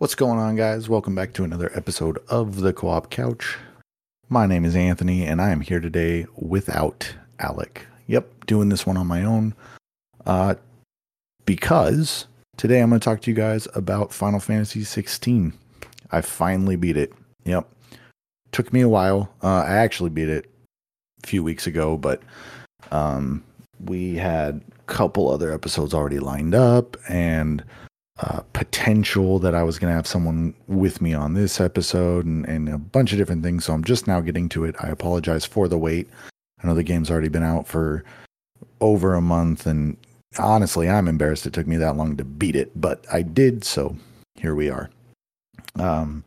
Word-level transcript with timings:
What's 0.00 0.14
going 0.14 0.38
on, 0.38 0.56
guys? 0.56 0.88
Welcome 0.88 1.14
back 1.14 1.34
to 1.34 1.44
another 1.44 1.70
episode 1.74 2.16
of 2.30 2.62
the 2.62 2.72
Co 2.72 2.88
op 2.88 3.10
Couch. 3.10 3.58
My 4.30 4.46
name 4.46 4.64
is 4.64 4.74
Anthony, 4.74 5.26
and 5.26 5.42
I 5.42 5.50
am 5.50 5.60
here 5.60 5.78
today 5.78 6.24
without 6.36 7.14
Alec. 7.38 7.84
Yep, 8.06 8.46
doing 8.46 8.70
this 8.70 8.86
one 8.86 8.96
on 8.96 9.06
my 9.06 9.22
own. 9.22 9.54
Uh, 10.24 10.54
because 11.44 12.26
today 12.56 12.80
I'm 12.80 12.88
going 12.88 12.98
to 12.98 13.04
talk 13.04 13.20
to 13.20 13.30
you 13.30 13.36
guys 13.36 13.68
about 13.74 14.10
Final 14.10 14.40
Fantasy 14.40 14.84
16. 14.84 15.52
I 16.10 16.22
finally 16.22 16.76
beat 16.76 16.96
it. 16.96 17.12
Yep. 17.44 17.68
Took 18.52 18.72
me 18.72 18.80
a 18.80 18.88
while. 18.88 19.30
Uh, 19.42 19.64
I 19.66 19.74
actually 19.74 20.08
beat 20.08 20.30
it 20.30 20.50
a 21.22 21.26
few 21.26 21.44
weeks 21.44 21.66
ago, 21.66 21.98
but 21.98 22.22
um, 22.90 23.44
we 23.84 24.14
had 24.14 24.62
a 24.78 24.82
couple 24.90 25.28
other 25.28 25.52
episodes 25.52 25.92
already 25.92 26.20
lined 26.20 26.54
up, 26.54 26.96
and 27.06 27.62
uh, 28.22 28.42
potential 28.52 29.38
that 29.38 29.54
I 29.54 29.62
was 29.62 29.78
going 29.78 29.90
to 29.90 29.94
have 29.94 30.06
someone 30.06 30.54
with 30.66 31.00
me 31.00 31.14
on 31.14 31.32
this 31.32 31.58
episode 31.58 32.26
and, 32.26 32.46
and 32.46 32.68
a 32.68 32.76
bunch 32.76 33.12
of 33.12 33.18
different 33.18 33.42
things. 33.42 33.64
So 33.64 33.72
I'm 33.72 33.84
just 33.84 34.06
now 34.06 34.20
getting 34.20 34.48
to 34.50 34.64
it. 34.64 34.74
I 34.78 34.88
apologize 34.88 35.46
for 35.46 35.68
the 35.68 35.78
wait. 35.78 36.08
I 36.62 36.66
know 36.66 36.74
the 36.74 36.82
game's 36.82 37.10
already 37.10 37.28
been 37.28 37.42
out 37.42 37.66
for 37.66 38.04
over 38.80 39.14
a 39.14 39.22
month. 39.22 39.66
And 39.66 39.96
honestly, 40.38 40.88
I'm 40.88 41.08
embarrassed 41.08 41.46
it 41.46 41.54
took 41.54 41.66
me 41.66 41.78
that 41.78 41.96
long 41.96 42.18
to 42.18 42.24
beat 42.24 42.56
it, 42.56 42.78
but 42.78 43.06
I 43.10 43.22
did. 43.22 43.64
So 43.64 43.96
here 44.34 44.54
we 44.54 44.68
are. 44.68 44.90
Um, 45.76 46.22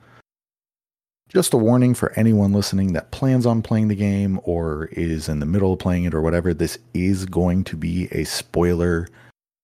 just 1.29 1.53
a 1.53 1.57
warning 1.57 1.93
for 1.93 2.11
anyone 2.13 2.53
listening 2.53 2.93
that 2.93 3.11
plans 3.11 3.45
on 3.45 3.61
playing 3.61 3.89
the 3.89 3.95
game 3.95 4.39
or 4.45 4.85
is 4.93 5.29
in 5.29 5.39
the 5.39 5.45
middle 5.45 5.73
of 5.73 5.79
playing 5.79 6.05
it 6.05 6.15
or 6.15 6.21
whatever. 6.21 6.55
This 6.55 6.79
is 6.95 7.25
going 7.25 7.63
to 7.65 7.75
be 7.75 8.07
a 8.11 8.23
spoiler 8.23 9.09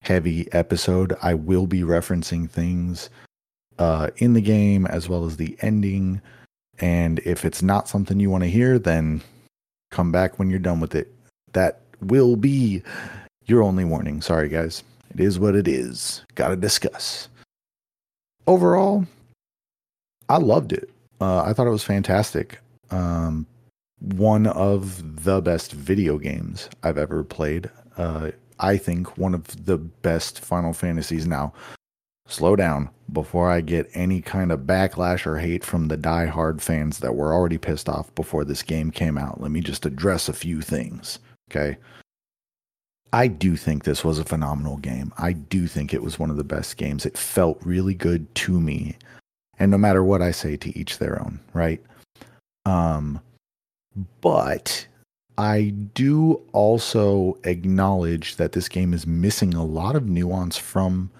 heavy 0.02 0.52
episode. 0.52 1.14
I 1.22 1.34
will 1.34 1.66
be 1.66 1.80
referencing 1.80 2.48
things 2.48 3.10
uh, 3.78 4.08
in 4.16 4.34
the 4.34 4.40
game 4.40 4.86
as 4.86 5.08
well 5.08 5.24
as 5.24 5.36
the 5.36 5.56
ending. 5.60 6.20
And 6.78 7.18
if 7.20 7.44
it's 7.44 7.62
not 7.62 7.88
something 7.88 8.20
you 8.20 8.30
want 8.30 8.44
to 8.44 8.50
hear, 8.50 8.78
then 8.78 9.22
come 9.90 10.12
back 10.12 10.38
when 10.38 10.50
you're 10.50 10.58
done 10.58 10.80
with 10.80 10.94
it. 10.94 11.12
That 11.52 11.80
will 12.00 12.36
be 12.36 12.82
your 13.46 13.62
only 13.62 13.84
warning. 13.84 14.22
Sorry, 14.22 14.48
guys. 14.48 14.82
It 15.12 15.20
is 15.20 15.38
what 15.38 15.54
it 15.54 15.66
is. 15.66 16.24
Gotta 16.36 16.56
discuss. 16.56 17.28
Overall, 18.46 19.06
I 20.28 20.38
loved 20.38 20.72
it. 20.72 20.88
Uh, 21.20 21.42
I 21.42 21.52
thought 21.52 21.66
it 21.66 21.70
was 21.70 21.84
fantastic. 21.84 22.60
Um, 22.90 23.46
one 24.00 24.46
of 24.46 25.24
the 25.24 25.42
best 25.42 25.72
video 25.72 26.18
games 26.18 26.70
I've 26.82 26.96
ever 26.96 27.22
played. 27.24 27.68
Uh, 27.96 28.30
I 28.60 28.76
think, 28.76 29.18
one 29.18 29.34
of 29.34 29.66
the 29.66 29.78
best 29.78 30.40
Final 30.40 30.72
Fantasies. 30.72 31.26
Now, 31.26 31.52
slow 32.26 32.54
down 32.54 32.90
before 33.12 33.50
I 33.50 33.60
get 33.60 33.90
any 33.92 34.22
kind 34.22 34.52
of 34.52 34.60
backlash 34.60 35.26
or 35.26 35.38
hate 35.38 35.64
from 35.64 35.88
the 35.88 35.96
die-hard 35.96 36.62
fans 36.62 36.98
that 37.00 37.16
were 37.16 37.32
already 37.32 37.58
pissed 37.58 37.88
off 37.88 38.14
before 38.14 38.44
this 38.44 38.62
game 38.62 38.90
came 38.90 39.18
out. 39.18 39.40
Let 39.40 39.50
me 39.50 39.60
just 39.60 39.84
address 39.84 40.28
a 40.28 40.32
few 40.32 40.60
things. 40.60 41.18
Okay. 41.50 41.76
I 43.12 43.26
do 43.26 43.56
think 43.56 43.82
this 43.82 44.04
was 44.04 44.20
a 44.20 44.24
phenomenal 44.24 44.76
game. 44.76 45.12
I 45.18 45.32
do 45.32 45.66
think 45.66 45.92
it 45.92 46.02
was 46.02 46.20
one 46.20 46.30
of 46.30 46.36
the 46.36 46.44
best 46.44 46.76
games. 46.76 47.04
It 47.04 47.18
felt 47.18 47.60
really 47.64 47.94
good 47.94 48.32
to 48.36 48.60
me. 48.60 48.96
And 49.58 49.72
no 49.72 49.78
matter 49.78 50.04
what 50.04 50.22
I 50.22 50.30
say 50.30 50.56
to 50.58 50.78
each 50.78 50.98
their 50.98 51.20
own, 51.20 51.40
right? 51.52 51.82
Um 52.64 53.20
but 54.20 54.86
I 55.40 55.70
do 55.94 56.42
also 56.52 57.38
acknowledge 57.44 58.36
that 58.36 58.52
this 58.52 58.68
game 58.68 58.92
is 58.92 59.06
missing 59.06 59.54
a 59.54 59.64
lot 59.64 59.96
of 59.96 60.06
nuance 60.06 60.58
from 60.58 61.10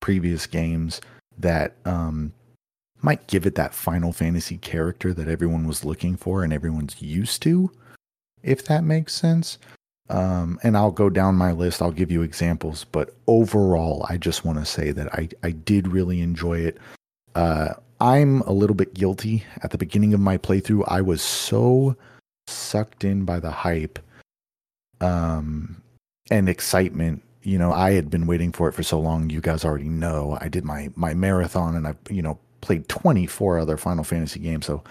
previous 0.00 0.46
games 0.46 1.02
that 1.36 1.74
um, 1.84 2.32
might 3.02 3.26
give 3.26 3.44
it 3.44 3.54
that 3.56 3.74
Final 3.74 4.14
Fantasy 4.14 4.56
character 4.56 5.12
that 5.12 5.28
everyone 5.28 5.66
was 5.66 5.84
looking 5.84 6.16
for 6.16 6.42
and 6.42 6.54
everyone's 6.54 7.02
used 7.02 7.42
to, 7.42 7.70
if 8.42 8.64
that 8.64 8.82
makes 8.82 9.12
sense. 9.12 9.58
Um, 10.08 10.58
and 10.62 10.74
I'll 10.74 10.90
go 10.90 11.10
down 11.10 11.34
my 11.34 11.52
list. 11.52 11.82
I'll 11.82 11.90
give 11.92 12.10
you 12.10 12.22
examples, 12.22 12.84
but 12.84 13.14
overall, 13.26 14.06
I 14.08 14.16
just 14.16 14.42
want 14.42 14.58
to 14.58 14.64
say 14.64 14.90
that 14.92 15.12
I 15.12 15.28
I 15.42 15.50
did 15.50 15.88
really 15.88 16.22
enjoy 16.22 16.60
it. 16.60 16.78
Uh, 17.34 17.74
I'm 18.00 18.40
a 18.42 18.52
little 18.52 18.76
bit 18.76 18.94
guilty. 18.94 19.44
At 19.62 19.70
the 19.70 19.78
beginning 19.78 20.14
of 20.14 20.20
my 20.20 20.38
playthrough, 20.38 20.84
I 20.88 21.02
was 21.02 21.20
so 21.20 21.94
sucked 22.46 23.04
in 23.04 23.24
by 23.24 23.40
the 23.40 23.50
hype 23.50 23.98
um, 25.00 25.82
and 26.30 26.48
excitement. 26.48 27.22
You 27.42 27.58
know, 27.58 27.72
I 27.72 27.92
had 27.92 28.10
been 28.10 28.26
waiting 28.26 28.52
for 28.52 28.68
it 28.68 28.72
for 28.72 28.82
so 28.82 28.98
long. 28.98 29.30
You 29.30 29.40
guys 29.40 29.64
already 29.64 29.88
know. 29.88 30.36
I 30.40 30.48
did 30.48 30.64
my 30.64 30.90
my 30.96 31.14
marathon, 31.14 31.76
and 31.76 31.86
I 31.86 31.94
you 32.10 32.22
know 32.22 32.38
played 32.60 32.88
24 32.88 33.58
other 33.58 33.76
Final 33.76 34.04
Fantasy 34.04 34.40
games. 34.40 34.66
So 34.66 34.82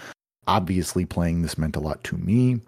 obviously, 0.47 1.05
playing 1.05 1.41
this 1.41 1.57
meant 1.57 1.75
a 1.75 1.81
lot 1.81 2.03
to 2.05 2.17
me, 2.17 2.61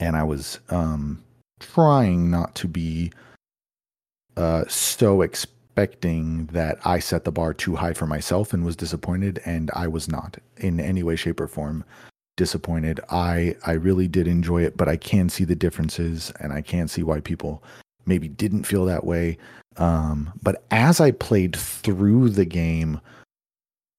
and 0.00 0.16
I 0.16 0.24
was 0.24 0.58
um, 0.70 1.22
trying 1.60 2.30
not 2.30 2.54
to 2.56 2.68
be 2.68 3.12
uh, 4.36 4.64
so 4.66 5.22
expecting 5.22 6.46
that 6.46 6.78
I 6.84 6.98
set 6.98 7.24
the 7.24 7.32
bar 7.32 7.54
too 7.54 7.76
high 7.76 7.92
for 7.92 8.06
myself 8.06 8.52
and 8.52 8.64
was 8.64 8.74
disappointed, 8.76 9.40
and 9.44 9.70
I 9.74 9.86
was 9.86 10.08
not 10.08 10.38
in 10.56 10.80
any 10.80 11.04
way, 11.04 11.14
shape, 11.14 11.40
or 11.40 11.46
form 11.46 11.84
disappointed. 12.36 13.00
I 13.10 13.56
I 13.66 13.72
really 13.72 14.08
did 14.08 14.26
enjoy 14.26 14.62
it, 14.62 14.76
but 14.76 14.88
I 14.88 14.96
can 14.96 15.28
see 15.28 15.44
the 15.44 15.54
differences 15.54 16.32
and 16.40 16.52
I 16.52 16.62
can 16.62 16.88
see 16.88 17.02
why 17.02 17.20
people 17.20 17.62
maybe 18.06 18.28
didn't 18.28 18.64
feel 18.64 18.84
that 18.86 19.04
way. 19.04 19.38
Um, 19.76 20.32
but 20.42 20.64
as 20.70 21.00
I 21.00 21.10
played 21.10 21.56
through 21.56 22.30
the 22.30 22.44
game, 22.44 23.00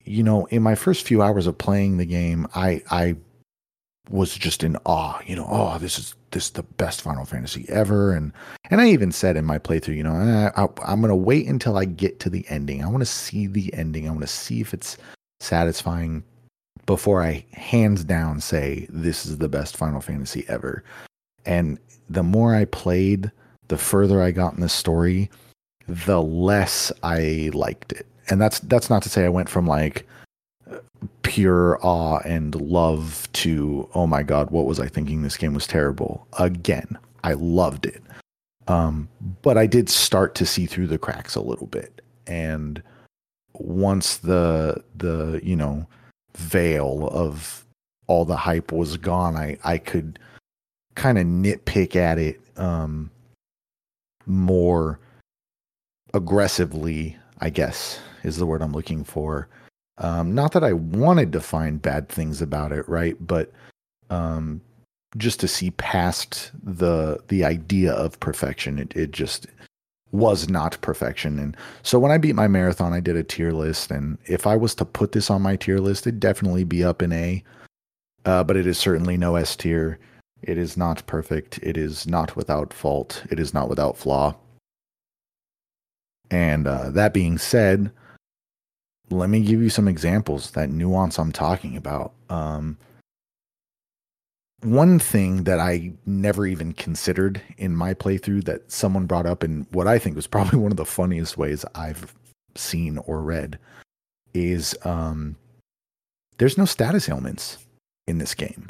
you 0.03 0.24
know, 0.24 0.45
in 0.45 0.62
my 0.62 0.75
first 0.75 1.06
few 1.06 1.22
hours 1.22 1.47
of 1.47 1.57
playing 1.57 1.97
the 1.97 2.06
game, 2.06 2.47
I 2.56 2.81
I 2.90 3.16
was 4.09 4.35
just 4.35 4.63
in 4.63 4.78
awe. 4.85 5.19
You 5.25 5.35
know, 5.35 5.47
oh, 5.50 5.78
this 5.79 5.97
is 5.97 6.16
this 6.31 6.45
is 6.45 6.51
the 6.51 6.63
best 6.63 7.01
Final 7.01 7.25
Fantasy 7.25 7.66
ever, 7.69 8.13
and 8.13 8.31
and 8.69 8.81
I 8.81 8.90
even 8.90 9.12
said 9.12 9.38
in 9.38 9.45
my 9.45 9.59
playthrough, 9.59 9.95
you 9.95 10.03
know, 10.03 10.13
I, 10.13 10.63
I, 10.63 10.68
I'm 10.85 11.01
gonna 11.01 11.16
wait 11.16 11.47
until 11.47 11.78
I 11.78 11.85
get 11.85 12.19
to 12.22 12.29
the 12.29 12.45
ending. 12.50 12.84
I 12.84 12.88
want 12.88 13.01
to 13.01 13.06
see 13.06 13.47
the 13.47 13.74
ending. 13.74 14.07
I 14.07 14.12
want 14.12 14.22
to 14.22 14.28
see 14.28 14.62
if 14.62 14.74
it's 14.74 14.97
satisfying 15.40 16.24
before 16.85 17.23
I 17.23 17.46
hands 17.53 18.03
down 18.03 18.40
say 18.40 18.88
this 18.90 19.25
is 19.25 19.38
the 19.38 19.50
best 19.50 19.78
Final 19.78 20.01
Fantasy 20.01 20.46
ever. 20.47 20.84
And 21.46 21.79
the 22.09 22.23
more 22.23 22.56
I 22.56 22.66
played, 22.66 23.31
the 23.68 23.78
further 23.78 24.22
I 24.22 24.31
got 24.31 24.53
in 24.53 24.62
the 24.62 24.69
story, 24.69 25.29
the 25.88 26.22
less 26.22 26.91
I 27.03 27.50
liked 27.53 27.91
it. 27.91 28.06
And 28.29 28.41
that's 28.41 28.59
that's 28.59 28.90
not 28.90 29.03
to 29.03 29.09
say 29.09 29.25
I 29.25 29.29
went 29.29 29.50
from 29.50 29.68
like 29.68 30.07
pure 31.22 31.79
awe 31.81 32.19
and 32.19 32.56
love 32.56 33.28
to 33.34 33.90
oh 33.94 34.07
my 34.07 34.24
god, 34.24 34.50
what 34.51 34.66
was 34.66 34.79
I 34.79 34.88
thinking 34.88 35.22
this 35.22 35.38
game 35.38 35.53
was 35.53 35.68
terrible. 35.68 36.28
Again, 36.40 36.97
I 37.24 37.34
loved 37.34 37.85
it. 37.85 38.01
Um, 38.68 39.07
but 39.41 39.57
I 39.57 39.68
did 39.68 39.90
start 39.90 40.34
to 40.35 40.45
see 40.45 40.66
through 40.66 40.88
the 40.88 40.97
cracks 40.97 41.35
a 41.35 41.41
little 41.41 41.68
bit. 41.68 42.01
And 42.25 42.81
once 43.53 44.18
the 44.18 44.84
the, 44.95 45.40
you 45.44 45.56
know, 45.56 45.88
veil 46.35 47.09
of 47.12 47.66
all 48.07 48.25
the 48.25 48.38
hype 48.38 48.72
was 48.72 48.97
gone, 48.97 49.35
I 49.35 49.57
I 49.63 49.78
could 49.78 50.19
kind 50.96 51.18
of 51.18 51.25
nitpick 51.25 51.96
at 51.96 52.18
it 52.18 52.40
um, 52.57 53.09
more 54.25 55.00
aggressively. 56.13 57.18
I 57.40 57.50
guess 57.50 58.00
is 58.24 58.38
the 58.38 58.45
word 58.45 58.62
I'm 58.62 58.72
looking 58.72 59.03
for. 59.03 59.47
Um, 59.97 60.34
not 60.34 60.51
that 60.53 60.63
I 60.63 60.74
wanted 60.74 61.31
to 61.34 61.40
find 61.40 61.81
bad 61.81 62.09
things 62.09 62.41
about 62.41 62.72
it, 62.72 62.88
right? 62.90 63.16
But 63.25 63.51
um, 64.09 64.62
just 65.18 65.40
to 65.41 65.47
see 65.47 65.72
past 65.72 66.51
the 66.63 67.19
the 67.28 67.45
idea 67.45 67.94
of 67.94 68.19
perfection, 68.19 68.79
it 68.79 68.95
it 68.95 69.12
just 69.12 69.47
was 70.15 70.49
not 70.49 70.79
perfection. 70.81 71.39
And 71.39 71.55
so 71.83 71.99
when 71.99 72.11
I 72.11 72.17
beat 72.17 72.35
my 72.35 72.47
marathon, 72.47 72.93
I 72.93 72.99
did 72.99 73.15
a 73.15 73.23
tier 73.23 73.51
list. 73.51 73.91
And 73.91 74.17
if 74.25 74.47
I 74.47 74.55
was 74.55 74.75
to 74.75 74.85
put 74.85 75.11
this 75.11 75.29
on 75.29 75.41
my 75.41 75.55
tier 75.55 75.79
list, 75.79 76.07
it'd 76.07 76.19
definitely 76.19 76.63
be 76.63 76.83
up 76.83 77.01
in 77.01 77.12
A. 77.12 77.44
Uh, 78.25 78.44
but 78.44 78.57
it 78.57 78.65
is 78.65 78.77
certainly 78.77 79.17
no 79.17 79.35
S 79.35 79.56
tier. 79.56 80.00
It 80.41 80.57
is 80.57 80.77
not 80.77 81.06
perfect. 81.07 81.59
It 81.62 81.77
is 81.77 82.07
not 82.07 82.35
without 82.35 82.73
fault. 82.73 83.23
It 83.29 83.39
is 83.39 83.53
not 83.53 83.69
without 83.69 83.97
flaw. 83.97 84.35
And 86.31 86.68
uh, 86.68 86.89
that 86.91 87.13
being 87.13 87.38
said, 87.38 87.91
let 89.09 89.29
me 89.29 89.41
give 89.41 89.61
you 89.61 89.69
some 89.69 89.88
examples, 89.88 90.51
that 90.51 90.69
nuance 90.69 91.19
I'm 91.19 91.31
talking 91.31 91.77
about. 91.77 92.13
Um, 92.29 92.77
one 94.65 95.00
thing 95.00 95.44
that 95.44 95.59
I 95.59 95.94
never 96.06 96.45
even 96.45 96.73
considered 96.73 97.41
in 97.57 97.75
my 97.75 97.94
playthrough 97.94 98.45
that 98.45 98.71
someone 98.71 99.06
brought 99.06 99.25
up 99.25 99.44
in 99.44 99.67
what 99.71 99.88
I 99.88 100.00
think 100.00 100.15
was 100.15 100.27
probably 100.27 100.59
one 100.65 100.71
of 100.71 100.77
the 100.77 100.85
funniest 100.85 101.38
ways 101.38 101.65
I've 101.75 102.13
seen 102.56 102.97
or 103.00 103.21
read 103.21 103.59
is 104.33 104.75
um, 104.83 105.35
there's 106.38 106.57
no 106.57 106.65
status 106.65 107.09
ailments 107.09 107.57
in 108.07 108.17
this 108.17 108.33
game. 108.33 108.69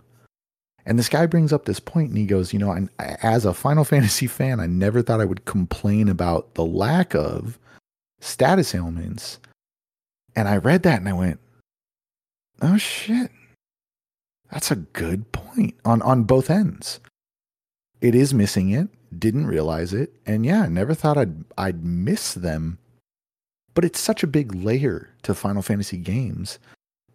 And 0.86 1.00
this 1.00 1.10
guy 1.10 1.26
brings 1.26 1.52
up 1.52 1.66
this 1.66 1.80
point 1.80 2.10
and 2.10 2.18
he 2.18 2.28
goes, 2.28 2.54
You 2.54 2.60
know, 2.60 2.72
I, 2.72 2.88
as 3.24 3.46
a 3.46 3.54
Final 3.54 3.84
Fantasy 3.86 4.28
fan, 4.28 4.60
I 4.60 4.68
never 4.68 5.02
thought 5.02 5.22
I 5.22 5.26
would 5.26 5.46
complain 5.46 6.10
about 6.10 6.54
the 6.54 6.66
lack 6.66 7.16
of 7.16 7.58
status 8.22 8.74
ailments 8.74 9.40
And 10.36 10.48
I 10.48 10.58
read 10.58 10.84
that 10.84 11.00
and 11.00 11.10
I 11.10 11.14
went, 11.14 11.40
oh 12.62 12.78
shit. 12.78 13.32
That's 14.52 14.72
a 14.72 14.76
good 14.78 15.32
point 15.32 15.76
on, 15.84 16.02
on 16.02 16.24
both 16.24 16.50
ends. 16.50 17.00
It 18.02 18.14
is 18.16 18.34
missing 18.34 18.70
it, 18.70 18.90
didn't 19.18 19.48
realize 19.48 19.94
it, 19.94 20.14
and 20.26 20.46
yeah, 20.46 20.68
never 20.68 20.94
thought 20.94 21.18
I'd 21.18 21.44
I'd 21.58 21.84
miss 21.84 22.34
them. 22.34 22.78
But 23.74 23.86
it's 23.86 24.00
such 24.00 24.24
a 24.24 24.28
big 24.28 24.54
layer 24.54 25.10
to 25.24 25.34
Final 25.34 25.62
Fantasy 25.62 25.98
games, 25.98 26.60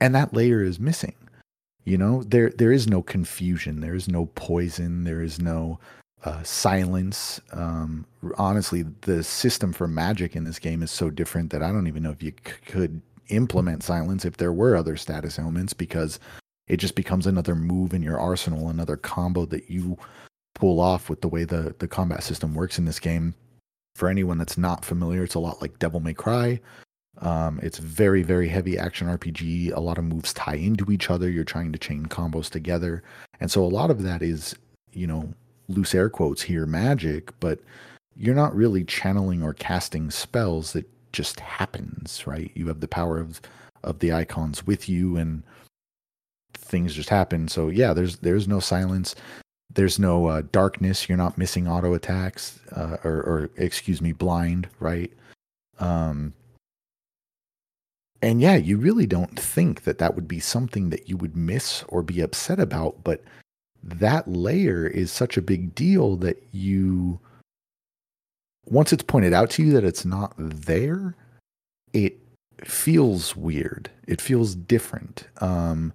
and 0.00 0.14
that 0.14 0.34
layer 0.34 0.62
is 0.62 0.80
missing. 0.80 1.14
You 1.84 1.98
know, 1.98 2.22
there 2.24 2.50
there 2.50 2.72
is 2.72 2.86
no 2.88 3.02
confusion, 3.02 3.80
there 3.80 3.94
is 3.94 4.08
no 4.08 4.26
poison, 4.34 5.04
there 5.04 5.22
is 5.22 5.40
no 5.40 5.78
uh, 6.24 6.42
silence. 6.42 7.40
Um, 7.52 8.06
honestly, 8.36 8.84
the 9.02 9.22
system 9.22 9.72
for 9.72 9.88
magic 9.88 10.36
in 10.36 10.44
this 10.44 10.58
game 10.58 10.82
is 10.82 10.90
so 10.90 11.10
different 11.10 11.50
that 11.50 11.62
I 11.62 11.72
don't 11.72 11.86
even 11.86 12.02
know 12.02 12.10
if 12.10 12.22
you 12.22 12.32
c- 12.32 12.52
could 12.66 13.00
implement 13.28 13.82
silence 13.82 14.24
if 14.24 14.36
there 14.36 14.52
were 14.52 14.76
other 14.76 14.96
status 14.96 15.38
ailments 15.38 15.72
because 15.72 16.18
it 16.70 16.76
just 16.78 16.94
becomes 16.94 17.26
another 17.26 17.56
move 17.56 17.92
in 17.92 18.02
your 18.02 18.18
arsenal, 18.20 18.68
another 18.68 18.96
combo 18.96 19.44
that 19.46 19.68
you 19.68 19.98
pull 20.54 20.78
off 20.78 21.10
with 21.10 21.20
the 21.20 21.28
way 21.28 21.42
the 21.42 21.74
the 21.80 21.88
combat 21.88 22.22
system 22.22 22.54
works 22.54 22.78
in 22.78 22.84
this 22.84 23.00
game. 23.00 23.34
For 23.96 24.08
anyone 24.08 24.38
that's 24.38 24.56
not 24.56 24.84
familiar, 24.84 25.24
it's 25.24 25.34
a 25.34 25.40
lot 25.40 25.60
like 25.60 25.80
Devil 25.80 25.98
May 25.98 26.14
Cry. 26.14 26.60
Um, 27.18 27.58
it's 27.60 27.78
very, 27.78 28.22
very 28.22 28.48
heavy 28.48 28.78
action 28.78 29.08
RPG. 29.08 29.74
A 29.74 29.80
lot 29.80 29.98
of 29.98 30.04
moves 30.04 30.32
tie 30.32 30.54
into 30.54 30.92
each 30.92 31.10
other. 31.10 31.28
You're 31.28 31.42
trying 31.42 31.72
to 31.72 31.78
chain 31.78 32.06
combos 32.06 32.48
together. 32.48 33.02
And 33.40 33.50
so 33.50 33.64
a 33.64 33.66
lot 33.66 33.90
of 33.90 34.04
that 34.04 34.22
is, 34.22 34.54
you 34.92 35.08
know, 35.08 35.34
loose 35.68 35.92
air 35.92 36.08
quotes 36.08 36.40
here 36.40 36.66
magic, 36.66 37.32
but 37.40 37.58
you're 38.14 38.34
not 38.34 38.54
really 38.54 38.84
channeling 38.84 39.42
or 39.42 39.54
casting 39.54 40.10
spells 40.10 40.72
that 40.74 40.88
just 41.12 41.40
happens, 41.40 42.26
right? 42.28 42.52
You 42.54 42.68
have 42.68 42.80
the 42.80 42.88
power 42.88 43.18
of 43.18 43.40
of 43.82 43.98
the 43.98 44.12
Eikons 44.12 44.66
with 44.66 44.88
you 44.88 45.16
and 45.16 45.42
things 46.54 46.94
just 46.94 47.08
happen. 47.08 47.48
So 47.48 47.68
yeah, 47.68 47.92
there's 47.92 48.18
there's 48.18 48.48
no 48.48 48.60
silence. 48.60 49.14
There's 49.72 49.98
no 49.98 50.26
uh, 50.26 50.42
darkness. 50.50 51.08
You're 51.08 51.18
not 51.18 51.38
missing 51.38 51.68
auto 51.68 51.94
attacks 51.94 52.58
uh, 52.72 52.96
or, 53.04 53.12
or 53.22 53.50
excuse 53.56 54.02
me, 54.02 54.12
blind, 54.12 54.68
right? 54.80 55.12
Um, 55.78 56.34
and 58.22 58.40
yeah, 58.40 58.56
you 58.56 58.76
really 58.76 59.06
don't 59.06 59.38
think 59.38 59.84
that 59.84 59.98
that 59.98 60.14
would 60.14 60.28
be 60.28 60.40
something 60.40 60.90
that 60.90 61.08
you 61.08 61.16
would 61.16 61.36
miss 61.36 61.84
or 61.88 62.02
be 62.02 62.20
upset 62.20 62.58
about, 62.58 63.02
but 63.04 63.22
that 63.82 64.28
layer 64.28 64.86
is 64.86 65.10
such 65.10 65.36
a 65.36 65.42
big 65.42 65.74
deal 65.74 66.16
that 66.16 66.42
you 66.52 67.18
once 68.66 68.92
it's 68.92 69.02
pointed 69.02 69.32
out 69.32 69.50
to 69.50 69.62
you 69.62 69.72
that 69.72 69.84
it's 69.84 70.04
not 70.04 70.34
there 70.36 71.14
it 71.94 72.18
feels 72.62 73.34
weird 73.34 73.88
it 74.06 74.20
feels 74.20 74.54
different 74.54 75.24
um, 75.40 75.92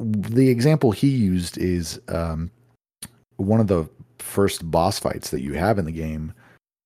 the 0.00 0.48
example 0.48 0.92
he 0.92 1.08
used 1.08 1.58
is 1.58 2.00
um, 2.08 2.50
one 3.36 3.60
of 3.60 3.66
the 3.66 3.88
first 4.18 4.70
boss 4.70 4.98
fights 4.98 5.30
that 5.30 5.42
you 5.42 5.54
have 5.54 5.78
in 5.78 5.84
the 5.84 5.92
game 5.92 6.32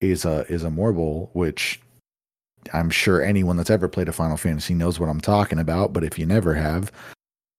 is 0.00 0.25
a 0.25 0.44
is 0.52 0.64
a 0.64 0.69
Morbol 0.69 1.31
which 1.32 1.81
I'm 2.72 2.90
sure 2.90 3.22
anyone 3.22 3.56
that's 3.56 3.70
ever 3.70 3.88
played 3.88 4.08
a 4.08 4.12
Final 4.12 4.37
Fantasy 4.37 4.75
knows 4.75 4.99
what 4.99 5.08
I'm 5.08 5.20
talking 5.20 5.58
about 5.58 5.93
but 5.93 6.05
if 6.05 6.19
you 6.19 6.26
never 6.26 6.55
have 6.55 6.90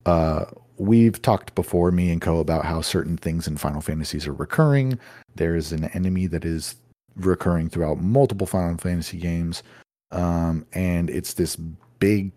uh, 0.06 0.46
we've 0.78 1.22
talked 1.22 1.56
before, 1.56 1.92
me 1.92 2.12
and 2.12 2.22
Co, 2.22 2.40
about 2.40 2.66
how 2.66 2.82
certain 2.82 3.18
things 3.18 3.48
in 3.48 3.58
Final 3.58 3.82
Fantasies 3.82 4.28
are 4.28 4.34
recurring. 4.34 5.00
There 5.36 5.56
is 5.56 5.72
an 5.72 5.86
enemy 5.86 6.28
that 6.28 6.46
is 6.46 6.76
recurring 7.16 7.70
throughout 7.70 8.00
multiple 8.00 8.48
Final 8.48 8.78
Fantasy 8.78 9.18
games, 9.18 9.64
um, 10.12 10.66
and 10.74 11.10
it's 11.10 11.34
this 11.34 11.56
big 12.00 12.32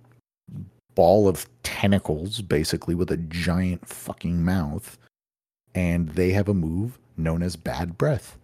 ball 0.98 1.28
of 1.28 1.46
tentacles, 1.62 2.40
basically 2.40 2.92
with 2.92 3.08
a 3.12 3.16
giant 3.16 3.86
fucking 3.86 4.44
mouth, 4.44 4.98
and 5.72 6.08
they 6.08 6.30
have 6.32 6.48
a 6.48 6.54
move 6.54 6.98
known 7.16 7.40
as 7.40 7.54
Bad 7.54 7.96
Breath. 7.96 8.36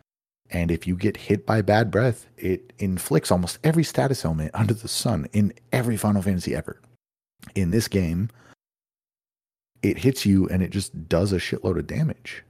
And 0.51 0.71
if 0.71 0.87
you 0.87 0.95
get 0.95 1.17
hit 1.17 1.47
by 1.47 1.63
bad 1.63 1.91
breath, 1.91 2.29
it 2.39 2.73
inflicts 2.79 3.33
almost 3.33 3.59
every 3.65 3.83
status 3.83 4.25
ailment 4.25 4.53
under 4.55 4.73
the 4.73 4.87
sun 4.87 5.27
in 5.33 5.53
every 5.73 5.97
Final 5.97 6.23
Fantasy 6.23 6.55
ever. 6.55 6.81
In 7.57 7.73
this 7.73 7.89
game, 7.89 8.31
it 9.83 9.99
hits 9.99 10.25
you 10.25 10.49
and 10.49 10.63
it 10.63 10.71
just 10.71 11.09
does 11.09 11.33
a 11.33 11.39
shitload 11.39 11.77
of 11.77 11.89
damage. 11.89 12.45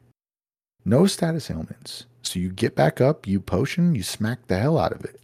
No 0.84 1.06
status 1.06 1.50
ailments. 1.50 2.04
So 2.20 2.38
you 2.38 2.50
get 2.50 2.76
back 2.76 3.00
up, 3.00 3.26
you 3.26 3.40
potion, 3.40 3.94
you 3.94 4.02
smack 4.02 4.48
the 4.48 4.58
hell 4.58 4.76
out 4.76 4.92
of 4.92 5.02
it. 5.02 5.18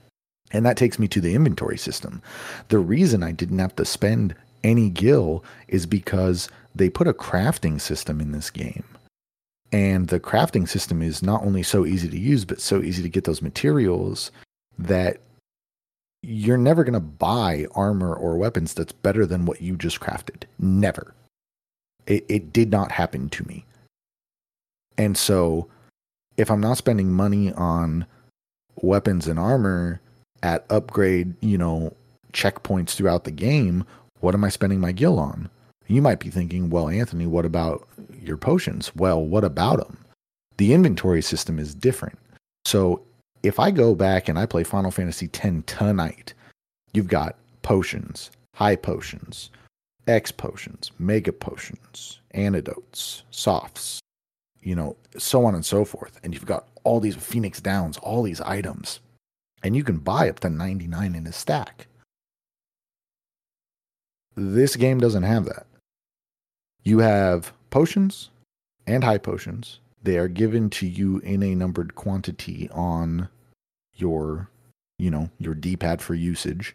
And 0.52 0.64
that 0.64 0.76
takes 0.76 0.98
me 0.98 1.08
to 1.08 1.20
the 1.20 1.34
inventory 1.34 1.78
system. 1.78 2.22
The 2.68 2.78
reason 2.78 3.22
I 3.22 3.32
didn't 3.32 3.58
have 3.58 3.74
to 3.76 3.84
spend 3.84 4.34
any 4.62 4.90
gil 4.90 5.44
is 5.68 5.86
because 5.86 6.48
they 6.74 6.88
put 6.90 7.08
a 7.08 7.12
crafting 7.12 7.80
system 7.80 8.20
in 8.20 8.32
this 8.32 8.50
game. 8.50 8.84
And 9.72 10.08
the 10.08 10.20
crafting 10.20 10.68
system 10.68 11.02
is 11.02 11.22
not 11.22 11.42
only 11.42 11.62
so 11.62 11.84
easy 11.84 12.08
to 12.08 12.18
use, 12.18 12.44
but 12.44 12.60
so 12.60 12.82
easy 12.82 13.02
to 13.02 13.08
get 13.08 13.24
those 13.24 13.42
materials 13.42 14.30
that 14.78 15.18
you're 16.22 16.56
never 16.56 16.84
going 16.84 16.94
to 16.94 17.00
buy 17.00 17.66
armor 17.74 18.14
or 18.14 18.36
weapons 18.36 18.74
that's 18.74 18.92
better 18.92 19.26
than 19.26 19.46
what 19.46 19.62
you 19.62 19.76
just 19.76 20.00
crafted. 20.00 20.44
Never. 20.58 21.14
It, 22.06 22.24
it 22.28 22.52
did 22.52 22.70
not 22.70 22.92
happen 22.92 23.28
to 23.30 23.46
me. 23.46 23.64
And 24.98 25.16
so, 25.16 25.68
if 26.36 26.50
I'm 26.50 26.60
not 26.60 26.78
spending 26.78 27.12
money 27.12 27.52
on 27.52 28.06
weapons 28.82 29.26
and 29.26 29.38
armor 29.38 30.00
at 30.42 30.64
upgrade, 30.70 31.34
you 31.40 31.58
know, 31.58 31.94
checkpoints 32.32 32.90
throughout 32.90 33.24
the 33.24 33.30
game, 33.30 33.84
what 34.20 34.34
am 34.34 34.44
I 34.44 34.48
spending 34.48 34.80
my 34.80 34.92
gil 34.92 35.18
on? 35.18 35.50
You 35.88 36.02
might 36.02 36.18
be 36.18 36.30
thinking, 36.30 36.70
well, 36.70 36.88
Anthony, 36.88 37.26
what 37.26 37.44
about 37.44 37.86
your 38.20 38.36
potions? 38.36 38.94
Well, 38.96 39.22
what 39.22 39.44
about 39.44 39.78
them? 39.78 39.98
The 40.56 40.72
inventory 40.72 41.22
system 41.22 41.58
is 41.58 41.74
different. 41.74 42.18
So 42.64 43.02
if 43.46 43.60
I 43.60 43.70
go 43.70 43.94
back 43.94 44.28
and 44.28 44.38
I 44.38 44.46
play 44.46 44.64
Final 44.64 44.90
Fantasy 44.90 45.30
X 45.32 45.62
tonight, 45.66 46.34
you've 46.92 47.08
got 47.08 47.36
potions, 47.62 48.30
high 48.54 48.76
potions, 48.76 49.50
X 50.06 50.32
potions, 50.32 50.90
mega 50.98 51.32
potions, 51.32 52.20
antidotes, 52.32 53.22
softs, 53.30 54.00
you 54.60 54.74
know, 54.74 54.96
so 55.16 55.44
on 55.44 55.54
and 55.54 55.64
so 55.64 55.84
forth. 55.84 56.18
And 56.22 56.34
you've 56.34 56.46
got 56.46 56.68
all 56.84 57.00
these 57.00 57.16
Phoenix 57.16 57.60
Downs, 57.60 57.98
all 57.98 58.22
these 58.22 58.40
items, 58.40 59.00
and 59.62 59.76
you 59.76 59.84
can 59.84 59.98
buy 59.98 60.28
up 60.28 60.40
to 60.40 60.50
99 60.50 61.14
in 61.14 61.26
a 61.26 61.32
stack. 61.32 61.86
This 64.36 64.76
game 64.76 64.98
doesn't 64.98 65.22
have 65.22 65.46
that. 65.46 65.66
You 66.82 66.98
have 66.98 67.52
potions 67.70 68.30
and 68.86 69.02
high 69.02 69.18
potions. 69.18 69.80
They 70.02 70.18
are 70.18 70.28
given 70.28 70.70
to 70.70 70.86
you 70.86 71.18
in 71.18 71.42
a 71.42 71.54
numbered 71.54 71.94
quantity 71.94 72.68
on 72.70 73.28
your, 73.96 74.50
you 74.98 75.10
know, 75.10 75.30
your 75.38 75.54
D-pad 75.54 76.00
for 76.00 76.14
usage, 76.14 76.74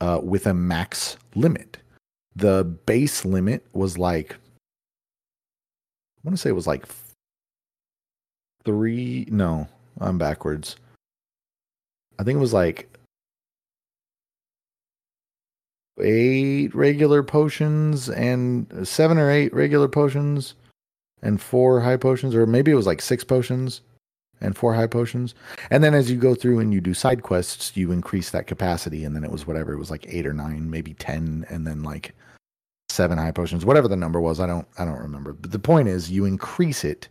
uh, 0.00 0.20
with 0.22 0.46
a 0.46 0.54
max 0.54 1.16
limit. 1.34 1.78
The 2.34 2.64
base 2.64 3.24
limit 3.24 3.66
was 3.72 3.98
like, 3.98 4.32
I 4.34 4.36
want 6.24 6.36
to 6.36 6.40
say 6.40 6.50
it 6.50 6.54
was 6.54 6.66
like 6.66 6.86
three. 8.64 9.26
No, 9.30 9.68
I'm 10.00 10.18
backwards. 10.18 10.76
I 12.18 12.24
think 12.24 12.36
it 12.36 12.40
was 12.40 12.52
like 12.52 12.88
eight 16.00 16.74
regular 16.74 17.22
potions 17.22 18.08
and 18.08 18.86
seven 18.86 19.18
or 19.18 19.30
eight 19.30 19.52
regular 19.52 19.88
potions 19.88 20.54
and 21.22 21.40
four 21.40 21.80
high 21.80 21.96
potions, 21.96 22.34
or 22.34 22.46
maybe 22.46 22.70
it 22.70 22.76
was 22.76 22.86
like 22.86 23.02
six 23.02 23.24
potions 23.24 23.82
and 24.42 24.56
four 24.56 24.74
high 24.74 24.86
potions. 24.86 25.34
And 25.70 25.82
then 25.82 25.94
as 25.94 26.10
you 26.10 26.16
go 26.16 26.34
through 26.34 26.58
and 26.58 26.74
you 26.74 26.80
do 26.80 26.94
side 26.94 27.22
quests, 27.22 27.76
you 27.76 27.92
increase 27.92 28.30
that 28.30 28.46
capacity. 28.46 29.04
And 29.04 29.16
then 29.16 29.24
it 29.24 29.30
was 29.30 29.46
whatever, 29.46 29.72
it 29.72 29.78
was 29.78 29.90
like 29.90 30.06
eight 30.08 30.26
or 30.26 30.32
nine, 30.32 30.70
maybe 30.70 30.94
10, 30.94 31.46
and 31.48 31.66
then 31.66 31.82
like 31.82 32.14
seven 32.90 33.18
high 33.18 33.32
potions, 33.32 33.64
whatever 33.64 33.88
the 33.88 33.96
number 33.96 34.20
was. 34.20 34.40
I 34.40 34.46
don't, 34.46 34.66
I 34.78 34.84
don't 34.84 35.00
remember. 35.00 35.32
But 35.32 35.52
the 35.52 35.58
point 35.58 35.88
is 35.88 36.10
you 36.10 36.24
increase 36.24 36.84
it 36.84 37.08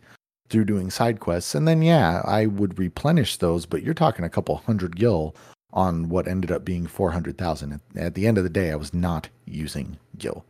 through 0.48 0.66
doing 0.66 0.90
side 0.90 1.18
quests. 1.18 1.54
And 1.54 1.66
then, 1.66 1.82
yeah, 1.82 2.22
I 2.24 2.46
would 2.46 2.78
replenish 2.78 3.38
those, 3.38 3.66
but 3.66 3.82
you're 3.82 3.94
talking 3.94 4.24
a 4.24 4.30
couple 4.30 4.56
hundred 4.56 4.96
gil 4.96 5.34
on 5.72 6.08
what 6.08 6.28
ended 6.28 6.50
up 6.50 6.64
being 6.64 6.86
400,000. 6.86 7.80
At 7.96 8.14
the 8.14 8.26
end 8.26 8.38
of 8.38 8.44
the 8.44 8.50
day, 8.50 8.70
I 8.70 8.76
was 8.76 8.92
not 8.92 9.28
using 9.46 9.98
Gil. 10.18 10.44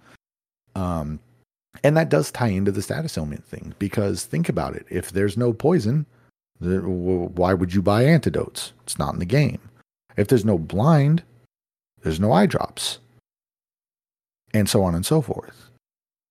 Um, 0.75 1.21
and 1.85 1.97
that 1.97 2.09
does 2.09 2.31
tie 2.31 2.49
into 2.49 2.73
the 2.73 2.83
status 2.83 3.17
ailment 3.17 3.45
thing 3.45 3.75
because 3.79 4.25
think 4.25 4.49
about 4.49 4.75
it. 4.75 4.87
If 4.91 5.13
there's 5.13 5.37
no 5.37 5.53
poison, 5.53 6.07
why 6.63 7.55
would 7.55 7.75
you 7.75 7.83
buy 7.83 8.05
antidotes? 8.05 8.73
It's 8.85 8.99
not 8.99 9.13
in 9.15 9.19
the 9.19 9.25
game. 9.25 9.61
If 10.17 10.29
there's 10.29 10.45
no 10.45 10.59
blind, 10.59 11.23
there's 12.03 12.21
no 12.21 12.33
eye 12.33 12.47
drops. 12.47 12.99
And 14.55 14.69
so 14.69 14.83
on 14.83 14.95
and 14.95 15.05
so 15.05 15.23
forth. 15.23 15.71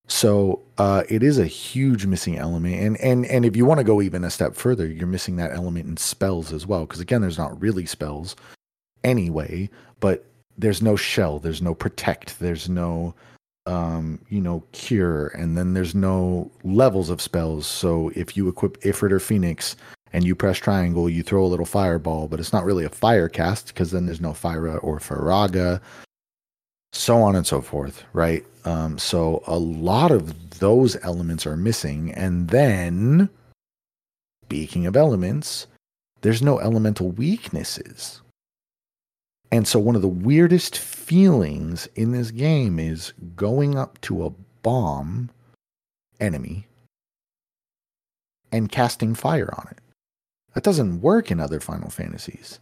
So 0.08 0.62
uh, 0.78 1.04
it 1.10 1.24
is 1.24 1.38
a 1.38 1.46
huge 1.46 2.06
missing 2.06 2.38
element, 2.38 2.76
and 2.76 2.98
and 2.98 3.26
and 3.26 3.46
if 3.46 3.56
you 3.56 3.66
want 3.66 3.78
to 3.80 3.84
go 3.86 4.02
even 4.02 4.26
a 4.26 4.30
step 4.30 4.56
further, 4.56 4.86
you're 4.86 5.08
missing 5.08 5.38
that 5.38 5.54
element 5.54 5.88
in 5.88 5.96
spells 5.96 6.52
as 6.52 6.68
well. 6.68 6.82
Because 6.82 7.00
again, 7.00 7.22
there's 7.22 7.38
not 7.38 7.60
really 7.62 7.86
spells 7.86 8.36
anyway, 9.06 9.70
but 10.02 10.26
there's 10.58 10.82
no 10.82 10.98
shell, 10.98 11.40
there's 11.40 11.62
no 11.62 11.74
protect, 11.74 12.40
there's 12.40 12.68
no 12.68 13.16
um, 13.66 14.20
you 14.30 14.42
know, 14.42 14.64
cure, 14.72 15.28
and 15.28 15.58
then 15.58 15.74
there's 15.74 15.96
no 15.96 16.52
levels 16.64 17.10
of 17.10 17.22
spells. 17.22 17.66
So 17.66 18.12
if 18.16 18.36
you 18.36 18.48
equip 18.50 18.82
Ifrit 18.82 19.12
or 19.12 19.20
Phoenix 19.20 19.76
and 20.14 20.24
you 20.26 20.36
press 20.36 20.58
triangle, 20.58 21.10
you 21.10 21.24
throw 21.24 21.44
a 21.44 21.48
little 21.48 21.66
fireball, 21.66 22.28
but 22.28 22.40
it's 22.40 22.54
not 22.54 22.66
really 22.66 22.86
a 22.86 22.90
fire 22.90 23.30
cast 23.30 23.68
because 23.68 23.92
then 23.92 24.06
there's 24.06 24.22
no 24.22 24.32
Fira 24.32 24.84
or 24.84 25.00
Firaga, 25.00 25.82
so 26.94 27.22
on 27.22 27.36
and 27.36 27.48
so 27.48 27.62
forth, 27.62 28.04
right? 28.14 28.46
Um, 28.66 28.98
so 28.98 29.44
a 29.48 29.58
lot 29.58 30.12
of 30.12 30.60
those 30.60 30.98
elements 31.04 31.48
are 31.48 31.58
missing. 31.58 32.12
And 32.14 32.50
then, 32.50 33.30
speaking 34.44 34.86
of 34.86 34.96
elements, 34.96 35.68
there's 36.22 36.42
no 36.42 36.60
elemental 36.60 37.10
weaknesses. 37.12 38.22
And 39.52 39.68
so, 39.68 39.80
one 39.80 39.98
of 39.98 40.02
the 40.02 40.08
weirdest 40.08 40.78
feelings 40.78 41.88
in 41.96 42.12
this 42.12 42.32
game 42.32 42.80
is 42.80 43.12
going 43.36 43.78
up 43.78 44.00
to 44.02 44.26
a 44.26 44.34
bomb 44.64 45.30
enemy 46.22 46.68
and 48.52 48.72
casting 48.72 49.14
fire 49.14 49.50
on 49.58 49.68
it. 49.72 49.81
That 50.54 50.64
doesn't 50.64 51.02
work 51.02 51.32
in 51.32 51.40
other 51.40 51.60
Final 51.60 51.90
Fantasies. 51.90 52.60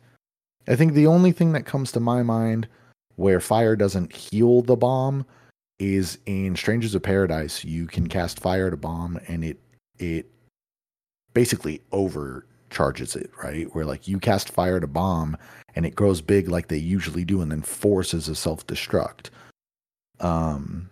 I 0.68 0.76
think 0.76 0.94
the 0.94 1.08
only 1.08 1.32
thing 1.32 1.54
that 1.54 1.66
comes 1.66 1.92
to 1.94 2.00
my 2.00 2.22
mind 2.24 2.68
where 3.16 3.40
fire 3.40 3.76
doesn't 3.76 4.16
heal 4.16 4.62
the 4.62 4.76
bomb 4.76 5.26
is 5.80 6.20
in 6.26 6.56
Strangers 6.56 6.94
of 6.96 7.04
Paradise. 7.04 7.64
You 7.64 7.88
can 7.88 8.08
cast 8.08 8.40
fire 8.40 8.68
at 8.68 8.74
a 8.74 8.78
bomb 8.78 9.20
and 9.28 9.44
it 9.44 9.60
it 9.98 10.30
basically 11.34 11.82
overcharges 11.92 13.16
it, 13.16 13.32
right? 13.44 13.74
Where 13.74 13.86
like 13.86 14.08
you 14.08 14.20
cast 14.20 14.52
fire 14.52 14.78
at 14.78 14.84
a 14.84 14.88
bomb 14.88 15.38
and 15.76 15.86
it 15.86 15.96
grows 15.96 16.22
big 16.22 16.50
like 16.50 16.68
they 16.68 16.78
usually 16.78 17.24
do 17.24 17.42
and 17.42 17.52
then 17.52 17.62
forces 17.62 18.28
a 18.28 18.36
self-destruct 18.36 19.30
um 20.20 20.90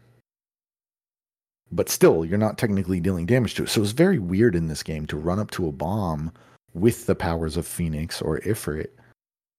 but 1.71 1.89
still 1.89 2.23
you're 2.23 2.37
not 2.37 2.57
technically 2.57 2.99
dealing 2.99 3.25
damage 3.25 3.55
to 3.55 3.63
it 3.63 3.69
so 3.69 3.81
it's 3.81 3.91
very 3.91 4.19
weird 4.19 4.55
in 4.55 4.67
this 4.67 4.83
game 4.83 5.05
to 5.05 5.17
run 5.17 5.39
up 5.39 5.51
to 5.51 5.67
a 5.67 5.71
bomb 5.71 6.31
with 6.79 7.05
the 7.05 7.15
powers 7.15 7.57
of 7.57 7.65
phoenix 7.65 8.21
or 8.21 8.39
ifrit 8.39 8.89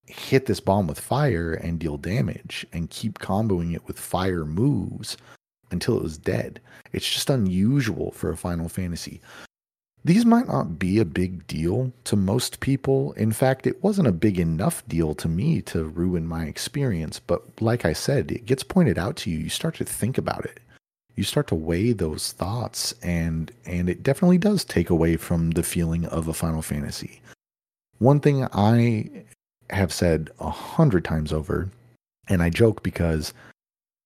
hit 0.07 0.47
this 0.47 0.61
bomb 0.61 0.87
with 0.87 0.99
fire 0.99 1.53
and 1.53 1.79
deal 1.79 1.99
damage 1.99 2.67
and 2.73 2.91
keep 2.91 3.19
comboing 3.19 3.75
it 3.75 3.87
with 3.87 3.99
fire 3.99 4.45
moves 4.45 5.17
until 5.71 5.97
it 5.97 6.03
was 6.03 6.17
dead 6.17 6.61
it's 6.93 7.09
just 7.09 7.29
unusual 7.29 8.11
for 8.13 8.31
a 8.31 8.37
final 8.37 8.69
fantasy 8.69 9.21
these 10.05 10.25
might 10.25 10.47
not 10.47 10.79
be 10.79 10.99
a 10.99 11.05
big 11.05 11.47
deal 11.47 11.93
to 12.05 12.17
most 12.17 12.61
people. 12.61 13.13
In 13.13 13.33
fact, 13.33 13.67
it 13.67 13.83
wasn't 13.83 14.09
a 14.09 14.13
big 14.13 14.39
enough 14.39 14.83
deal 14.89 15.15
to 15.17 15.29
me 15.29 15.61
to 15.63 15.85
ruin 15.85 16.27
my 16.27 16.45
experience. 16.45 17.19
But 17.19 17.61
like 17.61 17.85
I 17.85 17.93
said, 17.93 18.31
it 18.31 18.47
gets 18.47 18.63
pointed 18.63 18.97
out 18.97 19.17
to 19.17 19.31
you. 19.31 19.39
You 19.39 19.51
start 19.51 19.75
to 19.75 19.85
think 19.85 20.17
about 20.17 20.45
it. 20.45 20.61
You 21.19 21.25
start 21.25 21.49
to 21.49 21.57
weigh 21.57 21.95
those 21.95 22.31
thoughts, 22.31 22.95
and 23.03 23.51
and 23.67 23.91
it 23.91 24.05
definitely 24.05 24.39
does 24.39 24.65
take 24.65 24.89
away 24.89 25.17
from 25.17 25.51
the 25.51 25.65
feeling 25.65 26.05
of 26.05 26.29
a 26.29 26.33
Final 26.33 26.63
Fantasy. 26.63 27.21
One 27.99 28.21
thing 28.21 28.47
I 28.53 29.25
have 29.71 29.93
said 29.93 30.31
a 30.39 30.49
hundred 30.49 31.05
times 31.05 31.33
over, 31.33 31.71
and 32.29 32.41
I 32.41 32.51
joke 32.51 32.85
because 32.85 33.35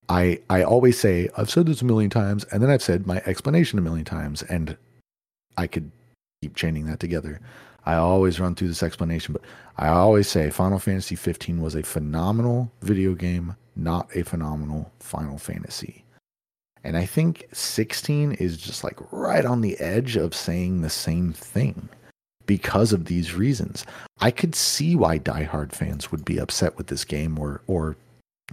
I 0.09 0.39
I 0.49 0.63
always 0.63 0.97
say 0.97 1.29
I've 1.37 1.51
said 1.51 1.67
this 1.67 1.83
a 1.83 1.85
million 1.85 2.09
times, 2.09 2.45
and 2.45 2.63
then 2.63 2.71
I've 2.71 2.81
said 2.81 3.05
my 3.05 3.21
explanation 3.27 3.77
a 3.77 3.83
million 3.83 4.05
times, 4.05 4.41
and 4.41 4.75
I 5.55 5.67
could 5.67 5.91
keep 6.41 6.55
chaining 6.55 6.87
that 6.87 6.99
together. 6.99 7.39
I 7.85 7.93
always 7.93 8.39
run 8.39 8.55
through 8.55 8.69
this 8.69 8.81
explanation, 8.81 9.33
but 9.33 9.43
I 9.77 9.89
always 9.89 10.27
say 10.27 10.49
Final 10.49 10.79
Fantasy 10.79 11.13
15 11.13 11.61
was 11.61 11.75
a 11.75 11.83
phenomenal 11.83 12.71
video 12.81 13.13
game, 13.13 13.55
not 13.75 14.09
a 14.15 14.23
phenomenal 14.23 14.91
Final 14.97 15.37
Fantasy. 15.37 16.02
And 16.83 16.97
I 16.97 17.05
think 17.05 17.47
16 17.53 18.33
is 18.33 18.57
just 18.57 18.83
like 18.83 18.97
right 19.11 19.45
on 19.45 19.61
the 19.61 19.79
edge 19.79 20.15
of 20.17 20.35
saying 20.35 20.81
the 20.81 20.89
same 20.89 21.31
thing 21.31 21.87
because 22.45 22.91
of 22.91 23.05
these 23.05 23.33
reasons. 23.33 23.85
I 24.19 24.31
could 24.31 24.55
see 24.55 24.95
why 24.95 25.19
diehard 25.19 25.71
fans 25.71 26.11
would 26.11 26.25
be 26.25 26.39
upset 26.39 26.77
with 26.77 26.87
this 26.87 27.05
game 27.05 27.39
or 27.39 27.61
or 27.67 27.95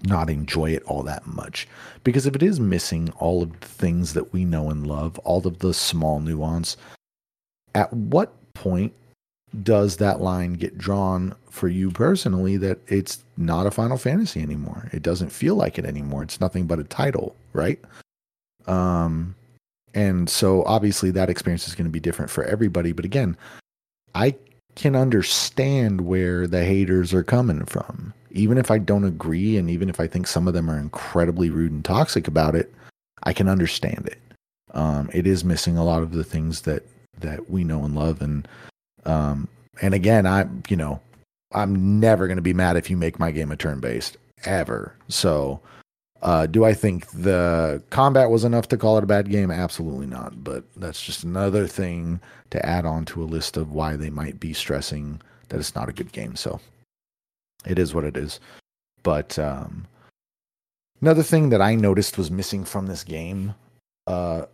not 0.05 0.31
enjoy 0.31 0.71
it 0.71 0.85
all 0.85 1.03
that 1.03 1.27
much 1.27 1.67
because 2.05 2.25
if 2.25 2.35
it 2.35 2.43
is 2.43 2.61
missing 2.61 3.13
all 3.19 3.43
of 3.43 3.59
the 3.61 3.67
things 3.67 4.15
that 4.15 4.33
we 4.33 4.45
know 4.45 4.71
and 4.71 4.87
love, 4.87 5.19
all 5.21 5.45
of 5.47 5.59
the 5.59 5.75
small 5.75 6.21
nuance, 6.21 6.77
at 7.75 7.93
what 7.93 8.33
point 8.55 8.93
does 9.63 9.97
that 9.97 10.21
line 10.21 10.53
get 10.55 10.79
drawn 10.79 11.35
for 11.51 11.69
you 11.69 11.91
personally 11.91 12.57
that 12.57 12.79
it's 12.87 13.25
not 13.37 13.67
a 13.67 13.71
Final 13.71 13.99
Fantasy 13.99 14.41
anymore? 14.41 14.89
It 14.93 15.03
doesn't 15.03 15.31
feel 15.31 15.57
like 15.57 15.79
it 15.79 15.85
anymore. 15.85 16.23
It's 16.23 16.41
nothing 16.41 16.67
but 16.67 16.79
a 16.79 16.85
title, 16.85 17.35
right? 17.53 17.81
Um 18.67 19.35
and 19.95 20.29
so 20.31 20.63
obviously 20.65 21.11
that 21.13 21.31
experience 21.31 21.67
is 21.67 21.75
going 21.75 21.87
to 21.87 21.91
be 21.91 22.01
different 22.01 22.31
for 22.31 22.45
everybody, 22.45 22.93
but 22.93 23.05
again, 23.05 23.37
I 24.15 24.37
can 24.77 24.95
understand 24.95 26.03
where 26.03 26.47
the 26.47 26.65
haters 26.65 27.13
are 27.13 27.25
coming 27.25 27.65
from 27.65 28.15
even 28.33 28.59
if 28.59 28.71
I 28.71 28.79
don't 28.79 29.05
agree, 29.05 29.57
and 29.57 29.69
even 29.71 29.89
if 29.89 30.01
I 30.01 30.07
think 30.07 30.27
some 30.27 30.47
of 30.47 30.55
them 30.55 30.71
are 30.71 30.79
incredibly 30.79 31.51
rude 31.51 31.73
and 31.73 31.85
toxic 31.85 32.29
about 32.29 32.55
it, 32.55 32.73
I 33.23 33.33
can 33.33 33.49
understand 33.49 34.07
it. 34.07 34.21
Um, 34.73 35.11
it 35.13 35.27
is 35.27 35.45
missing 35.45 35.77
a 35.77 35.85
lot 35.85 36.03
of 36.03 36.13
the 36.13 36.25
things 36.25 36.63
that 36.63 36.85
that 37.19 37.51
we 37.51 37.65
know 37.65 37.85
and 37.85 37.95
love, 37.95 38.23
and 38.23 38.47
um, 39.05 39.49
and 39.83 39.95
again, 39.95 40.27
I 40.27 40.47
you 40.69 40.77
know 40.77 41.01
I'm 41.53 41.99
never 42.01 42.27
going 42.27 42.37
to 42.37 42.43
be 42.43 42.55
mad 42.55 42.77
if 42.77 42.89
you 42.89 42.97
make 42.97 43.19
my 43.19 43.31
game 43.31 43.51
a 43.51 43.57
turn 43.57 43.81
based 43.81 44.17
ever. 44.45 44.95
So, 45.09 45.61
uh, 46.23 46.47
do 46.47 46.65
I 46.65 46.75
think 46.75 47.11
the 47.11 47.83
combat 47.91 48.31
was 48.31 48.45
enough 48.45 48.69
to 48.69 48.77
call 48.77 48.99
it 48.99 49.05
a 49.05 49.07
bad 49.07 49.31
game? 49.31 49.51
Absolutely 49.51 50.07
not. 50.07 50.45
But 50.45 50.65
that's 50.77 51.03
just 51.03 51.25
another 51.25 51.67
thing 51.67 52.21
to 52.51 52.65
add 52.65 52.85
on 52.85 53.05
to 53.07 53.23
a 53.23 53.25
list 53.25 53.57
of 53.57 53.73
why 53.73 53.97
they 53.97 54.11
might 54.11 54.41
be 54.41 54.53
stressing 54.53 55.21
that 55.49 55.59
it's 55.59 55.75
not 55.75 55.89
a 55.89 55.93
good 55.93 56.13
game. 56.13 56.37
So 56.37 56.61
it 57.67 57.79
is 57.79 57.95
what 57.95 58.05
it 58.05 58.17
is. 58.17 58.41
But 59.03 59.39
um, 59.39 59.87
Another 61.01 61.23
thing 61.23 61.49
that 61.49 61.63
I 61.63 61.75
noticed 61.75 62.19
was 62.19 62.31
missing 62.31 62.65
from 62.65 62.87
this 62.87 63.05
game, 63.05 63.55
uh, 64.07 64.45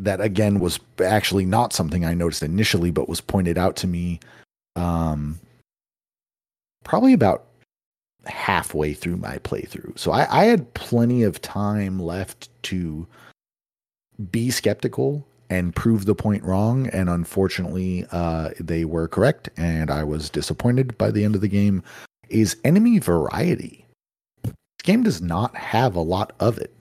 that 0.00 0.20
again 0.20 0.58
was 0.58 0.80
actually 1.04 1.44
not 1.44 1.72
something 1.72 2.04
I 2.04 2.14
noticed 2.14 2.42
initially, 2.42 2.90
but 2.90 3.08
was 3.08 3.20
pointed 3.20 3.56
out 3.56 3.76
to 3.76 3.86
me 3.86 4.18
um, 4.74 5.38
probably 6.82 7.12
about 7.12 7.44
halfway 8.26 8.94
through 8.94 9.16
my 9.16 9.38
playthrough. 9.38 9.98
So 9.98 10.12
I, 10.12 10.42
I 10.42 10.44
had 10.44 10.72
plenty 10.74 11.22
of 11.22 11.40
time 11.40 11.98
left 12.00 12.48
to 12.64 13.06
be 14.30 14.50
skeptical 14.50 15.26
and 15.50 15.74
prove 15.74 16.06
the 16.06 16.14
point 16.14 16.42
wrong. 16.44 16.88
And 16.88 17.10
unfortunately, 17.10 18.06
uh, 18.10 18.50
they 18.58 18.84
were 18.84 19.08
correct, 19.08 19.50
and 19.56 19.90
I 19.90 20.04
was 20.04 20.30
disappointed 20.30 20.96
by 20.96 21.10
the 21.10 21.24
end 21.24 21.34
of 21.34 21.40
the 21.40 21.48
game. 21.48 21.82
Is 22.28 22.56
enemy 22.64 22.98
variety? 22.98 23.84
This 24.42 24.54
game 24.82 25.02
does 25.02 25.20
not 25.20 25.54
have 25.54 25.94
a 25.94 26.00
lot 26.00 26.32
of 26.40 26.58
it. 26.58 26.72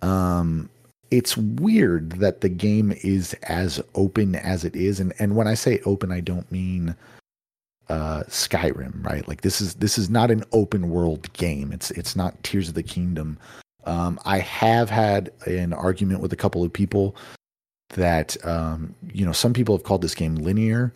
Um, 0.00 0.70
it's 1.10 1.36
weird 1.36 2.12
that 2.12 2.40
the 2.40 2.48
game 2.48 2.94
is 3.02 3.34
as 3.42 3.82
open 3.94 4.34
as 4.36 4.64
it 4.64 4.74
is, 4.74 4.98
and 4.98 5.12
and 5.18 5.36
when 5.36 5.46
I 5.46 5.54
say 5.54 5.80
open, 5.84 6.10
I 6.10 6.20
don't 6.20 6.50
mean 6.50 6.96
uh, 7.92 8.22
Skyrim, 8.24 9.04
right? 9.04 9.28
Like 9.28 9.42
this 9.42 9.60
is 9.60 9.74
this 9.74 9.98
is 9.98 10.08
not 10.08 10.30
an 10.30 10.44
open 10.52 10.88
world 10.88 11.30
game. 11.34 11.72
It's 11.72 11.90
it's 11.90 12.16
not 12.16 12.42
Tears 12.42 12.68
of 12.70 12.74
the 12.74 12.82
Kingdom. 12.82 13.38
Um, 13.84 14.18
I 14.24 14.38
have 14.38 14.88
had 14.88 15.30
an 15.44 15.74
argument 15.74 16.20
with 16.20 16.32
a 16.32 16.36
couple 16.36 16.64
of 16.64 16.72
people 16.72 17.14
that 17.90 18.34
um, 18.46 18.94
you 19.12 19.26
know 19.26 19.32
some 19.32 19.52
people 19.52 19.76
have 19.76 19.84
called 19.84 20.00
this 20.00 20.14
game 20.14 20.36
linear. 20.36 20.94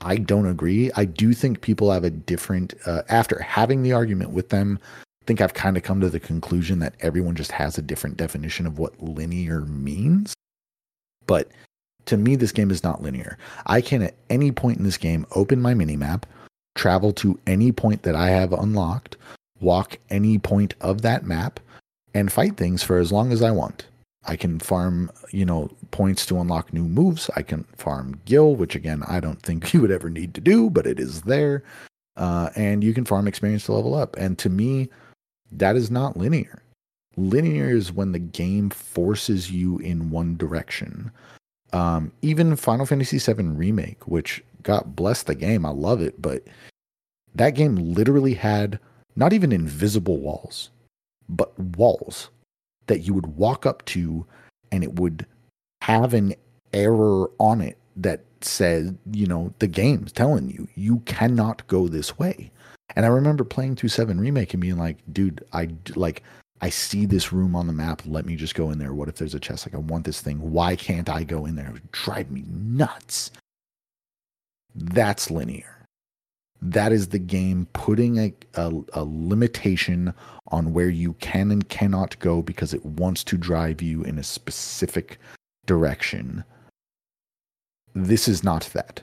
I 0.00 0.16
don't 0.16 0.46
agree. 0.46 0.90
I 0.96 1.04
do 1.04 1.34
think 1.34 1.60
people 1.60 1.92
have 1.92 2.02
a 2.02 2.10
different. 2.10 2.74
Uh, 2.84 3.02
after 3.08 3.40
having 3.40 3.84
the 3.84 3.92
argument 3.92 4.30
with 4.30 4.48
them, 4.48 4.80
I 5.22 5.24
think 5.26 5.40
I've 5.40 5.54
kind 5.54 5.76
of 5.76 5.84
come 5.84 6.00
to 6.00 6.10
the 6.10 6.18
conclusion 6.18 6.80
that 6.80 6.96
everyone 6.98 7.36
just 7.36 7.52
has 7.52 7.78
a 7.78 7.82
different 7.82 8.16
definition 8.16 8.66
of 8.66 8.80
what 8.80 9.00
linear 9.00 9.60
means. 9.60 10.34
But 11.26 11.52
to 12.06 12.16
me, 12.16 12.36
this 12.36 12.52
game 12.52 12.70
is 12.70 12.84
not 12.84 13.02
linear. 13.02 13.38
I 13.66 13.80
can 13.80 14.02
at 14.02 14.14
any 14.30 14.52
point 14.52 14.78
in 14.78 14.84
this 14.84 14.96
game 14.96 15.26
open 15.32 15.62
my 15.62 15.74
mini 15.74 15.96
map, 15.96 16.26
travel 16.74 17.12
to 17.14 17.38
any 17.46 17.72
point 17.72 18.02
that 18.02 18.14
I 18.14 18.28
have 18.30 18.52
unlocked, 18.52 19.16
walk 19.60 19.98
any 20.10 20.38
point 20.38 20.74
of 20.80 21.02
that 21.02 21.24
map, 21.24 21.60
and 22.14 22.32
fight 22.32 22.56
things 22.56 22.82
for 22.82 22.98
as 22.98 23.12
long 23.12 23.32
as 23.32 23.42
I 23.42 23.50
want. 23.50 23.86
I 24.26 24.36
can 24.36 24.58
farm, 24.58 25.10
you 25.30 25.44
know, 25.44 25.70
points 25.90 26.24
to 26.26 26.40
unlock 26.40 26.72
new 26.72 26.84
moves. 26.84 27.28
I 27.36 27.42
can 27.42 27.64
farm 27.76 28.20
gil, 28.24 28.56
which 28.56 28.74
again 28.74 29.02
I 29.06 29.20
don't 29.20 29.42
think 29.42 29.72
you 29.74 29.80
would 29.80 29.90
ever 29.90 30.10
need 30.10 30.34
to 30.34 30.40
do, 30.40 30.70
but 30.70 30.86
it 30.86 30.98
is 30.98 31.22
there. 31.22 31.62
Uh, 32.16 32.50
and 32.54 32.84
you 32.84 32.94
can 32.94 33.04
farm 33.04 33.26
experience 33.26 33.66
to 33.66 33.72
level 33.72 33.94
up. 33.94 34.16
And 34.16 34.38
to 34.38 34.48
me, 34.48 34.88
that 35.50 35.76
is 35.76 35.90
not 35.90 36.16
linear. 36.16 36.62
Linear 37.16 37.70
is 37.70 37.92
when 37.92 38.12
the 38.12 38.18
game 38.18 38.70
forces 38.70 39.50
you 39.50 39.78
in 39.78 40.10
one 40.10 40.36
direction. 40.36 41.10
Um, 41.72 42.12
even 42.22 42.56
Final 42.56 42.86
Fantasy 42.86 43.18
VII 43.18 43.42
Remake, 43.48 44.06
which 44.06 44.42
God 44.62 44.94
bless 44.94 45.22
the 45.22 45.34
game, 45.34 45.66
I 45.66 45.70
love 45.70 46.00
it, 46.00 46.20
but 46.20 46.42
that 47.34 47.50
game 47.50 47.76
literally 47.76 48.34
had 48.34 48.78
not 49.16 49.32
even 49.32 49.52
invisible 49.52 50.18
walls, 50.18 50.70
but 51.28 51.58
walls 51.58 52.30
that 52.86 53.00
you 53.00 53.14
would 53.14 53.26
walk 53.36 53.66
up 53.66 53.84
to 53.86 54.26
and 54.70 54.84
it 54.84 54.94
would 54.96 55.26
have 55.82 56.14
an 56.14 56.34
error 56.72 57.30
on 57.38 57.60
it 57.60 57.78
that 57.96 58.20
said, 58.40 58.96
you 59.12 59.26
know, 59.26 59.52
the 59.58 59.66
game's 59.66 60.12
telling 60.12 60.50
you, 60.50 60.68
you 60.74 60.98
cannot 61.00 61.66
go 61.66 61.88
this 61.88 62.18
way. 62.18 62.50
And 62.96 63.06
I 63.06 63.08
remember 63.08 63.44
playing 63.44 63.76
through 63.76 63.88
7 63.88 64.20
Remake 64.20 64.52
and 64.54 64.60
being 64.60 64.78
like, 64.78 64.98
dude, 65.12 65.44
I 65.52 65.68
like, 65.94 66.22
I 66.60 66.70
see 66.70 67.04
this 67.04 67.32
room 67.32 67.54
on 67.56 67.66
the 67.66 67.72
map. 67.72 68.02
Let 68.06 68.26
me 68.26 68.36
just 68.36 68.54
go 68.54 68.70
in 68.70 68.78
there. 68.78 68.94
What 68.94 69.08
if 69.08 69.16
there's 69.16 69.34
a 69.34 69.40
chest? 69.40 69.66
Like, 69.66 69.74
I 69.74 69.78
want 69.78 70.04
this 70.04 70.20
thing. 70.20 70.52
Why 70.52 70.76
can't 70.76 71.08
I 71.08 71.24
go 71.24 71.46
in 71.46 71.56
there? 71.56 71.66
It 71.66 71.72
would 71.72 71.92
drive 71.92 72.30
me 72.30 72.44
nuts. 72.46 73.30
That's 74.74 75.30
linear. 75.30 75.86
That 76.62 76.92
is 76.92 77.08
the 77.08 77.18
game 77.18 77.66
putting 77.74 78.18
a, 78.18 78.32
a, 78.54 78.72
a 78.94 79.04
limitation 79.04 80.14
on 80.48 80.72
where 80.72 80.88
you 80.88 81.12
can 81.14 81.50
and 81.50 81.68
cannot 81.68 82.18
go 82.20 82.40
because 82.40 82.72
it 82.72 82.84
wants 82.84 83.22
to 83.24 83.36
drive 83.36 83.82
you 83.82 84.02
in 84.02 84.18
a 84.18 84.22
specific 84.22 85.18
direction. 85.66 86.44
This 87.94 88.26
is 88.28 88.42
not 88.42 88.70
that. 88.72 89.02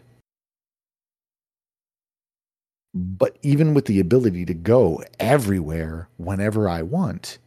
But 2.94 3.38
even 3.42 3.74
with 3.74 3.86
the 3.86 4.00
ability 4.00 4.46
to 4.46 4.54
go 4.54 5.04
everywhere 5.20 6.10
whenever 6.18 6.68
I 6.68 6.82
want 6.82 7.38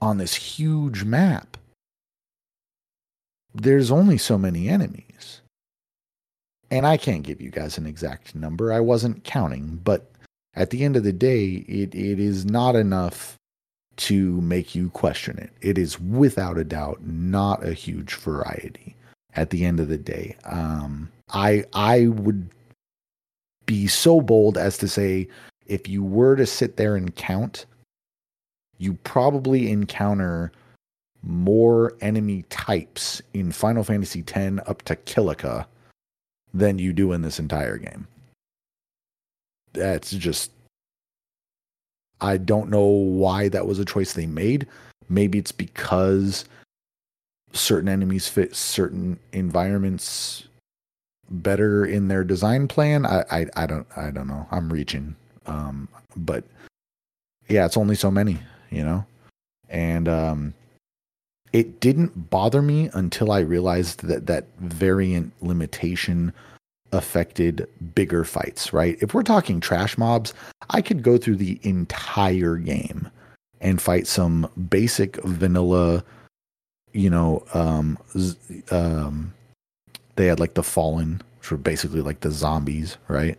on 0.00 0.18
this 0.18 0.34
huge 0.34 1.04
map, 1.04 1.56
there's 3.54 3.90
only 3.90 4.16
so 4.16 4.38
many 4.38 4.68
enemies 4.68 5.42
and 6.72 6.86
I 6.86 6.96
can't 6.96 7.22
give 7.22 7.42
you 7.42 7.50
guys 7.50 7.76
an 7.76 7.84
exact 7.84 8.34
number. 8.34 8.72
I 8.72 8.80
wasn't 8.80 9.24
counting, 9.24 9.78
but 9.84 10.10
at 10.54 10.70
the 10.70 10.84
end 10.84 10.96
of 10.96 11.04
the 11.04 11.12
day, 11.12 11.66
it, 11.68 11.94
it 11.94 12.18
is 12.18 12.46
not 12.46 12.74
enough 12.76 13.36
to 13.96 14.40
make 14.40 14.74
you 14.74 14.88
question 14.88 15.36
it. 15.38 15.50
It 15.60 15.76
is 15.76 16.00
without 16.00 16.56
a 16.56 16.64
doubt 16.64 17.02
not 17.04 17.62
a 17.62 17.74
huge 17.74 18.14
variety 18.14 18.96
at 19.36 19.50
the 19.50 19.66
end 19.66 19.80
of 19.80 19.88
the 19.88 19.98
day. 19.98 20.34
Um, 20.44 21.10
I 21.28 21.66
I 21.74 22.06
would 22.06 22.48
be 23.66 23.86
so 23.86 24.20
bold 24.20 24.58
as 24.58 24.78
to 24.78 24.88
say 24.88 25.28
if 25.66 25.88
you 25.88 26.02
were 26.02 26.36
to 26.36 26.46
sit 26.46 26.76
there 26.76 26.96
and 26.96 27.14
count, 27.14 27.66
you 28.78 28.94
probably 29.04 29.70
encounter 29.70 30.52
more 31.22 31.94
enemy 32.00 32.44
types 32.50 33.22
in 33.32 33.52
Final 33.52 33.84
Fantasy 33.84 34.24
X 34.26 34.60
up 34.66 34.82
to 34.82 34.96
Kilika 34.96 35.66
than 36.52 36.78
you 36.78 36.92
do 36.92 37.12
in 37.12 37.22
this 37.22 37.38
entire 37.38 37.78
game. 37.78 38.06
That's 39.72 40.10
just 40.10 40.50
I 42.20 42.36
don't 42.36 42.70
know 42.70 42.84
why 42.84 43.48
that 43.48 43.66
was 43.66 43.78
a 43.78 43.84
choice 43.84 44.12
they 44.12 44.26
made. 44.26 44.66
Maybe 45.08 45.38
it's 45.38 45.52
because 45.52 46.44
certain 47.52 47.88
enemies 47.88 48.28
fit 48.28 48.54
certain 48.54 49.18
environments 49.32 50.44
better 51.32 51.84
in 51.86 52.08
their 52.08 52.24
design 52.24 52.68
plan. 52.68 53.06
I 53.06 53.24
I, 53.30 53.46
I 53.56 53.66
don't 53.66 53.86
I 53.96 54.10
don't 54.10 54.28
know. 54.28 54.46
I'm 54.50 54.72
reaching. 54.72 55.16
Um 55.46 55.88
but 56.16 56.44
yeah, 57.48 57.66
it's 57.66 57.76
only 57.76 57.94
so 57.94 58.10
many, 58.10 58.38
you 58.70 58.84
know? 58.84 59.04
And 59.68 60.08
um 60.08 60.54
it 61.52 61.80
didn't 61.80 62.30
bother 62.30 62.62
me 62.62 62.88
until 62.94 63.30
I 63.30 63.40
realized 63.40 64.04
that 64.04 64.26
that 64.26 64.46
variant 64.58 65.32
limitation 65.42 66.32
affected 66.92 67.66
bigger 67.94 68.24
fights, 68.24 68.72
right? 68.72 68.96
If 69.00 69.14
we're 69.14 69.22
talking 69.22 69.60
trash 69.60 69.96
mobs, 69.98 70.34
I 70.70 70.82
could 70.82 71.02
go 71.02 71.16
through 71.18 71.36
the 71.36 71.58
entire 71.62 72.56
game 72.56 73.10
and 73.60 73.80
fight 73.80 74.06
some 74.06 74.48
basic 74.68 75.16
vanilla, 75.24 76.04
you 76.92 77.08
know, 77.08 77.44
um, 77.54 77.98
um, 78.70 79.32
they 80.16 80.26
had 80.26 80.40
like 80.40 80.54
the 80.54 80.62
fallen, 80.62 81.22
which 81.38 81.50
were 81.50 81.56
basically 81.56 82.00
like 82.00 82.20
the 82.20 82.30
zombies, 82.30 82.96
right? 83.08 83.38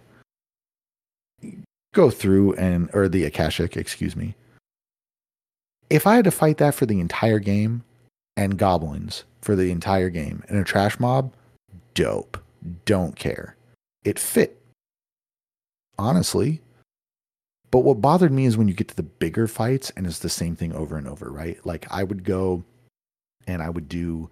Go 1.94 2.10
through 2.10 2.54
and, 2.54 2.90
or 2.94 3.08
the 3.08 3.26
Akashic, 3.26 3.78
excuse 3.78 4.16
me. 4.16 4.36
If 5.90 6.08
I 6.08 6.16
had 6.16 6.26
to 6.26 6.32
fight 6.32 6.58
that 6.58 6.74
for 6.74 6.86
the 6.86 7.00
entire 7.00 7.40
game, 7.40 7.84
and 8.36 8.58
goblins 8.58 9.24
for 9.42 9.56
the 9.56 9.72
entire 9.72 10.10
game. 10.10 10.44
And 10.48 10.58
a 10.58 10.64
trash 10.64 11.00
mob, 11.00 11.34
dope. 11.94 12.38
Don't 12.86 13.16
care. 13.16 13.56
It 14.04 14.18
fit, 14.18 14.62
honestly. 15.98 16.62
But 17.72 17.80
what 17.80 18.02
bothered 18.02 18.32
me 18.32 18.46
is 18.46 18.56
when 18.56 18.68
you 18.68 18.74
get 18.74 18.88
to 18.90 18.96
the 18.96 19.04
bigger 19.04 19.48
fights 19.48 19.92
and 19.96 20.06
it's 20.06 20.20
the 20.20 20.30
same 20.30 20.56
thing 20.56 20.74
over 20.74 20.96
and 20.96 21.08
over, 21.08 21.32
right? 21.32 21.60
Like 21.66 21.88
I 21.90 22.04
would 22.04 22.24
go 22.24 22.64
and 23.48 23.62
I 23.62 23.70
would 23.70 23.90
do, 23.90 24.30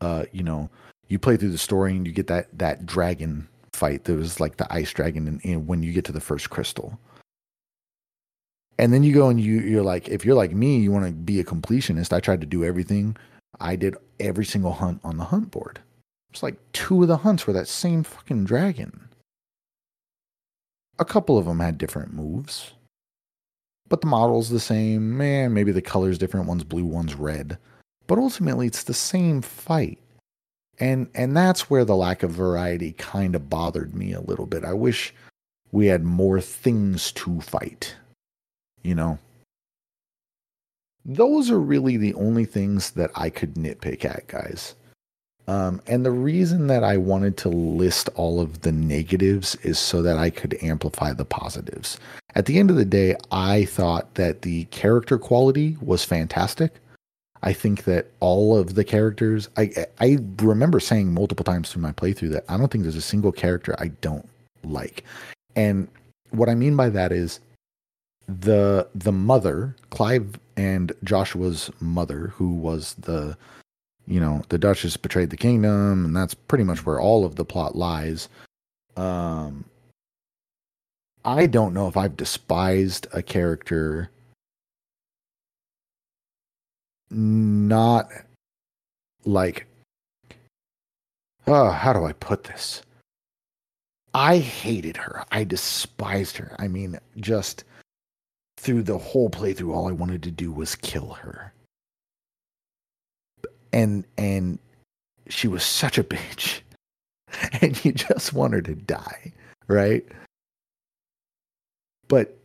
uh, 0.00 0.24
you 0.32 0.42
know, 0.42 0.70
you 1.08 1.18
play 1.18 1.36
through 1.36 1.50
the 1.50 1.58
story 1.58 1.92
and 1.92 2.06
you 2.06 2.12
get 2.12 2.26
that 2.28 2.56
that 2.58 2.86
dragon 2.86 3.48
fight 3.72 4.04
that 4.04 4.16
was 4.16 4.40
like 4.40 4.56
the 4.56 4.72
ice 4.72 4.92
dragon, 4.92 5.28
and, 5.28 5.40
and 5.44 5.66
when 5.66 5.82
you 5.82 5.92
get 5.92 6.04
to 6.06 6.12
the 6.12 6.20
first 6.20 6.50
crystal, 6.50 6.98
and 8.78 8.92
then 8.92 9.02
you 9.02 9.12
go 9.14 9.28
and 9.28 9.40
you 9.40 9.60
you're 9.60 9.82
like, 9.82 10.08
if 10.08 10.24
you're 10.24 10.34
like 10.34 10.52
me, 10.52 10.78
you 10.78 10.90
want 10.92 11.06
to 11.06 11.12
be 11.12 11.40
a 11.40 11.44
completionist. 11.44 12.12
I 12.12 12.20
tried 12.20 12.40
to 12.40 12.46
do 12.46 12.64
everything 12.64 13.16
I 13.60 13.76
did 13.76 13.96
every 14.20 14.44
single 14.44 14.72
hunt 14.72 15.00
on 15.04 15.16
the 15.16 15.24
hunt 15.24 15.50
board. 15.50 15.80
It's 16.30 16.42
like 16.42 16.56
two 16.72 17.02
of 17.02 17.08
the 17.08 17.18
hunts 17.18 17.46
were 17.46 17.52
that 17.52 17.68
same 17.68 18.02
fucking 18.02 18.44
dragon. 18.44 19.08
A 20.98 21.04
couple 21.04 21.38
of 21.38 21.46
them 21.46 21.60
had 21.60 21.78
different 21.78 22.12
moves, 22.12 22.72
but 23.88 24.00
the 24.00 24.06
model's 24.06 24.50
the 24.50 24.60
same. 24.60 25.16
Man, 25.16 25.54
maybe 25.54 25.72
the 25.72 25.82
color's 25.82 26.18
different. 26.18 26.46
One's 26.46 26.64
blue, 26.64 26.84
one's 26.84 27.14
red. 27.14 27.58
But 28.06 28.18
ultimately, 28.18 28.66
it's 28.66 28.84
the 28.84 28.94
same 28.94 29.42
fight. 29.42 29.98
And 30.78 31.08
and 31.14 31.36
that's 31.36 31.70
where 31.70 31.84
the 31.84 31.96
lack 31.96 32.22
of 32.22 32.30
variety 32.30 32.92
kind 32.92 33.34
of 33.34 33.48
bothered 33.48 33.94
me 33.94 34.12
a 34.12 34.20
little 34.20 34.46
bit. 34.46 34.64
I 34.64 34.74
wish 34.74 35.14
we 35.72 35.86
had 35.86 36.04
more 36.04 36.40
things 36.40 37.12
to 37.12 37.40
fight. 37.40 37.94
You 38.82 38.94
know, 38.94 39.18
those 41.04 41.50
are 41.50 41.58
really 41.58 41.96
the 41.96 42.14
only 42.14 42.44
things 42.44 42.90
that 42.92 43.10
I 43.14 43.30
could 43.30 43.54
nitpick 43.54 44.04
at, 44.04 44.26
guys. 44.26 44.74
Um, 45.48 45.80
and 45.86 46.04
the 46.04 46.10
reason 46.10 46.66
that 46.66 46.82
I 46.82 46.96
wanted 46.96 47.36
to 47.38 47.48
list 47.48 48.08
all 48.16 48.40
of 48.40 48.62
the 48.62 48.72
negatives 48.72 49.54
is 49.62 49.78
so 49.78 50.02
that 50.02 50.18
I 50.18 50.30
could 50.30 50.58
amplify 50.62 51.12
the 51.12 51.24
positives. 51.24 52.00
At 52.34 52.46
the 52.46 52.58
end 52.58 52.70
of 52.70 52.76
the 52.76 52.84
day, 52.84 53.14
I 53.30 53.64
thought 53.64 54.14
that 54.16 54.42
the 54.42 54.64
character 54.66 55.18
quality 55.18 55.76
was 55.80 56.04
fantastic. 56.04 56.74
I 57.42 57.52
think 57.52 57.84
that 57.84 58.06
all 58.20 58.56
of 58.56 58.74
the 58.74 58.84
characters, 58.84 59.48
I 59.56 59.86
I 60.00 60.18
remember 60.40 60.80
saying 60.80 61.12
multiple 61.12 61.44
times 61.44 61.70
through 61.70 61.82
my 61.82 61.92
playthrough 61.92 62.32
that 62.32 62.44
I 62.48 62.56
don't 62.56 62.70
think 62.70 62.82
there's 62.82 62.96
a 62.96 63.02
single 63.02 63.32
character 63.32 63.74
I 63.78 63.88
don't 64.00 64.28
like. 64.64 65.04
And 65.54 65.88
what 66.30 66.48
I 66.48 66.54
mean 66.54 66.76
by 66.76 66.88
that 66.90 67.12
is 67.12 67.40
the 68.28 68.88
the 68.94 69.12
mother, 69.12 69.76
Clive 69.90 70.38
and 70.56 70.92
Joshua's 71.04 71.70
mother, 71.80 72.28
who 72.36 72.50
was 72.50 72.94
the 72.94 73.36
you 74.08 74.20
know, 74.20 74.42
the 74.48 74.58
Duchess 74.58 74.96
betrayed 74.96 75.30
the 75.30 75.36
kingdom, 75.36 76.04
and 76.04 76.16
that's 76.16 76.34
pretty 76.34 76.64
much 76.64 76.86
where 76.86 77.00
all 77.00 77.24
of 77.24 77.34
the 77.34 77.44
plot 77.44 77.74
lies. 77.74 78.28
Um, 78.96 79.64
I 81.24 81.46
don't 81.46 81.74
know 81.74 81.88
if 81.88 81.96
I've 81.96 82.16
despised 82.16 83.08
a 83.12 83.20
character 83.20 84.10
not 87.10 88.08
like 89.24 89.66
oh, 91.46 91.70
how 91.70 91.92
do 91.92 92.04
I 92.04 92.12
put 92.12 92.44
this? 92.44 92.82
I 94.14 94.38
hated 94.38 94.96
her. 94.96 95.24
I 95.30 95.44
despised 95.44 96.36
her. 96.38 96.56
I 96.58 96.66
mean, 96.68 96.98
just 97.18 97.64
through 98.58 98.82
the 98.82 98.98
whole 98.98 99.30
playthrough, 99.30 99.72
all 99.72 99.88
I 99.88 99.92
wanted 99.92 100.22
to 100.24 100.30
do 100.30 100.50
was 100.50 100.74
kill 100.74 101.10
her 101.10 101.52
and 103.76 104.04
and 104.16 104.58
she 105.28 105.48
was 105.48 105.62
such 105.62 105.98
a 105.98 106.04
bitch 106.04 106.60
and 107.60 107.84
you 107.84 107.92
just 107.92 108.32
want 108.32 108.54
her 108.54 108.62
to 108.62 108.74
die 108.74 109.32
right 109.68 110.06
but 112.08 112.36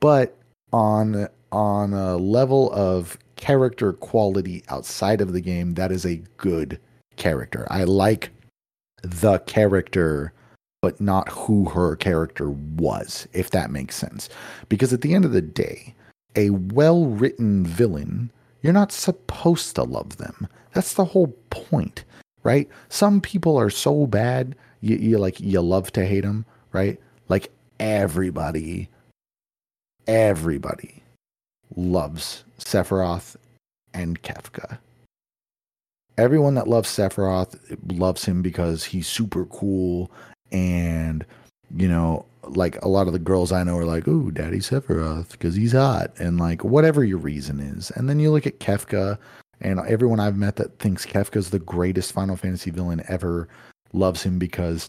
but 0.00 0.36
on 0.72 1.28
on 1.50 1.94
a 1.94 2.16
level 2.16 2.70
of 2.72 3.16
character 3.36 3.92
quality 3.92 4.62
outside 4.68 5.20
of 5.20 5.32
the 5.32 5.40
game 5.40 5.74
that 5.74 5.92
is 5.92 6.04
a 6.04 6.22
good 6.36 6.80
character 7.16 7.66
i 7.70 7.84
like 7.84 8.30
the 9.02 9.38
character 9.40 10.32
but 10.82 11.00
not 11.00 11.28
who 11.28 11.66
her 11.66 11.96
character 11.96 12.50
was 12.50 13.28
if 13.32 13.50
that 13.50 13.70
makes 13.70 13.96
sense 13.96 14.28
because 14.68 14.92
at 14.92 15.00
the 15.02 15.14
end 15.14 15.24
of 15.24 15.32
the 15.32 15.42
day 15.42 15.94
a 16.34 16.50
well 16.50 17.06
written 17.06 17.64
villain 17.64 18.30
you're 18.62 18.72
not 18.72 18.92
supposed 18.92 19.74
to 19.74 19.82
love 19.82 20.16
them 20.16 20.48
that's 20.76 20.92
the 20.92 21.06
whole 21.06 21.28
point, 21.48 22.04
right? 22.42 22.68
Some 22.90 23.22
people 23.22 23.58
are 23.58 23.70
so 23.70 24.06
bad, 24.06 24.54
you, 24.82 24.96
you 24.96 25.18
like 25.18 25.40
you 25.40 25.58
love 25.62 25.90
to 25.92 26.04
hate 26.04 26.20
them, 26.20 26.44
right? 26.70 27.00
Like 27.30 27.50
everybody, 27.80 28.90
everybody 30.06 31.02
loves 31.76 32.44
Sephiroth 32.58 33.36
and 33.94 34.22
Kefka. 34.22 34.78
Everyone 36.18 36.54
that 36.54 36.68
loves 36.68 36.88
Sephiroth 36.88 37.56
loves 37.98 38.24
him 38.24 38.42
because 38.42 38.84
he's 38.84 39.06
super 39.06 39.44
cool 39.46 40.10
and 40.50 41.24
you 41.74 41.88
know, 41.88 42.24
like 42.42 42.80
a 42.82 42.88
lot 42.88 43.06
of 43.06 43.12
the 43.12 43.18
girls 43.18 43.52
I 43.52 43.64
know 43.64 43.76
are 43.76 43.84
like, 43.84 44.06
"Ooh, 44.06 44.30
Daddy 44.30 44.58
Sephiroth 44.58 45.32
because 45.32 45.54
he's 45.54 45.72
hot," 45.72 46.12
and 46.18 46.38
like 46.38 46.62
whatever 46.64 47.04
your 47.04 47.18
reason 47.18 47.60
is. 47.60 47.90
And 47.92 48.08
then 48.08 48.20
you 48.20 48.30
look 48.30 48.46
at 48.46 48.60
Kefka, 48.60 49.18
and 49.60 49.80
everyone 49.80 50.20
I've 50.20 50.36
met 50.36 50.56
that 50.56 50.78
thinks 50.78 51.04
Kefka's 51.04 51.50
the 51.50 51.58
greatest 51.58 52.12
Final 52.12 52.36
Fantasy 52.36 52.70
villain 52.70 53.02
ever 53.08 53.48
loves 53.92 54.22
him 54.22 54.38
because 54.38 54.88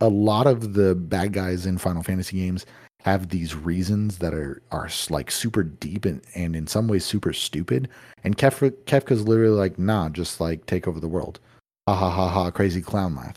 a 0.00 0.08
lot 0.08 0.46
of 0.46 0.74
the 0.74 0.94
bad 0.94 1.32
guys 1.32 1.66
in 1.66 1.78
Final 1.78 2.02
Fantasy 2.02 2.38
games 2.38 2.66
have 3.02 3.28
these 3.28 3.54
reasons 3.54 4.18
that 4.18 4.34
are 4.34 4.62
are 4.70 4.88
like 5.10 5.30
super 5.30 5.62
deep 5.62 6.04
and, 6.04 6.22
and 6.34 6.54
in 6.54 6.66
some 6.66 6.88
ways 6.88 7.04
super 7.04 7.32
stupid. 7.32 7.88
And 8.24 8.36
Kefka, 8.36 8.72
Kefka's 8.84 9.26
literally 9.26 9.56
like, 9.56 9.78
nah, 9.78 10.08
just 10.08 10.40
like 10.40 10.66
take 10.66 10.86
over 10.86 11.00
the 11.00 11.08
world. 11.08 11.40
Ha 11.88 11.94
ha 11.94 12.10
ha 12.10 12.28
ha, 12.28 12.50
crazy 12.50 12.80
clown 12.80 13.16
laugh. 13.16 13.36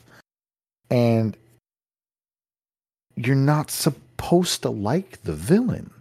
And 0.89 1.35
you're 3.15 3.35
not 3.35 3.71
supposed 3.71 4.61
to 4.61 4.69
like 4.69 5.23
the 5.23 5.33
villain 5.33 5.91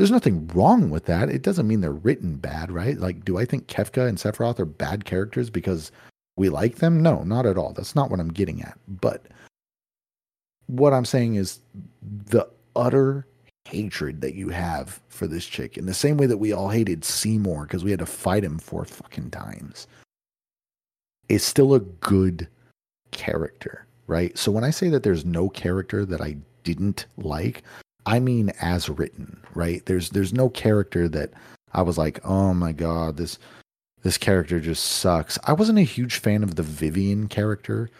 there's 0.00 0.10
nothing 0.10 0.48
wrong 0.54 0.88
with 0.88 1.04
that. 1.04 1.28
It 1.28 1.42
doesn't 1.42 1.68
mean 1.68 1.82
they're 1.82 1.92
written 1.92 2.36
bad, 2.36 2.72
right? 2.72 2.98
Like, 2.98 3.22
do 3.22 3.36
I 3.36 3.44
think 3.44 3.66
Kefka 3.66 4.08
and 4.08 4.16
Sephiroth 4.16 4.58
are 4.58 4.64
bad 4.64 5.04
characters 5.04 5.50
because 5.50 5.92
we 6.38 6.48
like 6.48 6.76
them? 6.76 7.02
No, 7.02 7.22
not 7.22 7.44
at 7.44 7.58
all. 7.58 7.74
That's 7.74 7.94
not 7.94 8.10
what 8.10 8.18
I'm 8.18 8.32
getting 8.32 8.62
at. 8.62 8.78
But 8.88 9.26
what 10.68 10.94
I'm 10.94 11.04
saying 11.04 11.34
is 11.34 11.60
the 12.02 12.48
utter 12.76 13.26
hatred 13.64 14.20
that 14.20 14.34
you 14.34 14.48
have 14.48 15.00
for 15.08 15.26
this 15.26 15.46
chick, 15.46 15.76
in 15.78 15.86
the 15.86 15.94
same 15.94 16.16
way 16.16 16.26
that 16.26 16.38
we 16.38 16.52
all 16.52 16.68
hated 16.68 17.04
Seymour 17.04 17.64
because 17.64 17.84
we 17.84 17.90
had 17.90 18.00
to 18.00 18.06
fight 18.06 18.44
him 18.44 18.58
four 18.58 18.84
fucking 18.84 19.30
times, 19.30 19.86
is 21.28 21.44
still 21.44 21.74
a 21.74 21.80
good 21.80 22.48
character, 23.12 23.86
right? 24.06 24.36
So 24.36 24.50
when 24.50 24.64
I 24.64 24.70
say 24.70 24.88
that 24.88 25.02
there's 25.02 25.24
no 25.24 25.48
character 25.48 26.04
that 26.04 26.20
I 26.20 26.36
didn't 26.64 27.06
like, 27.16 27.62
I 28.06 28.18
mean 28.18 28.50
as 28.60 28.88
written, 28.88 29.40
right? 29.54 29.84
There's 29.86 30.10
there's 30.10 30.32
no 30.32 30.48
character 30.48 31.08
that 31.08 31.30
I 31.72 31.82
was 31.82 31.98
like, 31.98 32.20
"Oh 32.24 32.54
my 32.54 32.72
god, 32.72 33.16
this 33.16 33.38
this 34.02 34.18
character 34.18 34.60
just 34.60 34.84
sucks." 34.84 35.38
I 35.44 35.52
wasn't 35.52 35.78
a 35.78 35.82
huge 35.82 36.16
fan 36.18 36.42
of 36.42 36.56
the 36.56 36.62
Vivian 36.62 37.28
character, 37.28 37.90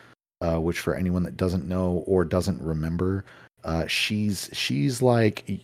uh, 0.41 0.61
which 0.61 0.81
for 0.81 0.95
anyone 0.95 1.23
that 1.25 1.37
doesn't 1.37 1.69
know 1.69 2.03
or 2.07 2.25
doesn't 2.25 2.61
remember, 2.63 3.25
uh, 3.65 3.87
she's 3.87 4.51
she's 4.53 5.03
like 5.03 5.61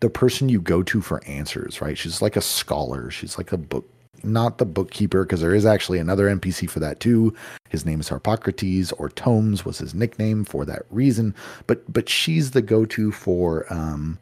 the 0.00 0.10
person 0.10 0.48
you 0.48 0.60
go 0.60 0.82
to 0.82 1.00
for 1.00 1.24
answers, 1.24 1.80
right? 1.80 1.96
She's 1.96 2.20
like 2.20 2.36
a 2.36 2.40
scholar. 2.40 3.10
She's 3.10 3.38
like 3.38 3.52
a 3.52 3.56
book 3.56 3.88
not 4.24 4.58
the 4.58 4.64
bookkeeper, 4.64 5.24
because 5.24 5.40
there 5.40 5.54
is 5.54 5.66
actually 5.66 5.98
another 5.98 6.34
NPC 6.34 6.68
for 6.68 6.80
that 6.80 7.00
too. 7.00 7.34
His 7.68 7.84
name 7.84 8.00
is 8.00 8.08
Harpocrates, 8.08 8.92
or 8.92 9.08
Tomes 9.08 9.64
was 9.64 9.78
his 9.78 9.94
nickname 9.94 10.44
for 10.44 10.64
that 10.64 10.82
reason. 10.90 11.34
But 11.66 11.90
but 11.92 12.08
she's 12.08 12.50
the 12.50 12.62
go-to 12.62 13.12
for 13.12 13.72
um, 13.72 14.18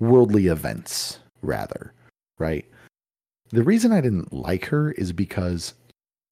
worldly 0.00 0.48
events, 0.48 1.18
rather, 1.42 1.92
right? 2.38 2.64
The 3.50 3.62
reason 3.62 3.92
I 3.92 4.00
didn't 4.00 4.32
like 4.32 4.64
her 4.66 4.92
is 4.92 5.12
because 5.12 5.74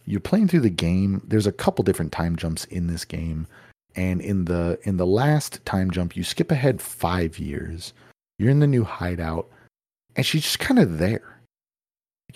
you're 0.05 0.20
playing 0.20 0.48
through 0.48 0.61
the 0.61 0.70
game. 0.70 1.22
There's 1.25 1.46
a 1.46 1.53
couple 1.53 1.85
different 1.85 2.12
time 2.12 2.37
jumps 2.37 2.64
in 2.66 2.88
this 2.88 3.05
game, 3.05 3.46
and 3.97 4.21
in 4.21 4.47
the 4.47 4.79
in 4.83 4.97
the 4.97 5.07
last 5.07 5.65
time 5.65 5.91
jump, 5.91 6.17
you 6.17 6.25
skip 6.25 6.51
ahead 6.51 6.81
five 6.81 7.39
years. 7.39 7.93
You're 8.39 8.51
in 8.51 8.61
the 8.61 8.67
new 8.67 8.85
hideout, 8.85 9.49
and 10.17 10.25
she's 10.27 10.43
just 10.43 10.59
kind 10.59 10.79
of 10.79 10.99
there 10.99 11.33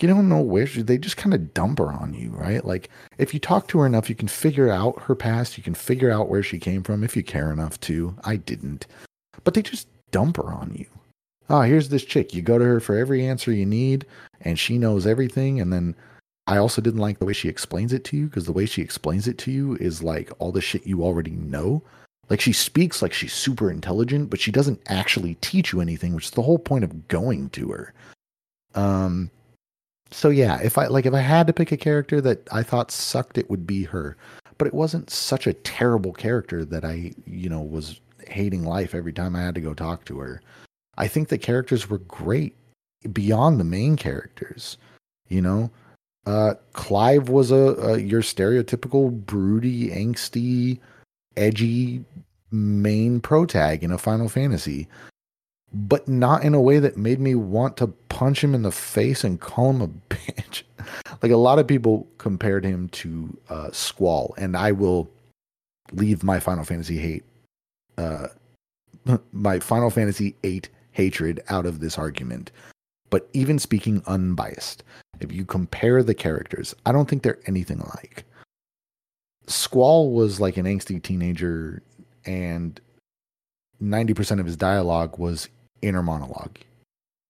you 0.03 0.09
don't 0.09 0.29
know 0.29 0.40
where 0.40 0.66
she, 0.66 0.83
they 0.83 0.99
just 0.99 1.16
kind 1.16 1.35
of 1.35 1.55
dump 1.55 1.79
her 1.79 1.90
on 1.90 2.14
you, 2.14 2.31
right? 2.31 2.64
Like 2.64 2.90
if 3.19 3.33
you 3.33 3.40
talk 3.40 3.69
to 3.69 3.79
her 3.81 3.87
enough, 3.87 4.09
you 4.09 4.14
can 4.14 4.29
figure 4.29 4.71
out 4.71 5.03
her 5.03 5.14
past, 5.14 5.57
you 5.57 5.62
can 5.62 5.75
figure 5.75 6.11
out 6.11 6.29
where 6.29 6.42
she 6.42 6.59
came 6.59 6.83
from 6.83 7.03
if 7.03 7.16
you 7.16 7.23
care 7.23 7.51
enough 7.51 7.81
to. 7.81 8.16
I 8.25 8.37
didn't. 8.37 8.87
But 9.45 9.55
they 9.55 9.62
just 9.62 9.88
dump 10.11 10.37
her 10.37 10.53
on 10.53 10.75
you. 10.75 10.87
Oh, 11.49 11.62
here's 11.62 11.88
this 11.88 12.05
chick. 12.05 12.35
You 12.35 12.42
go 12.42 12.59
to 12.59 12.64
her 12.64 12.81
for 12.81 12.97
every 12.97 13.27
answer 13.27 13.53
you 13.53 13.66
need 13.66 14.05
and 14.40 14.59
she 14.59 14.79
knows 14.79 15.07
everything 15.07 15.61
and 15.61 15.73
then 15.73 15.95
I 16.46 16.59
also 16.59 16.80
didn't 16.80 17.00
like 17.00 17.18
the 17.18 17.24
way 17.24 17.32
she 17.32 17.48
explains 17.48 17.92
it 17.92 18.04
to 18.04 18.16
you 18.16 18.26
because 18.26 18.46
the 18.46 18.52
way 18.52 18.66
she 18.66 18.82
explains 18.82 19.26
it 19.26 19.38
to 19.38 19.50
you 19.50 19.76
is 19.76 20.02
like 20.02 20.30
all 20.38 20.52
the 20.52 20.61
shit 20.61 20.87
you 20.87 21.02
already 21.02 21.32
know. 21.32 21.82
Like 22.28 22.40
she 22.40 22.52
speaks 22.52 23.02
like 23.02 23.12
she's 23.12 23.32
super 23.32 23.70
intelligent, 23.70 24.30
but 24.30 24.40
she 24.40 24.52
doesn't 24.52 24.80
actually 24.87 25.37
teach 25.40 25.72
you 25.72 25.80
anything, 25.80 26.14
which 26.14 26.26
is 26.26 26.30
the 26.32 26.42
whole 26.42 26.59
point 26.59 26.85
of 26.85 27.09
going 27.09 27.50
to 27.50 27.68
her. 27.70 27.92
Um 28.74 29.30
so 30.11 30.28
yeah, 30.28 30.61
if 30.62 30.78
I 30.78 30.87
like 30.87 31.06
if 31.06 31.14
I 31.14 31.20
had 31.20 31.46
to 31.48 31.52
pick 31.52 31.72
a 31.72 31.76
character 31.76 32.20
that 32.20 32.46
I 32.52 32.62
thought 32.62 32.90
sucked, 32.90 33.38
it 33.38 33.50
would 33.50 33.66
be 33.66 33.85
her. 33.85 34.16
But 34.59 34.68
it 34.68 34.74
wasn't 34.74 35.11
such 35.11 35.46
a 35.46 35.52
terrible 35.52 36.12
character 36.12 36.64
that 36.64 36.85
I, 36.85 37.12
you 37.26 37.48
know, 37.48 37.61
was 37.61 38.00
hating 38.28 38.64
life 38.64 38.94
every 38.94 39.12
time 39.12 39.37
I 39.37 39.42
had 39.42 39.54
to 39.56 39.61
go 39.61 39.74
talk 39.74 40.04
to 40.06 40.18
her. 40.20 40.40
I 40.96 41.09
think 41.09 41.28
the 41.28 41.38
characters 41.38 41.90
were 41.90 41.98
great 41.98 42.54
beyond 43.12 43.61
the 43.61 43.64
main 43.64 43.96
characters. 43.96 44.78
You 45.28 45.42
know, 45.42 45.70
uh, 46.26 46.54
Clive 46.72 47.28
was 47.28 47.50
a, 47.50 47.74
a 47.76 47.98
your 47.98 48.22
stereotypical 48.22 49.10
broody, 49.26 49.90
angsty, 49.90 50.78
edgy 51.36 52.04
main 52.50 53.20
protag 53.20 53.82
in 53.82 53.90
a 53.90 53.98
Final 53.98 54.28
Fantasy 54.28 54.88
but 55.72 56.06
not 56.08 56.42
in 56.42 56.54
a 56.54 56.60
way 56.60 56.78
that 56.78 56.96
made 56.96 57.20
me 57.20 57.34
want 57.34 57.76
to 57.76 57.88
punch 58.08 58.42
him 58.42 58.54
in 58.54 58.62
the 58.62 58.72
face 58.72 59.24
and 59.24 59.40
call 59.40 59.70
him 59.70 59.82
a 59.82 59.88
bitch. 60.14 60.62
like 61.22 61.32
a 61.32 61.36
lot 61.36 61.58
of 61.58 61.66
people 61.66 62.06
compared 62.18 62.64
him 62.64 62.88
to 62.90 63.36
uh, 63.48 63.70
Squall, 63.72 64.34
and 64.38 64.56
I 64.56 64.72
will 64.72 65.10
leave 65.92 66.22
my 66.22 66.40
Final 66.40 66.64
Fantasy 66.64 66.98
hate, 66.98 67.24
uh, 67.98 68.28
my 69.32 69.58
Final 69.58 69.90
Fantasy 69.90 70.34
eight 70.44 70.68
hatred 70.92 71.42
out 71.48 71.66
of 71.66 71.80
this 71.80 71.98
argument. 71.98 72.50
But 73.10 73.28
even 73.34 73.58
speaking 73.58 74.02
unbiased, 74.06 74.82
if 75.20 75.33
you 75.33 75.44
compare 75.44 76.02
the 76.02 76.14
characters, 76.14 76.74
I 76.85 76.92
don't 76.92 77.09
think 77.09 77.22
they're 77.22 77.40
anything 77.46 77.81
alike. 77.81 78.24
Squall 79.46 80.12
was 80.12 80.40
like 80.40 80.57
an 80.57 80.66
angsty 80.66 81.02
teenager, 81.02 81.83
and 82.24 82.81
90% 83.83 84.40
of 84.40 84.46
his 84.46 84.57
dialogue 84.57 85.18
was 85.18 85.48
inner 85.83 86.02
monologue. 86.02 86.59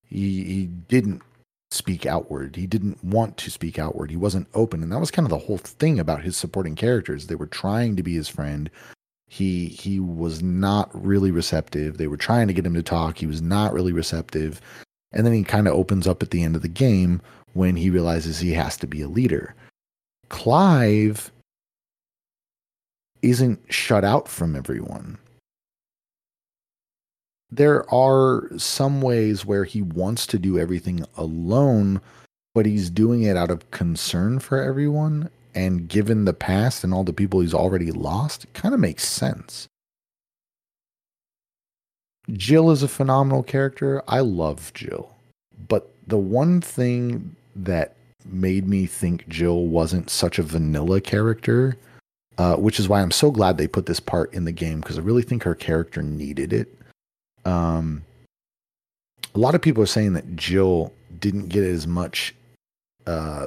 He, 0.04 0.44
he 0.44 0.66
didn't 0.66 1.22
speak 1.70 2.06
outward. 2.06 2.56
He 2.56 2.66
didn't 2.66 3.02
want 3.02 3.36
to 3.38 3.50
speak 3.50 3.78
outward. 3.78 4.10
He 4.10 4.16
wasn't 4.16 4.48
open. 4.54 4.82
And 4.82 4.92
that 4.92 5.00
was 5.00 5.10
kind 5.10 5.26
of 5.26 5.30
the 5.30 5.46
whole 5.46 5.58
thing 5.58 5.98
about 5.98 6.22
his 6.22 6.36
supporting 6.36 6.76
characters. 6.76 7.26
They 7.26 7.34
were 7.34 7.46
trying 7.46 7.96
to 7.96 8.02
be 8.02 8.14
his 8.14 8.28
friend. 8.28 8.70
He 9.28 9.66
he 9.66 9.98
was 9.98 10.42
not 10.42 10.88
really 10.94 11.32
receptive. 11.32 11.98
They 11.98 12.06
were 12.06 12.16
trying 12.16 12.46
to 12.46 12.54
get 12.54 12.64
him 12.64 12.74
to 12.74 12.82
talk. 12.82 13.18
He 13.18 13.26
was 13.26 13.42
not 13.42 13.72
really 13.72 13.92
receptive. 13.92 14.60
And 15.12 15.26
then 15.26 15.32
he 15.32 15.42
kind 15.42 15.66
of 15.66 15.74
opens 15.74 16.06
up 16.06 16.22
at 16.22 16.30
the 16.30 16.44
end 16.44 16.54
of 16.54 16.62
the 16.62 16.68
game 16.68 17.20
when 17.56 17.74
he 17.74 17.88
realizes 17.88 18.38
he 18.38 18.52
has 18.52 18.76
to 18.76 18.86
be 18.86 19.00
a 19.00 19.08
leader. 19.08 19.54
Clive 20.28 21.32
isn't 23.22 23.60
shut 23.72 24.04
out 24.04 24.28
from 24.28 24.54
everyone. 24.54 25.18
There 27.50 27.88
are 27.92 28.50
some 28.58 29.00
ways 29.00 29.46
where 29.46 29.64
he 29.64 29.80
wants 29.80 30.26
to 30.26 30.38
do 30.38 30.58
everything 30.58 31.04
alone, 31.16 32.00
but 32.54 32.66
he's 32.66 32.90
doing 32.90 33.22
it 33.22 33.36
out 33.36 33.50
of 33.50 33.70
concern 33.70 34.40
for 34.40 34.60
everyone. 34.60 35.30
And 35.54 35.88
given 35.88 36.26
the 36.26 36.34
past 36.34 36.84
and 36.84 36.92
all 36.92 37.04
the 37.04 37.12
people 37.14 37.40
he's 37.40 37.54
already 37.54 37.90
lost, 37.90 38.44
it 38.44 38.52
kind 38.52 38.74
of 38.74 38.80
makes 38.80 39.08
sense. 39.08 39.68
Jill 42.32 42.70
is 42.70 42.82
a 42.82 42.88
phenomenal 42.88 43.44
character. 43.44 44.02
I 44.08 44.20
love 44.20 44.72
Jill. 44.74 45.14
But 45.68 45.94
the 46.06 46.18
one 46.18 46.60
thing 46.60 47.35
that 47.64 47.94
made 48.24 48.66
me 48.68 48.86
think 48.86 49.28
Jill 49.28 49.66
wasn't 49.66 50.10
such 50.10 50.38
a 50.38 50.42
vanilla 50.42 51.00
character, 51.00 51.76
uh, 52.38 52.56
which 52.56 52.78
is 52.78 52.88
why 52.88 53.00
I'm 53.00 53.10
so 53.10 53.30
glad 53.30 53.56
they 53.56 53.68
put 53.68 53.86
this 53.86 54.00
part 54.00 54.32
in 54.32 54.44
the 54.44 54.52
game 54.52 54.80
because 54.80 54.98
I 54.98 55.02
really 55.02 55.22
think 55.22 55.42
her 55.44 55.54
character 55.54 56.02
needed 56.02 56.52
it. 56.52 56.68
Um, 57.44 58.02
a 59.34 59.38
lot 59.38 59.54
of 59.54 59.62
people 59.62 59.82
are 59.82 59.86
saying 59.86 60.14
that 60.14 60.36
Jill 60.36 60.92
didn't 61.20 61.48
get 61.48 61.62
as 61.62 61.86
much 61.86 62.34
uh, 63.06 63.46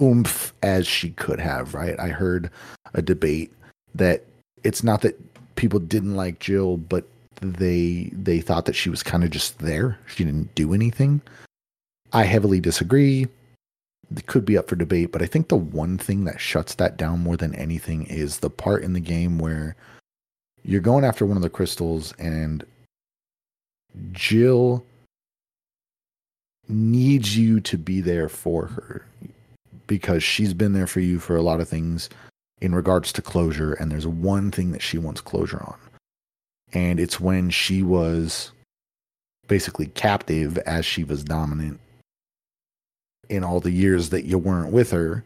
oomph 0.00 0.52
as 0.62 0.86
she 0.86 1.10
could 1.10 1.40
have, 1.40 1.74
right? 1.74 1.98
I 1.98 2.08
heard 2.08 2.50
a 2.94 3.02
debate 3.02 3.52
that 3.94 4.24
it's 4.62 4.82
not 4.82 5.00
that 5.02 5.18
people 5.56 5.78
didn't 5.78 6.16
like 6.16 6.38
Jill, 6.38 6.76
but 6.76 7.06
they 7.40 8.10
they 8.12 8.40
thought 8.40 8.64
that 8.66 8.76
she 8.76 8.90
was 8.90 9.02
kind 9.02 9.24
of 9.24 9.30
just 9.30 9.58
there. 9.58 9.98
She 10.06 10.24
didn't 10.24 10.54
do 10.54 10.74
anything. 10.74 11.20
I 12.12 12.24
heavily 12.24 12.60
disagree. 12.60 13.28
It 14.16 14.26
could 14.26 14.44
be 14.44 14.56
up 14.56 14.68
for 14.68 14.76
debate, 14.76 15.10
but 15.12 15.22
I 15.22 15.26
think 15.26 15.48
the 15.48 15.56
one 15.56 15.98
thing 15.98 16.24
that 16.24 16.40
shuts 16.40 16.74
that 16.76 16.96
down 16.96 17.20
more 17.20 17.36
than 17.36 17.54
anything 17.54 18.04
is 18.06 18.38
the 18.38 18.50
part 18.50 18.84
in 18.84 18.92
the 18.92 19.00
game 19.00 19.38
where 19.38 19.74
you're 20.62 20.80
going 20.80 21.04
after 21.04 21.26
one 21.26 21.36
of 21.36 21.42
the 21.42 21.50
crystals 21.50 22.12
and 22.18 22.64
Jill 24.12 24.84
needs 26.68 27.36
you 27.36 27.60
to 27.60 27.78
be 27.78 28.00
there 28.00 28.28
for 28.28 28.66
her 28.66 29.06
because 29.86 30.22
she's 30.22 30.52
been 30.52 30.72
there 30.72 30.86
for 30.86 31.00
you 31.00 31.18
for 31.18 31.36
a 31.36 31.42
lot 31.42 31.60
of 31.60 31.68
things 31.68 32.08
in 32.60 32.74
regards 32.74 33.12
to 33.12 33.22
closure 33.22 33.74
and 33.74 33.90
there's 33.90 34.06
one 34.06 34.50
thing 34.50 34.72
that 34.72 34.82
she 34.82 34.98
wants 34.98 35.20
closure 35.20 35.62
on 35.62 35.76
and 36.72 36.98
it's 36.98 37.20
when 37.20 37.50
she 37.50 37.82
was 37.82 38.50
basically 39.46 39.86
captive 39.88 40.58
as 40.58 40.84
she 40.84 41.04
was 41.04 41.22
dominant 41.22 41.78
in 43.28 43.44
all 43.44 43.60
the 43.60 43.70
years 43.70 44.10
that 44.10 44.24
you 44.24 44.38
weren't 44.38 44.72
with 44.72 44.90
her, 44.90 45.24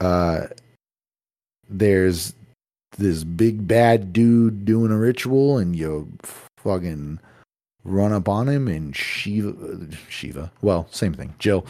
uh, 0.00 0.46
there's 1.68 2.34
this 2.98 3.24
big 3.24 3.66
bad 3.66 4.12
dude 4.12 4.64
doing 4.64 4.90
a 4.90 4.96
ritual, 4.96 5.58
and 5.58 5.76
you 5.76 6.10
fucking 6.58 7.20
run 7.84 8.12
up 8.12 8.28
on 8.28 8.48
him, 8.48 8.68
and 8.68 8.96
Shiva, 8.96 9.88
Shiva, 10.08 10.52
well, 10.62 10.86
same 10.90 11.14
thing, 11.14 11.34
Jill 11.38 11.66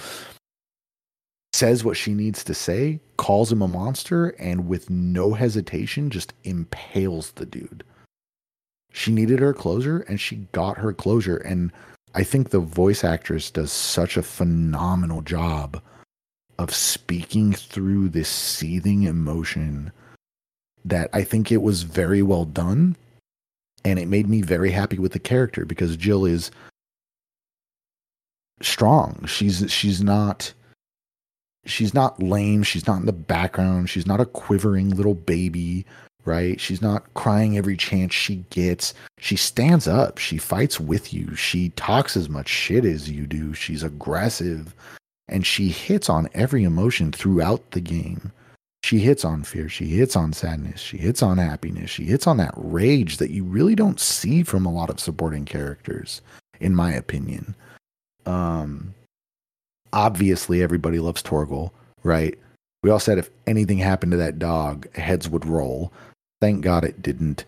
says 1.57 1.83
what 1.83 1.97
she 1.97 2.13
needs 2.13 2.45
to 2.45 2.53
say, 2.55 3.01
calls 3.17 3.51
him 3.51 3.63
a 3.63 3.69
monster, 3.69 4.29
and 4.39 4.69
with 4.69 4.91
no 4.91 5.33
hesitation 5.33 6.11
just 6.11 6.35
impales 6.45 7.33
the 7.33 7.47
dude. 7.47 7.83
She 8.93 9.11
needed 9.11 9.41
her 9.41 9.55
closure, 9.55 10.01
and 10.01 10.21
she 10.21 10.47
got 10.53 10.79
her 10.79 10.93
closure, 10.93 11.39
and 11.39 11.73
I 12.17 12.25
think 12.25 12.49
the 12.49 12.61
voice 12.61 13.05
actress 13.05 13.51
does 13.51 13.71
such 13.71 14.17
a 14.17 14.23
phenomenal 14.23 15.21
job 15.21 15.83
of 16.59 16.75
speaking 16.75 17.53
through 17.53 18.09
this 18.09 18.29
seething 18.29 19.03
emotion 19.03 19.93
that 20.83 21.11
I 21.13 21.25
think 21.25 21.53
it 21.53 21.61
was 21.61 21.83
very 21.83 22.23
well 22.23 22.47
done. 22.47 22.97
And 23.85 23.99
it 23.99 24.09
made 24.09 24.31
me 24.31 24.41
very 24.41 24.71
happy 24.71 24.99
with 24.99 25.13
the 25.13 25.19
character 25.19 25.67
because 25.67 25.97
Jill 25.99 26.25
is 26.25 26.51
strong. 28.63 29.27
She's 29.27 29.71
she's 29.71 30.03
not 30.03 30.55
she's 31.67 31.93
not 31.93 32.21
lame. 32.23 32.63
She's 32.63 32.87
not 32.87 32.99
in 32.99 33.07
the 33.07 33.13
background. 33.13 33.91
She's 33.91 34.07
not 34.07 34.21
a 34.21 34.27
quivering 34.27 34.89
little 34.89 35.15
baby 35.15 35.85
right? 36.27 36.61
She's 36.61 36.83
not 36.83 37.13
crying 37.15 37.57
every 37.57 37.77
chance 37.77 38.13
she 38.13 38.45
gets. 38.51 38.93
She 39.19 39.37
stands 39.37 39.89
up. 39.89 40.19
She 40.19 40.37
fights 40.37 40.79
with 40.79 41.15
you. 41.15 41.35
She 41.35 41.71
talks 41.71 42.17
as 42.17 42.29
much 42.29 42.49
shit 42.49 42.85
as 42.85 43.11
you 43.11 43.27
do. 43.27 43.55
She's 43.55 43.83
aggressive 43.83 44.75
and 45.29 45.47
she 45.47 45.69
hits 45.69 46.09
on 46.09 46.29
every 46.35 46.65
emotion 46.65 47.13
throughout 47.13 47.71
the 47.73 47.81
game. 47.81 48.33
She 48.85 48.99
hits 49.01 49.25
on 49.25 49.43
fear. 49.43 49.69
She 49.69 49.87
hits 49.87 50.15
on 50.15 50.33
sadness. 50.33 50.81
She 50.81 50.97
hits 50.97 51.23
on 51.23 51.39
happiness. 51.39 51.91
She 51.91 52.05
hits 52.05 52.27
on 52.27 52.37
that 52.37 52.55
rage 52.57 53.17
that 53.17 53.31
you 53.31 53.43
really 53.43 53.75
don't 53.75 53.99
see 53.99 54.45
from 54.45 54.65
a 54.65 54.73
lot 54.73 54.91
of 54.91 55.01
supporting 55.01 55.45
characters, 55.45 56.21
in 56.61 56.75
my 56.75 56.93
opinion. 56.93 57.57
Um, 58.27 58.95
obviously, 59.93 60.63
everybody 60.63 61.01
loves 61.01 61.23
Torgal, 61.23 61.73
right? 62.05 62.39
We 62.85 62.91
all 62.91 63.01
said 63.01 63.19
if 63.19 63.31
anything 63.49 63.79
happened 63.79 64.13
to 64.13 64.19
that 64.19 64.39
dog, 64.39 64.93
heads 64.95 65.29
would 65.29 65.45
roll. 65.45 65.93
Thank 66.41 66.63
God 66.63 66.85
it 66.85 67.03
didn't. 67.03 67.45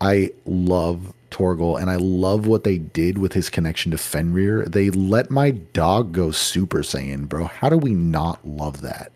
I 0.00 0.30
love 0.44 1.12
Torgal 1.30 1.80
and 1.80 1.90
I 1.90 1.96
love 1.96 2.46
what 2.46 2.64
they 2.64 2.78
did 2.78 3.18
with 3.18 3.32
his 3.32 3.50
connection 3.50 3.90
to 3.90 3.98
Fenrir. 3.98 4.64
They 4.66 4.90
let 4.90 5.30
my 5.30 5.50
dog 5.50 6.12
go 6.12 6.30
Super 6.30 6.78
Saiyan, 6.78 7.28
bro. 7.28 7.44
How 7.44 7.68
do 7.68 7.78
we 7.78 7.94
not 7.94 8.46
love 8.46 8.82
that? 8.82 9.12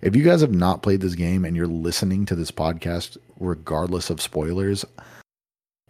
If 0.00 0.14
you 0.14 0.22
guys 0.22 0.40
have 0.40 0.54
not 0.54 0.82
played 0.82 1.00
this 1.00 1.14
game 1.14 1.44
and 1.44 1.56
you're 1.56 1.66
listening 1.66 2.24
to 2.26 2.36
this 2.36 2.50
podcast, 2.50 3.16
regardless 3.40 4.10
of 4.10 4.22
spoilers, 4.22 4.84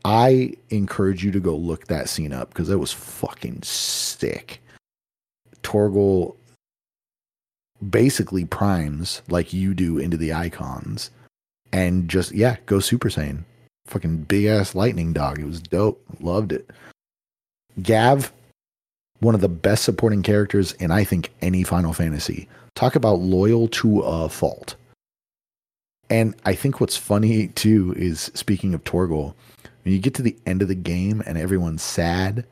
I 0.04 0.54
encourage 0.70 1.22
you 1.24 1.30
to 1.32 1.40
go 1.40 1.54
look 1.56 1.86
that 1.86 2.08
scene 2.08 2.32
up 2.32 2.48
because 2.48 2.70
it 2.70 2.78
was 2.78 2.92
fucking 2.92 3.62
sick. 3.62 4.62
Torgal 5.62 6.36
basically 7.90 8.44
primes 8.44 9.22
like 9.28 9.52
you 9.52 9.74
do 9.74 9.98
into 9.98 10.16
the 10.16 10.32
Eikons 10.32 11.10
and 11.72 12.08
just 12.08 12.32
yeah, 12.32 12.56
go 12.66 12.80
Super 12.80 13.08
Saiyan. 13.08 13.44
Fucking 13.86 14.24
big 14.24 14.46
ass 14.46 14.74
lightning 14.74 15.12
dog. 15.12 15.38
It 15.38 15.46
was 15.46 15.60
dope. 15.60 16.02
Loved 16.20 16.52
it. 16.52 16.70
Gav, 17.82 18.32
one 19.20 19.34
of 19.34 19.40
the 19.40 19.48
best 19.48 19.84
supporting 19.84 20.22
characters 20.22 20.72
in 20.72 20.90
I 20.90 21.04
think 21.04 21.30
any 21.40 21.62
Final 21.62 21.92
Fantasy. 21.92 22.48
Talk 22.74 22.96
about 22.96 23.20
loyal 23.20 23.68
to 23.68 24.00
a 24.00 24.28
fault. 24.28 24.76
And 26.10 26.34
I 26.44 26.54
think 26.54 26.80
what's 26.80 26.96
funny 26.96 27.48
too 27.48 27.94
is 27.96 28.30
speaking 28.34 28.74
of 28.74 28.84
Torgal, 28.84 29.34
when 29.82 29.94
you 29.94 29.98
get 29.98 30.14
to 30.14 30.22
the 30.22 30.36
end 30.46 30.62
of 30.62 30.68
the 30.68 30.74
game 30.74 31.22
and 31.26 31.36
everyone's 31.36 31.82
sad, 31.82 32.46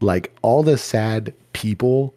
like 0.00 0.32
all 0.42 0.62
the 0.62 0.78
sad 0.78 1.34
people, 1.52 2.14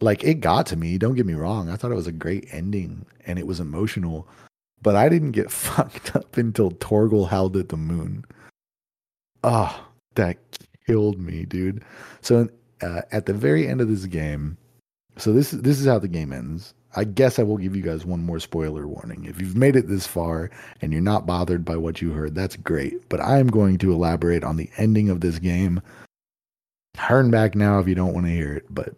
like 0.00 0.22
it 0.22 0.40
got 0.40 0.66
to 0.66 0.76
me. 0.76 0.98
Don't 0.98 1.14
get 1.14 1.26
me 1.26 1.34
wrong. 1.34 1.68
I 1.68 1.76
thought 1.76 1.90
it 1.90 1.96
was 1.96 2.06
a 2.06 2.12
great 2.12 2.46
ending 2.52 3.04
and 3.26 3.38
it 3.38 3.46
was 3.46 3.60
emotional 3.60 4.26
but 4.82 4.96
I 4.96 5.08
didn't 5.08 5.32
get 5.32 5.50
fucked 5.50 6.14
up 6.16 6.36
until 6.36 6.70
Torgal 6.72 7.28
howled 7.28 7.56
at 7.56 7.68
the 7.68 7.76
moon. 7.76 8.24
Oh, 9.44 9.86
that 10.14 10.36
killed 10.86 11.18
me, 11.20 11.44
dude. 11.44 11.84
So 12.20 12.48
uh, 12.82 13.02
at 13.12 13.26
the 13.26 13.34
very 13.34 13.66
end 13.66 13.80
of 13.80 13.88
this 13.88 14.06
game, 14.06 14.56
so 15.16 15.32
this 15.32 15.50
this 15.50 15.80
is 15.80 15.86
how 15.86 15.98
the 15.98 16.08
game 16.08 16.32
ends. 16.32 16.74
I 16.96 17.04
guess 17.04 17.38
I 17.38 17.42
will 17.42 17.58
give 17.58 17.76
you 17.76 17.82
guys 17.82 18.06
one 18.06 18.24
more 18.24 18.40
spoiler 18.40 18.88
warning. 18.88 19.26
If 19.26 19.40
you've 19.40 19.56
made 19.56 19.76
it 19.76 19.88
this 19.88 20.06
far 20.06 20.50
and 20.80 20.90
you're 20.90 21.02
not 21.02 21.26
bothered 21.26 21.64
by 21.64 21.76
what 21.76 22.00
you 22.00 22.12
heard, 22.12 22.34
that's 22.34 22.56
great. 22.56 23.08
But 23.08 23.20
I 23.20 23.38
am 23.38 23.48
going 23.48 23.78
to 23.78 23.92
elaborate 23.92 24.42
on 24.42 24.56
the 24.56 24.70
ending 24.78 25.10
of 25.10 25.20
this 25.20 25.38
game. 25.38 25.82
Turn 26.94 27.30
back 27.30 27.54
now 27.54 27.78
if 27.78 27.86
you 27.86 27.94
don't 27.94 28.14
want 28.14 28.26
to 28.26 28.32
hear 28.32 28.54
it. 28.54 28.66
But 28.70 28.94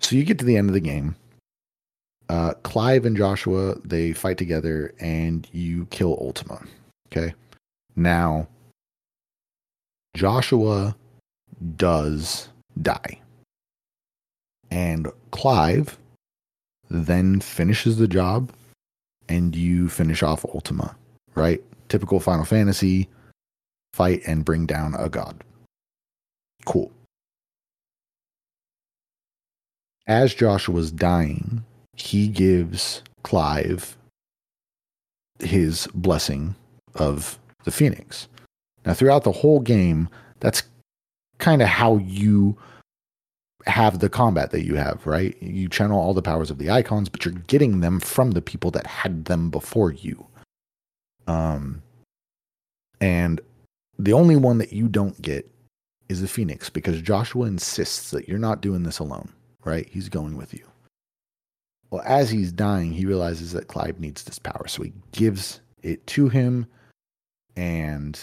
so 0.00 0.16
you 0.16 0.24
get 0.24 0.38
to 0.40 0.44
the 0.44 0.56
end 0.56 0.68
of 0.68 0.74
the 0.74 0.80
game 0.80 1.14
uh, 2.28 2.54
Clive 2.62 3.04
and 3.04 3.16
Joshua 3.16 3.76
they 3.84 4.12
fight 4.12 4.38
together, 4.38 4.94
and 5.00 5.48
you 5.52 5.86
kill 5.86 6.18
Ultima. 6.20 6.60
Okay, 7.10 7.34
now 7.96 8.48
Joshua 10.14 10.96
does 11.76 12.48
die. 12.82 13.20
And 14.70 15.08
Clive 15.30 15.98
then 16.90 17.40
finishes 17.40 17.98
the 17.98 18.08
job 18.08 18.52
and 19.28 19.54
you 19.54 19.88
finish 19.88 20.22
off 20.22 20.44
Ultima, 20.44 20.96
right? 21.34 21.62
Typical 21.88 22.20
Final 22.20 22.44
Fantasy 22.44 23.08
fight 23.92 24.22
and 24.26 24.44
bring 24.44 24.66
down 24.66 24.94
a 24.94 25.08
god. 25.08 25.42
Cool. 26.64 26.90
As 30.06 30.34
Joshua's 30.34 30.90
dying, 30.90 31.64
he 32.00 32.28
gives 32.28 33.02
Clive 33.22 33.96
his 35.40 35.86
blessing 35.94 36.54
of 36.94 37.38
the 37.64 37.70
Phoenix. 37.70 38.28
Now, 38.84 38.94
throughout 38.94 39.24
the 39.24 39.32
whole 39.32 39.60
game, 39.60 40.08
that's 40.40 40.62
kind 41.38 41.62
of 41.62 41.68
how 41.68 41.98
you 41.98 42.56
have 43.66 43.98
the 43.98 44.08
combat 44.08 44.50
that 44.50 44.64
you 44.64 44.76
have, 44.76 45.06
right? 45.06 45.40
You 45.42 45.68
channel 45.68 46.00
all 46.00 46.14
the 46.14 46.22
powers 46.22 46.50
of 46.50 46.58
the 46.58 46.70
Eikons, 46.70 47.08
but 47.08 47.24
you're 47.24 47.34
getting 47.34 47.80
them 47.80 48.00
from 48.00 48.30
the 48.32 48.40
people 48.40 48.70
that 48.72 48.86
had 48.86 49.26
them 49.26 49.50
before 49.50 49.92
you. 49.92 50.26
Um, 51.26 51.82
and 53.00 53.40
the 53.98 54.12
only 54.12 54.36
one 54.36 54.58
that 54.58 54.72
you 54.72 54.88
don't 54.88 55.20
get 55.20 55.50
is 56.08 56.22
the 56.22 56.28
Phoenix 56.28 56.70
because 56.70 57.02
Joshua 57.02 57.46
insists 57.46 58.10
that 58.12 58.28
you're 58.28 58.38
not 58.38 58.62
doing 58.62 58.84
this 58.84 58.98
alone, 58.98 59.30
right? 59.64 59.86
He's 59.90 60.08
going 60.08 60.36
with 60.36 60.54
you. 60.54 60.64
Well, 61.90 62.02
as 62.04 62.30
he's 62.30 62.52
dying, 62.52 62.92
he 62.92 63.06
realizes 63.06 63.52
that 63.52 63.68
Clive 63.68 63.98
needs 63.98 64.22
this 64.22 64.38
power. 64.38 64.66
So 64.68 64.82
he 64.82 64.92
gives 65.12 65.60
it 65.82 66.06
to 66.08 66.28
him 66.28 66.66
and 67.56 68.18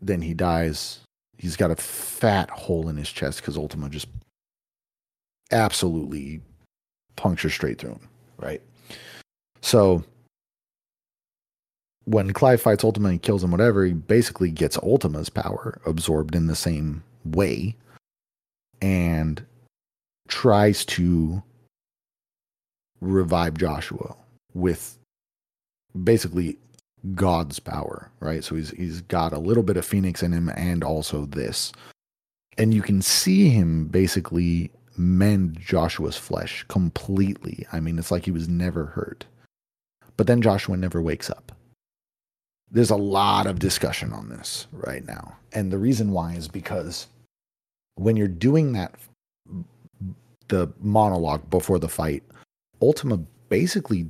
then 0.00 0.22
he 0.22 0.34
dies. 0.34 1.00
He's 1.38 1.56
got 1.56 1.70
a 1.70 1.76
fat 1.76 2.50
hole 2.50 2.88
in 2.88 2.96
his 2.96 3.10
chest 3.10 3.40
because 3.40 3.56
Ultima 3.56 3.88
just 3.88 4.08
absolutely 5.50 6.40
punctures 7.16 7.52
straight 7.52 7.78
through 7.78 7.90
him, 7.90 8.08
right? 8.38 8.62
So 9.60 10.04
when 12.04 12.32
Clive 12.32 12.60
fights 12.60 12.84
Ultima 12.84 13.08
and 13.08 13.22
kills 13.22 13.44
him, 13.44 13.50
whatever, 13.50 13.84
he 13.84 13.92
basically 13.92 14.50
gets 14.50 14.78
Ultima's 14.78 15.28
power 15.28 15.80
absorbed 15.84 16.34
in 16.34 16.46
the 16.46 16.56
same 16.56 17.02
way 17.24 17.76
and 18.80 19.44
tries 20.28 20.84
to 20.84 21.42
revive 23.02 23.58
Joshua 23.58 24.14
with 24.54 24.96
basically 26.04 26.56
God's 27.14 27.58
power, 27.58 28.10
right? 28.20 28.44
So 28.44 28.54
he's 28.54 28.70
he's 28.70 29.00
got 29.02 29.32
a 29.32 29.38
little 29.38 29.62
bit 29.62 29.76
of 29.76 29.84
Phoenix 29.84 30.22
in 30.22 30.32
him 30.32 30.48
and 30.50 30.84
also 30.84 31.26
this. 31.26 31.72
And 32.56 32.72
you 32.72 32.82
can 32.82 33.02
see 33.02 33.48
him 33.48 33.86
basically 33.86 34.70
mend 34.96 35.58
Joshua's 35.58 36.16
flesh 36.16 36.64
completely. 36.68 37.66
I 37.72 37.80
mean, 37.80 37.98
it's 37.98 38.10
like 38.10 38.24
he 38.24 38.30
was 38.30 38.48
never 38.48 38.86
hurt. 38.86 39.24
But 40.16 40.26
then 40.26 40.42
Joshua 40.42 40.76
never 40.76 41.00
wakes 41.00 41.30
up. 41.30 41.52
There's 42.70 42.90
a 42.90 42.96
lot 42.96 43.46
of 43.46 43.58
discussion 43.58 44.12
on 44.12 44.28
this 44.28 44.66
right 44.70 45.04
now. 45.06 45.36
And 45.52 45.72
the 45.72 45.78
reason 45.78 46.12
why 46.12 46.34
is 46.34 46.46
because 46.46 47.08
when 47.96 48.16
you're 48.16 48.28
doing 48.28 48.72
that 48.72 48.94
the 50.48 50.70
monologue 50.80 51.48
before 51.50 51.78
the 51.78 51.88
fight, 51.88 52.22
Ultima 52.82 53.18
basically 53.48 54.08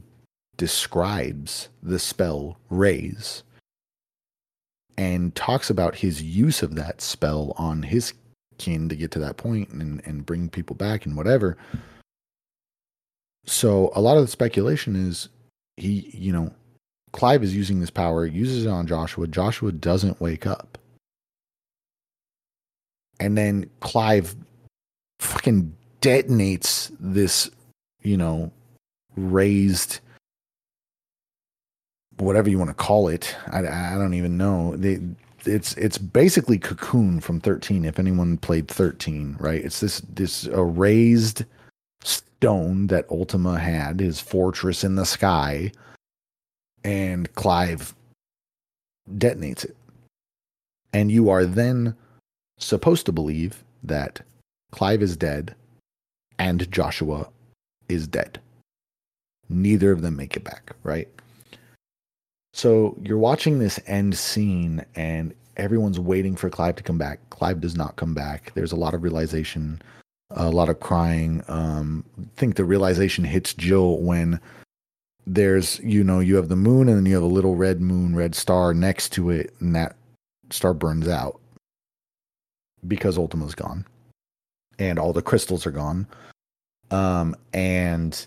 describes 0.56 1.68
the 1.82 1.98
spell 1.98 2.58
raise 2.70 3.42
and 4.96 5.34
talks 5.34 5.70
about 5.70 5.96
his 5.96 6.22
use 6.22 6.62
of 6.62 6.74
that 6.76 7.00
spell 7.00 7.54
on 7.56 7.82
his 7.82 8.14
kin 8.58 8.88
to 8.88 8.96
get 8.96 9.10
to 9.10 9.18
that 9.18 9.36
point 9.36 9.70
and, 9.70 10.00
and 10.06 10.26
bring 10.26 10.48
people 10.48 10.76
back 10.76 11.06
and 11.06 11.16
whatever. 11.16 11.56
So 13.44 13.90
a 13.94 14.00
lot 14.00 14.16
of 14.16 14.24
the 14.24 14.30
speculation 14.30 14.94
is 14.94 15.28
he, 15.76 16.10
you 16.12 16.32
know, 16.32 16.52
Clive 17.12 17.42
is 17.42 17.54
using 17.54 17.80
this 17.80 17.90
power, 17.90 18.24
uses 18.24 18.64
it 18.64 18.70
on 18.70 18.86
Joshua. 18.86 19.26
Joshua 19.26 19.72
doesn't 19.72 20.20
wake 20.20 20.46
up. 20.46 20.78
And 23.20 23.36
then 23.36 23.68
Clive 23.80 24.34
fucking 25.20 25.74
detonates 26.00 26.90
this, 26.98 27.50
you 28.02 28.16
know, 28.16 28.50
raised 29.16 30.00
whatever 32.18 32.50
you 32.50 32.58
want 32.58 32.70
to 32.70 32.74
call 32.74 33.08
it. 33.08 33.34
I, 33.50 33.66
I 33.66 33.98
don't 33.98 34.14
even 34.14 34.36
know. 34.36 34.76
They, 34.76 35.00
it's 35.44 35.74
it's 35.74 35.98
basically 35.98 36.58
Cocoon 36.58 37.20
from 37.20 37.40
13. 37.40 37.84
If 37.84 37.98
anyone 37.98 38.38
played 38.38 38.68
13, 38.68 39.36
right? 39.40 39.64
It's 39.64 39.80
this 39.80 40.00
this 40.08 40.46
a 40.46 40.62
raised 40.62 41.44
stone 42.04 42.86
that 42.88 43.10
Ultima 43.10 43.58
had, 43.58 44.00
his 44.00 44.20
fortress 44.20 44.84
in 44.84 44.94
the 44.94 45.06
sky, 45.06 45.72
and 46.84 47.32
Clive 47.34 47.94
detonates 49.18 49.64
it. 49.64 49.76
And 50.92 51.10
you 51.10 51.30
are 51.30 51.44
then 51.44 51.96
supposed 52.58 53.06
to 53.06 53.12
believe 53.12 53.64
that 53.82 54.20
Clive 54.70 55.02
is 55.02 55.16
dead 55.16 55.54
and 56.38 56.70
Joshua 56.70 57.28
is 57.88 58.06
dead. 58.06 58.40
Neither 59.52 59.92
of 59.92 60.02
them 60.02 60.16
make 60.16 60.36
it 60.36 60.44
back, 60.44 60.72
right? 60.82 61.08
So 62.52 62.96
you're 63.02 63.18
watching 63.18 63.58
this 63.58 63.80
end 63.86 64.16
scene 64.16 64.84
and 64.94 65.34
everyone's 65.56 65.98
waiting 65.98 66.36
for 66.36 66.50
Clive 66.50 66.76
to 66.76 66.82
come 66.82 66.98
back. 66.98 67.18
Clive 67.30 67.60
does 67.60 67.76
not 67.76 67.96
come 67.96 68.14
back. 68.14 68.52
There's 68.54 68.72
a 68.72 68.76
lot 68.76 68.94
of 68.94 69.02
realization, 69.02 69.80
a 70.30 70.50
lot 70.50 70.68
of 70.68 70.80
crying. 70.80 71.42
Um, 71.48 72.04
I 72.20 72.24
think 72.36 72.56
the 72.56 72.64
realization 72.64 73.24
hits 73.24 73.54
Jill 73.54 73.98
when 73.98 74.40
there's, 75.26 75.78
you 75.80 76.04
know, 76.04 76.20
you 76.20 76.36
have 76.36 76.48
the 76.48 76.56
moon 76.56 76.88
and 76.88 76.98
then 76.98 77.06
you 77.06 77.14
have 77.14 77.22
a 77.22 77.26
little 77.26 77.56
red 77.56 77.80
moon, 77.80 78.14
red 78.14 78.34
star 78.34 78.74
next 78.74 79.10
to 79.12 79.30
it, 79.30 79.54
and 79.60 79.74
that 79.74 79.96
star 80.50 80.74
burns 80.74 81.08
out 81.08 81.40
because 82.86 83.16
Ultima's 83.16 83.54
gone 83.54 83.86
and 84.78 84.98
all 84.98 85.12
the 85.12 85.22
crystals 85.22 85.66
are 85.66 85.70
gone. 85.70 86.06
Um, 86.90 87.34
and 87.54 88.26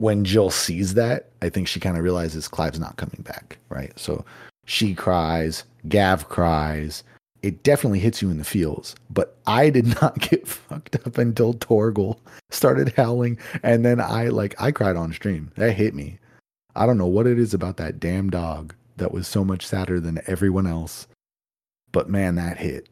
when 0.00 0.24
Jill 0.24 0.48
sees 0.48 0.94
that, 0.94 1.28
I 1.42 1.50
think 1.50 1.68
she 1.68 1.78
kind 1.78 1.98
of 1.98 2.02
realizes 2.02 2.48
Clive's 2.48 2.80
not 2.80 2.96
coming 2.96 3.20
back, 3.20 3.58
right? 3.68 3.92
So 3.98 4.24
she 4.64 4.94
cries, 4.94 5.64
Gav 5.88 6.26
cries. 6.30 7.04
It 7.42 7.62
definitely 7.62 7.98
hits 7.98 8.22
you 8.22 8.30
in 8.30 8.38
the 8.38 8.44
feels, 8.44 8.96
but 9.10 9.36
I 9.46 9.68
did 9.68 9.86
not 10.00 10.18
get 10.18 10.48
fucked 10.48 10.96
up 11.06 11.18
until 11.18 11.52
Torgal 11.52 12.18
started 12.50 12.94
howling, 12.96 13.38
and 13.62 13.84
then 13.84 14.00
I 14.00 14.28
like 14.28 14.58
I 14.58 14.72
cried 14.72 14.96
on 14.96 15.12
stream. 15.12 15.52
That 15.56 15.72
hit 15.72 15.94
me. 15.94 16.18
I 16.74 16.86
don't 16.86 16.98
know 16.98 17.06
what 17.06 17.26
it 17.26 17.38
is 17.38 17.52
about 17.52 17.76
that 17.76 18.00
damn 18.00 18.30
dog 18.30 18.74
that 18.96 19.12
was 19.12 19.28
so 19.28 19.44
much 19.44 19.66
sadder 19.66 20.00
than 20.00 20.22
everyone 20.26 20.66
else, 20.66 21.08
but 21.92 22.08
man, 22.08 22.36
that 22.36 22.56
hit. 22.56 22.88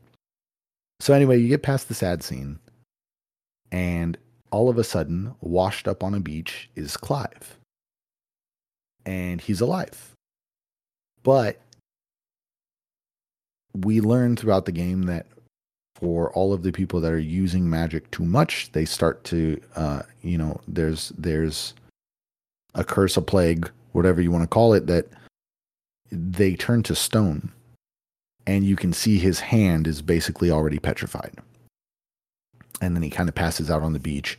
So 1.01 1.14
anyway, 1.14 1.38
you 1.38 1.49
get 1.49 1.62
past 1.62 1.88
the 1.88 1.94
sad 1.94 2.23
scene, 2.23 2.59
and 3.73 4.18
all 4.50 4.68
of 4.68 4.78
a 4.78 4.84
sudden, 4.84 5.34
washed 5.40 5.88
up 5.88 6.02
on 6.02 6.14
a 6.14 6.20
beach 6.20 6.68
is 6.74 6.96
Clive. 6.96 7.56
And 9.04 9.40
he's 9.40 9.61
alive. 9.61 10.12
But 11.22 11.61
we 13.74 14.00
learn 14.00 14.37
throughout 14.37 14.64
the 14.64 14.72
game 14.72 15.04
that 15.04 15.26
for 15.96 16.32
all 16.32 16.52
of 16.52 16.62
the 16.62 16.72
people 16.72 17.00
that 17.00 17.12
are 17.12 17.18
using 17.18 17.68
magic 17.68 18.11
too 18.11 18.24
much, 18.24 18.70
they 18.72 18.84
start 18.84 19.24
to, 19.24 19.61
uh, 19.76 20.02
you 20.22 20.38
know, 20.38 20.61
there's 20.68 21.12
there's 21.18 21.74
a 22.74 22.84
curse, 22.84 23.16
a 23.16 23.22
plague, 23.22 23.70
whatever 23.92 24.20
you 24.20 24.30
want 24.30 24.44
to 24.44 24.48
call 24.48 24.74
it, 24.74 24.87
that 24.87 25.08
they 26.10 26.54
turn 26.54 26.83
to 26.85 26.94
stone, 26.94 27.50
and 28.46 28.64
you 28.64 28.77
can 28.77 28.92
see 28.92 29.18
his 29.18 29.40
hand 29.40 29.87
is 29.87 30.00
basically 30.00 30.50
already 30.50 30.79
petrified 30.79 31.37
and 32.81 32.94
then 32.94 33.02
he 33.02 33.10
kind 33.10 33.29
of 33.29 33.35
passes 33.35 33.70
out 33.70 33.83
on 33.83 33.92
the 33.92 33.98
beach 33.98 34.38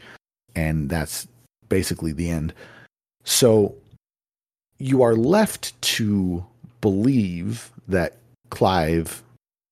and 0.56 0.90
that's 0.90 1.28
basically 1.68 2.12
the 2.12 2.30
end. 2.30 2.54
So 3.24 3.76
you 4.78 5.02
are 5.04 5.16
left 5.16 5.80
to 5.82 6.46
believe 6.82 7.72
that 7.88 8.18
clive 8.50 9.22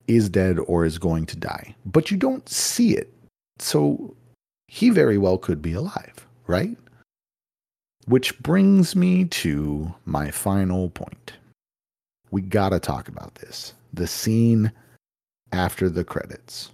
is 0.08 0.30
dead 0.30 0.60
or 0.60 0.86
is 0.86 0.98
going 0.98 1.26
to 1.26 1.38
die 1.38 1.76
but 1.86 2.12
you 2.12 2.18
don't 2.18 2.48
see 2.48 2.96
it. 2.96 3.12
So 3.60 4.16
he 4.68 4.90
very 4.90 5.18
well 5.18 5.38
could 5.38 5.62
be 5.62 5.74
alive 5.74 6.28
right? 6.48 6.78
Which 8.08 8.40
brings 8.40 8.96
me 8.96 9.26
to 9.26 9.94
my 10.06 10.32
final 10.32 10.90
point. 10.90 11.34
We 12.32 12.42
gotta 12.42 12.80
talk 12.80 13.10
about 13.10 13.36
this. 13.36 13.74
The 13.94 14.08
scene 14.08 14.72
after 15.52 15.90
the 15.90 16.04
credits 16.04 16.72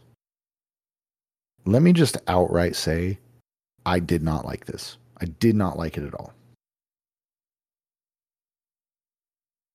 let 1.66 1.82
me 1.82 1.94
just 1.94 2.18
outright 2.28 2.76
say 2.76 3.18
I 3.86 4.00
did 4.00 4.24
not 4.24 4.46
like 4.46 4.66
this. 4.66 4.98
I 5.20 5.26
did 5.26 5.56
not 5.56 5.78
like 5.78 5.98
it 5.98 6.04
at 6.04 6.14
all. 6.14 6.34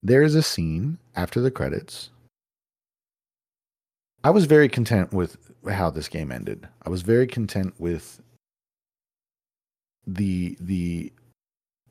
There 0.01 0.23
is 0.23 0.35
a 0.35 0.43
scene 0.43 0.97
after 1.15 1.41
the 1.41 1.51
credits 1.51 2.09
I 4.23 4.31
was 4.31 4.45
very 4.45 4.67
content 4.67 5.13
with 5.13 5.37
how 5.69 5.89
this 5.89 6.09
game 6.09 6.31
ended. 6.31 6.67
I 6.85 6.89
was 6.89 7.01
very 7.03 7.25
content 7.25 7.73
with 7.79 8.21
the 10.05 10.57
the 10.59 11.13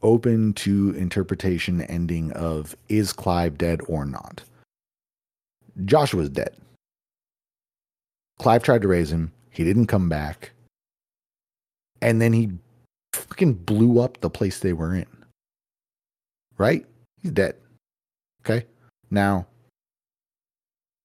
open 0.02 0.52
to 0.52 0.94
interpretation 0.96 1.80
ending 1.82 2.32
of 2.32 2.76
is 2.88 3.12
Clive 3.12 3.56
dead 3.56 3.80
or 3.88 4.04
not. 4.04 4.42
Joshua's 5.84 6.28
dead. 6.28 6.54
Clive 8.38 8.62
tried 8.62 8.82
to 8.82 8.88
raise 8.88 9.10
him. 9.10 9.32
He 9.50 9.64
didn't 9.64 9.86
come 9.86 10.08
back. 10.08 10.52
And 12.00 12.20
then 12.20 12.32
he 12.32 12.50
fucking 13.12 13.54
blew 13.54 14.00
up 14.00 14.20
the 14.20 14.30
place 14.30 14.60
they 14.60 14.72
were 14.72 14.94
in. 14.94 15.06
Right? 16.56 16.86
He's 17.22 17.32
dead. 17.32 17.56
Okay? 18.42 18.66
Now, 19.10 19.46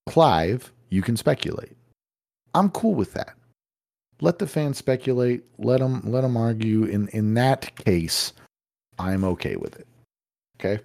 Clive, 0.07 0.71
you 0.89 1.01
can 1.01 1.17
speculate. 1.17 1.75
I'm 2.53 2.69
cool 2.69 2.93
with 2.93 3.13
that. 3.13 3.35
Let 4.21 4.39
the 4.39 4.47
fans 4.47 4.77
speculate. 4.77 5.43
Let 5.57 5.79
them 5.79 6.01
let 6.05 6.21
them 6.21 6.37
argue. 6.37 6.83
In 6.83 7.07
in 7.09 7.33
that 7.33 7.75
case, 7.75 8.33
I'm 8.99 9.23
okay 9.23 9.55
with 9.55 9.75
it. 9.75 9.87
Okay, 10.59 10.81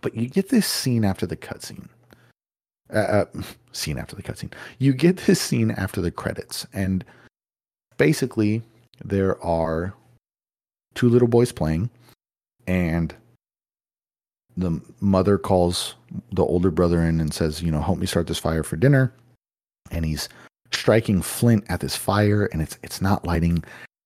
but 0.00 0.14
you 0.14 0.28
get 0.28 0.48
this 0.48 0.66
scene 0.66 1.04
after 1.04 1.26
the 1.26 1.36
cutscene. 1.36 1.88
Uh, 2.92 2.98
uh, 2.98 3.24
scene 3.72 3.98
after 3.98 4.14
the 4.14 4.22
cutscene. 4.22 4.52
You 4.78 4.92
get 4.92 5.16
this 5.16 5.40
scene 5.40 5.72
after 5.72 6.00
the 6.00 6.12
credits, 6.12 6.66
and 6.72 7.04
basically 7.96 8.62
there 9.04 9.42
are 9.42 9.92
two 10.94 11.08
little 11.08 11.26
boys 11.26 11.50
playing, 11.50 11.90
and 12.68 13.12
the 14.56 14.80
mother 15.00 15.36
calls 15.36 15.96
the 16.30 16.44
older 16.44 16.70
brother 16.70 17.02
in 17.02 17.20
and 17.20 17.34
says, 17.34 17.60
"You 17.60 17.72
know, 17.72 17.82
help 17.82 17.98
me 17.98 18.06
start 18.06 18.28
this 18.28 18.38
fire 18.38 18.62
for 18.62 18.76
dinner." 18.76 19.12
And 19.90 20.04
he's 20.04 20.28
striking 20.72 21.22
flint 21.22 21.64
at 21.68 21.80
this 21.80 21.96
fire, 21.96 22.46
and 22.46 22.62
it's 22.62 22.78
it's 22.84 23.00
not 23.00 23.26
lighting. 23.26 23.64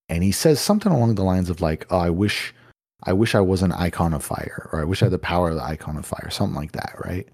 And 0.09 0.25
he 0.25 0.33
says 0.33 0.59
something 0.59 0.91
along 0.91 1.17
the 1.17 1.23
lines 1.23 1.51
of 1.51 1.61
like, 1.61 1.87
"Oh, 1.91 1.99
I 1.99 2.11
wish, 2.11 2.55
I 3.03 3.13
wish 3.13 3.35
I 3.35 3.41
was 3.41 3.63
an 3.63 3.73
Eikon 3.73 4.15
of 4.15 4.25
fire, 4.25 4.71
or 4.73 4.81
I 4.81 4.85
wish 4.85 5.03
I 5.03 5.07
had 5.07 5.13
the 5.13 5.19
power 5.19 5.51
of 5.51 5.57
the 5.57 5.65
Eikon 5.65 5.99
of 5.99 6.07
fire," 6.07 6.31
something 6.31 6.57
like 6.57 6.73
that, 6.73 6.95
right? 7.05 7.29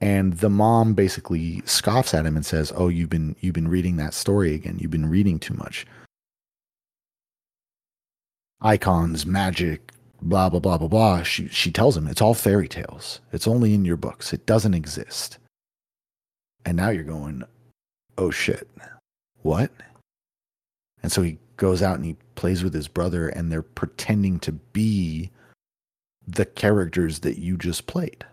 And 0.00 0.34
the 0.34 0.50
mom 0.50 0.94
basically 0.94 1.62
scoffs 1.64 2.14
at 2.14 2.24
him 2.24 2.36
and 2.36 2.46
says, 2.46 2.72
"Oh, 2.76 2.88
you've 2.88 3.10
been 3.10 3.34
you've 3.40 3.54
been 3.54 3.68
reading 3.68 3.96
that 3.96 4.14
story 4.14 4.54
again. 4.54 4.78
You've 4.78 4.92
been 4.92 5.08
reading 5.10 5.38
too 5.38 5.54
much. 5.54 5.86
Eikons, 8.60 9.26
magic, 9.26 9.92
blah 10.22 10.48
blah 10.48 10.60
blah 10.60 10.78
blah 10.78 10.88
blah. 10.88 11.22
She 11.22 11.48
she 11.48 11.72
tells 11.72 11.96
him 11.96 12.06
it's 12.06 12.22
all 12.22 12.34
fairy 12.34 12.68
tales. 12.68 13.20
It's 13.32 13.48
only 13.48 13.74
in 13.74 13.84
your 13.84 13.96
books. 13.96 14.32
It 14.32 14.46
doesn't 14.46 14.74
exist. 14.74 15.38
And 16.64 16.76
now 16.76 16.90
you're 16.90 17.04
going, 17.04 17.44
oh 18.18 18.30
shit, 18.30 18.68
what? 19.42 19.70
And 21.02 21.10
so 21.10 21.22
he 21.22 21.38
goes 21.56 21.82
out 21.82 21.96
and 21.96 22.04
he 22.04 22.16
plays 22.34 22.62
with 22.62 22.74
his 22.74 22.88
brother, 22.88 23.28
and 23.28 23.50
they're 23.50 23.62
pretending 23.62 24.38
to 24.40 24.52
be 24.52 25.30
the 26.26 26.44
characters 26.44 27.20
that 27.20 27.38
you 27.38 27.56
just 27.56 27.86
played, 27.86 28.26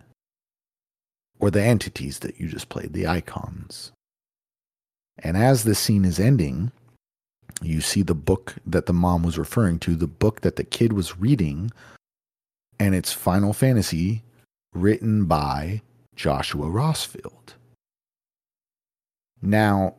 or 1.40 1.52
the 1.52 1.62
entities 1.62 2.20
that 2.20 2.40
you 2.40 2.48
just 2.48 2.70
played, 2.70 2.94
the 2.94 3.08
Eikons. 3.08 3.92
And 5.20 5.38
as 5.38 5.64
the 5.64 5.76
scene 5.76 6.06
is 6.06 6.20
ending, 6.20 6.72
you 7.62 7.82
see 7.82 8.02
the 8.02 8.16
book 8.16 8.56
that 8.66 8.86
the 8.86 8.94
mom 8.94 9.24
was 9.24 9.38
referring 9.38 9.80
to, 9.80 9.96
the 9.96 10.08
book 10.08 10.42
that 10.42 10.56
the 10.56 10.64
kid 10.64 10.94
was 10.94 11.18
reading, 11.18 11.72
and 12.80 12.94
it's 12.94 13.14
Final 13.14 13.54
Fantasy 13.54 14.24
written 14.74 15.26
by 15.26 15.82
Joshua 16.16 16.68
Rosfield. 16.68 17.54
Now, 19.42 19.96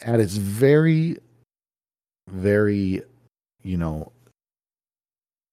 at 0.00 0.20
its 0.20 0.36
very, 0.36 1.16
very, 2.28 3.02
you 3.62 3.76
know, 3.76 4.12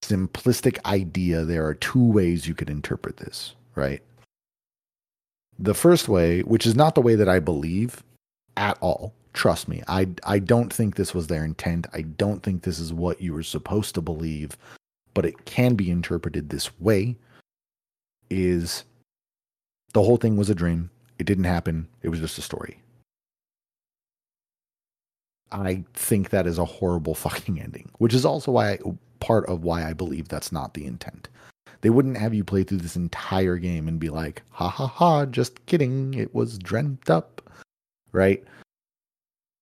simplistic 0.10 0.84
idea, 0.86 1.43
there 1.43 1.66
are 1.66 1.74
two 1.74 2.03
ways 2.03 2.47
you 2.47 2.56
could 2.56 2.70
interpret 2.70 3.18
this, 3.18 3.56
right? 3.76 4.01
The 5.58 5.74
first 5.74 6.10
way, 6.10 6.41
which 6.41 6.66
is 6.66 6.76
not 6.76 6.95
the 6.95 7.01
way 7.01 7.16
that 7.16 7.30
I 7.30 7.39
believe, 7.39 8.03
at 8.58 8.78
all. 8.82 9.14
Trust 9.34 9.68
me, 9.68 9.84
I 9.88 10.08
I 10.24 10.39
don't 10.39 10.72
think 10.72 10.95
this 10.95 11.14
was 11.14 11.28
their 11.28 11.43
intent. 11.43 11.88
I 11.93 12.01
don't 12.03 12.41
think 12.41 12.62
this 12.62 12.80
is 12.80 12.93
what 12.93 13.22
you 13.22 13.34
were 13.34 13.43
supposed 13.43 13.93
to 13.95 14.01
believe, 14.01 14.58
but 15.14 15.26
it 15.26 15.43
can 15.45 15.76
be 15.76 15.91
interpreted 15.91 16.49
this 16.49 16.80
way. 16.80 17.18
Is 18.30 18.86
the 19.93 20.03
whole 20.03 20.18
thing 20.18 20.38
was 20.38 20.49
a 20.49 20.56
dream. 20.56 20.89
It 21.20 21.26
didn't 21.26 21.45
happen. 21.45 21.88
It 22.01 22.10
was 22.10 22.20
just 22.22 22.38
a 22.38 22.41
story. 22.41 22.80
I 25.51 25.84
think 25.93 26.30
that 26.30 26.47
is 26.47 26.58
a 26.58 26.66
horrible 26.66 27.16
fucking 27.26 27.60
ending, 27.60 27.89
which 27.97 28.14
is 28.14 28.26
also 28.26 28.51
why 28.51 28.74
I, 28.74 28.80
part 29.20 29.45
of 29.47 29.63
why 29.63 29.88
I 29.88 29.93
believe 29.93 30.28
that's 30.28 30.51
not 30.51 30.74
the 30.74 30.86
intent. 30.86 31.30
They 31.82 31.89
wouldn't 31.89 32.18
have 32.18 32.34
you 32.34 32.43
play 32.43 32.63
through 32.63 32.80
this 32.80 32.95
entire 32.95 33.57
game 33.57 33.88
and 33.88 33.99
be 33.99 34.09
like, 34.09 34.41
ha 34.49 34.70
ha 34.70 34.88
ha, 34.88 35.26
just 35.26 35.66
kidding. 35.68 36.13
It 36.13 36.34
was 36.34 36.57
dreamt 36.57 37.09
up 37.09 37.36
right? 38.16 38.43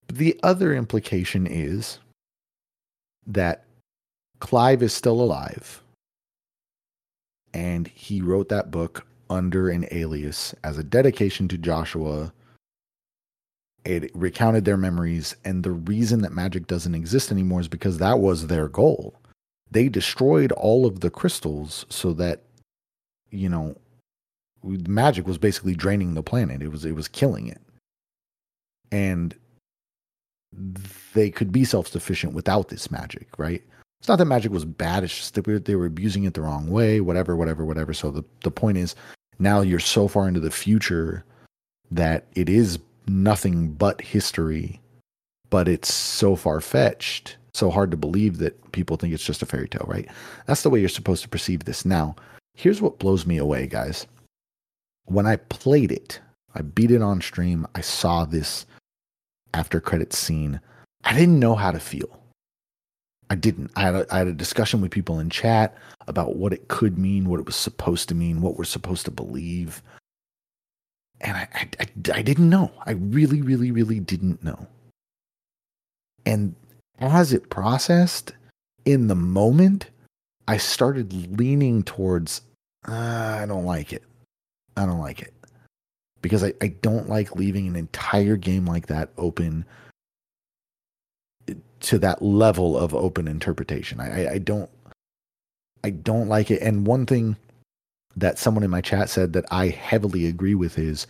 The 0.08 0.40
other 0.44 0.76
implication 0.76 1.48
is 1.48 1.98
that 3.26 3.66
Clive 4.40 4.84
is 4.84 4.94
still 4.94 5.20
alive 5.20 5.82
and 7.54 7.88
he 7.88 8.22
wrote 8.22 8.50
that 8.50 8.70
book 8.70 9.08
under 9.30 9.70
an 9.70 9.88
alias 9.92 10.54
as 10.64 10.78
a 10.78 10.84
dedication 10.84 11.48
to 11.48 11.58
Joshua. 11.58 12.32
It 13.86 14.12
recounted 14.14 14.66
their 14.66 14.78
memories, 14.78 15.36
and 15.44 15.64
the 15.64 15.72
reason 15.72 16.22
that 16.22 16.32
magic 16.32 16.68
doesn't 16.68 16.96
exist 16.96 17.32
anymore 17.32 17.62
is 17.62 17.68
because 17.68 17.98
that 17.98 18.20
was 18.20 18.48
their 18.48 18.70
goal. 18.70 19.14
They 19.74 19.90
destroyed 19.90 20.52
all 20.54 20.86
of 20.86 21.02
the 21.02 21.10
crystals 21.10 21.86
so 21.90 22.14
that, 22.14 22.44
you 23.32 23.50
know, 23.50 23.76
magic 24.64 25.28
was 25.28 25.38
basically 25.38 25.76
draining 25.76 26.14
the 26.14 26.24
planet. 26.24 26.62
It 26.62 26.70
was 26.70 26.86
it 26.86 26.96
was 26.96 27.08
killing 27.08 27.48
it 27.48 27.60
and 28.94 29.36
they 31.14 31.32
could 31.32 31.52
be 31.52 31.66
self 31.66 31.88
sufficient 31.88 32.34
without 32.34 32.70
this 32.70 32.92
magic, 32.92 33.28
right? 33.38 33.64
It's 34.00 34.08
not 34.08 34.18
that 34.18 34.26
magic 34.26 34.52
was 34.52 34.66
bad, 34.66 35.04
it's 35.04 35.16
just 35.16 35.34
that 35.34 35.66
they 35.66 35.76
were 35.76 35.88
abusing 35.88 36.26
it 36.26 36.36
the 36.36 36.42
wrong 36.42 36.70
way, 36.70 37.02
whatever, 37.02 37.36
whatever, 37.36 37.66
whatever. 37.66 37.94
So 37.94 38.12
the, 38.12 38.24
the 38.44 38.52
point 38.52 38.78
is 38.78 38.96
now 39.40 39.62
you're 39.62 39.80
so 39.80 40.08
far 40.08 40.28
into 40.28 40.40
the 40.40 40.52
future 40.52 41.26
that 41.90 42.26
it 42.36 42.50
is 42.50 42.80
nothing 43.08 43.72
but 43.72 44.02
history, 44.02 44.80
but 45.50 45.68
it's 45.68 45.92
so 45.92 46.36
far 46.36 46.62
fetched, 46.62 47.38
so 47.54 47.70
hard 47.70 47.92
to 47.92 47.98
believe 47.98 48.38
that 48.40 48.72
people 48.72 48.98
think 48.98 49.14
it's 49.14 49.26
just 49.26 49.42
a 49.42 49.46
fairy 49.46 49.68
tale, 49.68 49.86
right? 49.88 50.10
That's 50.46 50.64
the 50.64 50.70
way 50.70 50.80
you're 50.80 50.90
supposed 50.90 51.24
to 51.24 51.30
perceive 51.30 51.66
this. 51.66 51.86
Now, 51.86 52.16
here's 52.56 52.82
what 52.82 53.00
blows 53.00 53.26
me 53.26 53.38
away, 53.38 53.68
guys. 53.68 54.08
When 55.06 55.28
I 55.28 55.36
played 55.36 55.92
it, 55.92 56.20
I 56.56 56.62
beat 56.62 56.92
it 56.92 57.02
on 57.02 57.22
stream, 57.22 57.68
I 57.76 57.82
saw 57.82 58.26
this 58.26 58.66
after 59.54 59.80
credits 59.80 60.18
scene, 60.18 60.60
I 61.04 61.14
didn't 61.14 61.40
know 61.40 61.56
how 61.56 61.72
to 61.72 61.80
feel. 61.80 62.20
I 63.30 63.36
didn't. 63.36 63.72
I 63.76 63.82
had, 63.82 63.96
a, 63.96 64.06
I 64.14 64.18
had 64.20 64.28
a 64.28 64.34
discussion 64.34 64.82
with 64.82 64.92
people 64.92 65.20
in 65.20 65.30
chat 65.30 65.76
about 66.08 66.36
what 66.36 66.54
it 66.54 66.68
could 66.68 66.98
mean, 66.98 67.30
what 67.30 67.40
it 67.40 67.46
was 67.46 67.56
supposed 67.56 68.10
to 68.10 68.16
mean, 68.16 68.42
what 68.42 68.58
we're 68.58 68.64
supposed 68.64 69.06
to 69.06 69.12
believe. 69.12 69.82
And 71.22 71.38
I, 71.38 71.48
I, 71.54 71.70
I, 71.80 72.18
I 72.20 72.22
didn't 72.22 72.50
know. 72.50 72.72
I 72.86 72.92
really, 72.92 73.42
really, 73.42 73.72
really 73.72 74.00
didn't 74.00 74.44
know. 74.44 74.68
And 76.26 76.56
as 77.00 77.34
it 77.34 77.50
processed 77.50 78.34
in 78.86 79.08
the 79.08 79.16
moment, 79.16 79.88
I 80.48 80.58
started 80.58 81.40
leaning 81.40 81.84
towards, 81.84 82.42
uh, 82.88 83.40
I 83.42 83.46
don't 83.46 83.66
like 83.66 83.94
it. 83.94 84.04
I 84.76 84.86
don't 84.86 85.00
like 85.00 85.22
it 85.22 85.34
because 86.22 86.44
I, 86.44 86.54
I 86.62 86.68
don't 86.82 87.10
like 87.10 87.36
leaving 87.36 87.68
an 87.68 87.76
entire 87.76 88.38
game 88.38 88.66
like 88.66 88.88
that 88.88 89.10
open 89.18 89.66
to 91.82 92.00
that 92.00 92.22
level 92.22 92.78
of 92.78 92.96
open 92.96 93.28
interpretation. 93.28 94.00
I, 94.00 94.24
I, 94.24 94.32
I 94.34 94.38
don't 94.40 94.70
I 95.84 95.90
don't 95.92 96.30
like 96.30 96.50
it. 96.50 96.62
And 96.62 96.88
one 96.88 97.06
thing 97.06 97.36
that 98.16 98.40
someone 98.40 98.64
in 98.64 98.72
my 98.72 98.82
chat 98.82 99.10
said 99.10 99.34
that 99.34 99.46
I 99.52 99.68
heavily 99.68 100.28
agree 100.28 100.56
with 100.56 100.80
is 100.80 101.08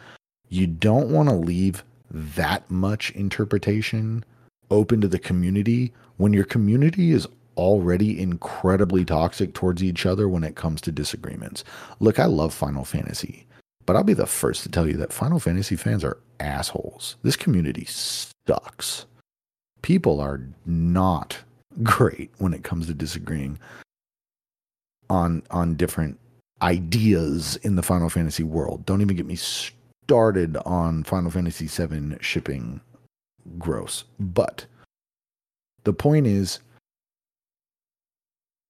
you 0.49 0.65
don't 0.65 1.11
want 1.11 1.29
to 1.29 1.35
leave 1.35 1.83
that 2.11 2.69
much 2.71 3.11
interpretation 3.11 4.25
open 4.73 4.99
to 5.01 5.07
the 5.07 5.19
community 5.19 5.93
when 6.17 6.33
your 6.33 6.43
community 6.43 7.11
is 7.11 7.27
already 7.55 8.19
incredibly 8.19 9.05
toxic 9.05 9.53
towards 9.53 9.83
each 9.83 10.05
other 10.05 10.27
when 10.27 10.43
it 10.43 10.55
comes 10.55 10.81
to 10.81 10.91
disagreements. 10.91 11.63
Look, 11.99 12.19
I 12.19 12.25
love 12.25 12.53
Final 12.53 12.83
Fantasy. 12.83 13.45
But 13.85 13.95
I'll 13.95 14.03
be 14.03 14.13
the 14.13 14.25
first 14.25 14.63
to 14.63 14.69
tell 14.69 14.87
you 14.87 14.97
that 14.97 15.13
Final 15.13 15.39
Fantasy 15.39 15.75
fans 15.75 16.03
are 16.03 16.17
assholes. 16.39 17.17
This 17.21 17.35
community 17.35 17.85
sucks. 17.85 19.05
People 19.81 20.19
are 20.19 20.41
not 20.65 21.37
great 21.83 22.31
when 22.37 22.53
it 22.53 22.63
comes 22.63 22.87
to 22.87 22.93
disagreeing 22.93 23.59
on 25.09 25.43
on 25.51 25.75
different 25.75 26.19
ideas 26.61 27.57
in 27.57 27.75
the 27.75 27.83
Final 27.83 28.09
Fantasy 28.09 28.43
world. 28.43 28.85
Don't 28.85 29.01
even 29.01 29.17
get 29.17 29.25
me 29.25 29.35
started 29.35 30.57
on 30.65 31.03
Final 31.03 31.29
Fantasy 31.29 31.67
7 31.67 32.17
shipping. 32.21 32.79
Gross. 33.57 34.03
But 34.19 34.65
the 35.83 35.93
point 35.93 36.27
is, 36.27 36.59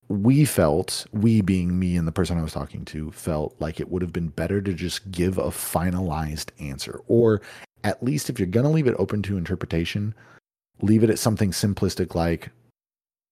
we 0.10 0.46
felt, 0.46 1.06
we 1.12 1.42
being 1.42 1.80
me 1.80 1.96
and 1.96 2.08
the 2.08 2.12
person 2.12 2.38
I 2.38 2.44
was 2.44 2.54
talking 2.54 2.86
to, 2.86 3.12
felt 3.12 3.56
like 3.60 3.80
it 3.80 3.90
would 3.90 4.02
have 4.02 4.14
been 4.14 4.30
better 4.30 4.62
to 4.62 4.74
just 4.74 5.12
give 5.12 5.38
a 5.38 5.50
finalized 5.50 6.50
answer. 6.60 7.02
Or 7.08 7.42
at 7.84 8.04
least 8.04 8.30
if 8.30 8.40
you're 8.40 8.48
going 8.48 8.66
to 8.66 8.72
leave 8.72 8.88
it 8.88 8.96
open 9.00 9.22
to 9.24 9.38
interpretation, 9.38 10.14
leave 10.82 11.04
it 11.04 11.10
at 11.10 11.20
something 11.20 11.52
simplistic 11.52 12.16
like 12.16 12.50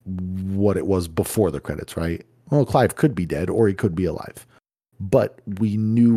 what 0.06 0.78
it 0.78 0.88
was 0.88 1.08
before 1.08 1.52
the 1.52 1.60
credits, 1.60 1.96
right? 1.96 2.26
Well, 2.50 2.66
Clive 2.66 2.96
could 2.96 3.14
be 3.14 3.26
dead 3.26 3.50
or 3.50 3.68
he 3.68 3.74
could 3.74 3.96
be 3.96 4.06
alive. 4.06 4.46
But 5.00 5.40
we 5.60 5.78
knew 5.78 6.16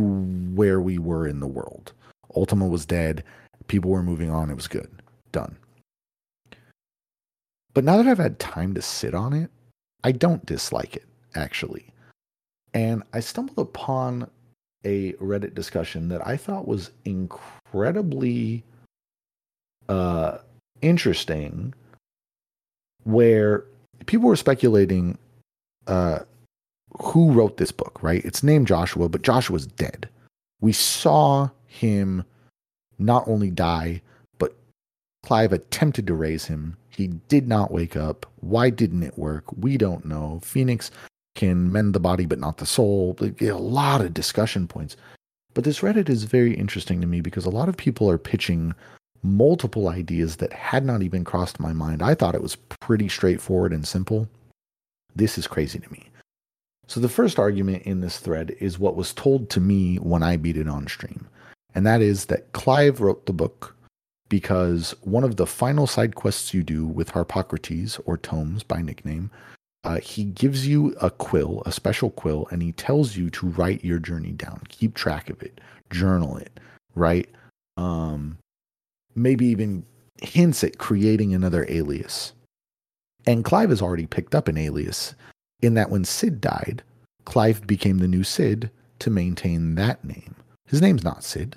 where 0.54 0.80
we 0.80 0.98
were 0.98 1.26
in 1.26 1.40
the 1.40 1.46
world. 1.46 1.92
Ultima 2.36 2.66
was 2.66 2.86
dead. 2.86 3.24
People 3.68 3.90
were 3.90 4.02
moving 4.02 4.30
on. 4.30 4.50
It 4.50 4.56
was 4.56 4.68
good. 4.68 4.90
Done. 5.34 5.56
But 7.74 7.82
now 7.82 7.96
that 7.96 8.06
I've 8.06 8.18
had 8.18 8.38
time 8.38 8.72
to 8.74 8.80
sit 8.80 9.16
on 9.16 9.32
it, 9.32 9.50
I 10.04 10.12
don't 10.12 10.46
dislike 10.46 10.94
it, 10.94 11.06
actually. 11.34 11.86
And 12.72 13.02
I 13.12 13.18
stumbled 13.18 13.58
upon 13.58 14.30
a 14.84 15.14
Reddit 15.14 15.54
discussion 15.54 16.08
that 16.10 16.24
I 16.24 16.36
thought 16.36 16.68
was 16.68 16.92
incredibly 17.04 18.62
uh, 19.88 20.38
interesting, 20.82 21.74
where 23.02 23.64
people 24.06 24.28
were 24.28 24.36
speculating 24.36 25.18
uh, 25.88 26.20
who 27.02 27.32
wrote 27.32 27.56
this 27.56 27.72
book, 27.72 27.98
right? 28.02 28.24
It's 28.24 28.44
named 28.44 28.68
Joshua, 28.68 29.08
but 29.08 29.22
Joshua's 29.22 29.66
dead. 29.66 30.08
We 30.60 30.72
saw 30.72 31.48
him 31.66 32.22
not 32.98 33.26
only 33.26 33.50
die, 33.50 34.00
Clive 35.24 35.52
attempted 35.52 36.06
to 36.06 36.14
raise 36.14 36.44
him 36.44 36.76
he 36.96 37.08
did 37.28 37.48
not 37.48 37.72
wake 37.72 37.96
up. 37.96 38.26
Why 38.40 38.70
didn't 38.70 39.02
it 39.02 39.18
work? 39.18 39.44
We 39.56 39.76
don't 39.76 40.04
know. 40.04 40.40
Phoenix 40.42 40.90
can 41.34 41.72
mend 41.72 41.94
the 41.94 42.00
body 42.00 42.26
but 42.26 42.38
not 42.38 42.58
the 42.58 42.66
soul. 42.66 43.16
A 43.20 43.52
lot 43.52 44.00
of 44.00 44.14
discussion 44.14 44.68
points. 44.68 44.96
But 45.54 45.64
this 45.64 45.80
Reddit 45.80 46.08
is 46.08 46.24
very 46.24 46.54
interesting 46.54 47.00
to 47.00 47.06
me 47.06 47.20
because 47.20 47.44
a 47.44 47.50
lot 47.50 47.68
of 47.68 47.76
people 47.76 48.08
are 48.08 48.18
pitching 48.18 48.74
multiple 49.22 49.88
ideas 49.88 50.36
that 50.36 50.52
had 50.52 50.84
not 50.84 51.02
even 51.02 51.24
crossed 51.24 51.58
my 51.58 51.72
mind. 51.72 52.02
I 52.02 52.14
thought 52.14 52.34
it 52.34 52.42
was 52.42 52.56
pretty 52.56 53.08
straightforward 53.08 53.72
and 53.72 53.86
simple. 53.86 54.28
This 55.16 55.38
is 55.38 55.46
crazy 55.46 55.78
to 55.78 55.92
me. 55.92 56.10
So, 56.86 57.00
the 57.00 57.08
first 57.08 57.38
argument 57.38 57.84
in 57.84 58.02
this 58.02 58.18
thread 58.18 58.54
is 58.60 58.78
what 58.78 58.94
was 58.94 59.14
told 59.14 59.48
to 59.50 59.60
me 59.60 59.96
when 59.96 60.22
I 60.22 60.36
beat 60.36 60.58
it 60.58 60.68
on 60.68 60.86
stream. 60.86 61.26
And 61.74 61.86
that 61.86 62.02
is 62.02 62.26
that 62.26 62.52
Clive 62.52 63.00
wrote 63.00 63.24
the 63.24 63.32
book 63.32 63.73
because 64.34 64.96
one 65.02 65.22
of 65.22 65.36
the 65.36 65.46
final 65.46 65.86
side 65.86 66.16
quests 66.16 66.52
you 66.52 66.64
do 66.64 66.84
with 66.84 67.10
Harpocrates 67.10 68.00
or 68.04 68.18
Tomes 68.18 68.64
by 68.64 68.82
nickname, 68.82 69.30
uh, 69.84 70.00
he 70.00 70.24
gives 70.24 70.66
you 70.66 70.92
a 71.00 71.08
quill, 71.08 71.62
a 71.66 71.70
special 71.70 72.10
quill, 72.10 72.48
and 72.50 72.60
he 72.60 72.72
tells 72.72 73.16
you 73.16 73.30
to 73.30 73.46
write 73.46 73.84
your 73.84 74.00
journey 74.00 74.32
down, 74.32 74.60
keep 74.68 74.94
track 74.94 75.30
of 75.30 75.40
it, 75.40 75.60
journal 75.88 76.36
it, 76.36 76.58
right? 76.96 77.28
Um, 77.76 78.38
maybe 79.14 79.46
even 79.46 79.86
hints 80.20 80.64
at 80.64 80.78
creating 80.78 81.32
another 81.32 81.64
alias. 81.68 82.32
And 83.28 83.44
Clive 83.44 83.70
has 83.70 83.80
already 83.80 84.06
picked 84.06 84.34
up 84.34 84.48
an 84.48 84.58
alias 84.58 85.14
in 85.62 85.74
that 85.74 85.90
when 85.90 86.04
Cid 86.04 86.40
died, 86.40 86.82
Clive 87.24 87.68
became 87.68 87.98
the 87.98 88.08
new 88.08 88.24
Cid 88.24 88.68
to 88.98 89.10
maintain 89.10 89.76
that 89.76 90.04
name. 90.04 90.34
His 90.66 90.82
name's 90.82 91.04
not 91.04 91.22
Cid 91.22 91.56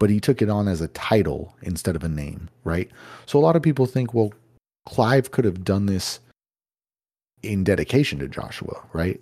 but 0.00 0.10
he 0.10 0.18
took 0.18 0.42
it 0.42 0.48
on 0.48 0.66
as 0.66 0.80
a 0.80 0.88
title 0.88 1.54
instead 1.62 1.94
of 1.94 2.02
a 2.02 2.08
name, 2.08 2.48
right? 2.64 2.90
So 3.26 3.38
a 3.38 3.44
lot 3.44 3.54
of 3.54 3.62
people 3.62 3.86
think, 3.86 4.12
well, 4.12 4.32
Clive 4.86 5.30
could 5.30 5.44
have 5.44 5.62
done 5.62 5.86
this 5.86 6.18
in 7.42 7.62
dedication 7.62 8.18
to 8.18 8.26
Joshua, 8.26 8.82
right? 8.94 9.20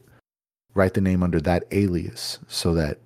Write 0.75 0.95
the 0.95 1.01
name 1.01 1.23
under 1.23 1.41
that 1.41 1.65
alias 1.73 2.39
so 2.47 2.75
that, 2.75 3.01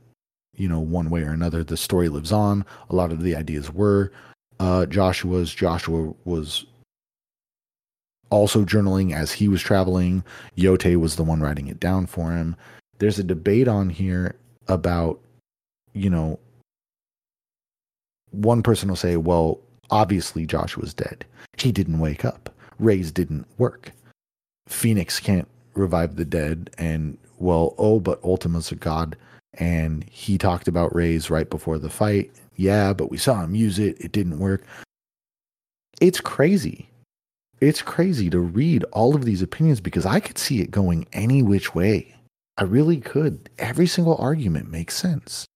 you 0.54 0.68
know, 0.68 0.80
one 0.80 1.08
way 1.08 1.22
or 1.22 1.30
another, 1.30 1.64
the 1.64 1.78
story 1.78 2.10
lives 2.10 2.30
on. 2.30 2.64
A 2.90 2.94
lot 2.94 3.10
of 3.10 3.22
the 3.22 3.34
ideas 3.34 3.72
were 3.72 4.12
uh, 4.60 4.84
Joshua's. 4.84 5.52
Joshua 5.54 6.12
was 6.26 6.66
also 8.28 8.66
journaling 8.66 9.14
as 9.14 9.32
he 9.32 9.48
was 9.48 9.62
traveling. 9.62 10.22
Jote 10.58 10.96
was 10.96 11.16
the 11.16 11.24
one 11.24 11.40
writing 11.40 11.68
it 11.68 11.80
down 11.80 12.06
for 12.06 12.32
him. 12.32 12.54
There's 12.98 13.18
a 13.18 13.24
debate 13.24 13.66
on 13.66 13.88
here 13.88 14.36
about, 14.68 15.20
you 15.94 16.10
know, 16.10 16.38
one 18.32 18.62
person 18.62 18.88
will 18.88 18.96
say, 18.96 19.16
well, 19.16 19.60
obviously 19.90 20.46
Joshua's 20.46 20.94
dead. 20.94 21.24
He 21.56 21.72
didn't 21.72 22.00
wake 22.00 22.24
up. 22.24 22.50
Raise 22.78 23.12
didn't 23.12 23.46
work. 23.58 23.92
Phoenix 24.66 25.20
can't 25.20 25.48
revive 25.74 26.16
the 26.16 26.24
dead. 26.24 26.70
And, 26.78 27.18
well, 27.38 27.74
oh, 27.78 28.00
but 28.00 28.22
Ultima's 28.24 28.72
a 28.72 28.76
god. 28.76 29.16
And 29.54 30.04
he 30.04 30.38
talked 30.38 30.66
about 30.66 30.94
Raise 30.94 31.30
right 31.30 31.48
before 31.48 31.78
the 31.78 31.90
fight. 31.90 32.30
Yeah, 32.56 32.92
but 32.92 33.10
we 33.10 33.18
saw 33.18 33.42
him 33.42 33.54
use 33.54 33.78
it. 33.78 34.00
It 34.00 34.12
didn't 34.12 34.38
work. 34.38 34.64
It's 36.00 36.20
crazy. 36.20 36.88
It's 37.60 37.82
crazy 37.82 38.28
to 38.30 38.40
read 38.40 38.82
all 38.92 39.14
of 39.14 39.24
these 39.24 39.42
opinions 39.42 39.80
because 39.80 40.04
I 40.04 40.20
could 40.20 40.38
see 40.38 40.60
it 40.60 40.70
going 40.70 41.06
any 41.12 41.42
which 41.42 41.74
way. 41.74 42.14
I 42.58 42.64
really 42.64 42.98
could. 42.98 43.48
Every 43.58 43.86
single 43.86 44.16
argument 44.16 44.70
makes 44.70 44.96
sense. 44.96 45.46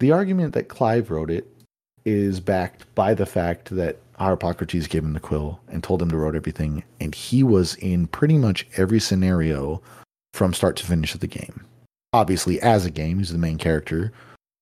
The 0.00 0.12
argument 0.12 0.54
that 0.54 0.68
Clive 0.68 1.10
wrote 1.10 1.30
it 1.30 1.46
is 2.06 2.40
backed 2.40 2.92
by 2.94 3.12
the 3.12 3.26
fact 3.26 3.74
that 3.76 3.98
Harpocrates 4.16 4.86
gave 4.86 5.04
him 5.04 5.12
the 5.12 5.20
quill 5.20 5.60
and 5.68 5.82
told 5.82 6.00
him 6.00 6.10
to 6.10 6.16
write 6.16 6.34
everything, 6.34 6.82
and 7.00 7.14
he 7.14 7.42
was 7.42 7.74
in 7.76 8.06
pretty 8.06 8.38
much 8.38 8.66
every 8.78 8.98
scenario 8.98 9.82
from 10.32 10.54
start 10.54 10.76
to 10.76 10.86
finish 10.86 11.14
of 11.14 11.20
the 11.20 11.26
game. 11.26 11.64
Obviously, 12.14 12.58
as 12.60 12.86
a 12.86 12.90
game, 12.90 13.18
he's 13.18 13.30
the 13.30 13.38
main 13.38 13.58
character. 13.58 14.10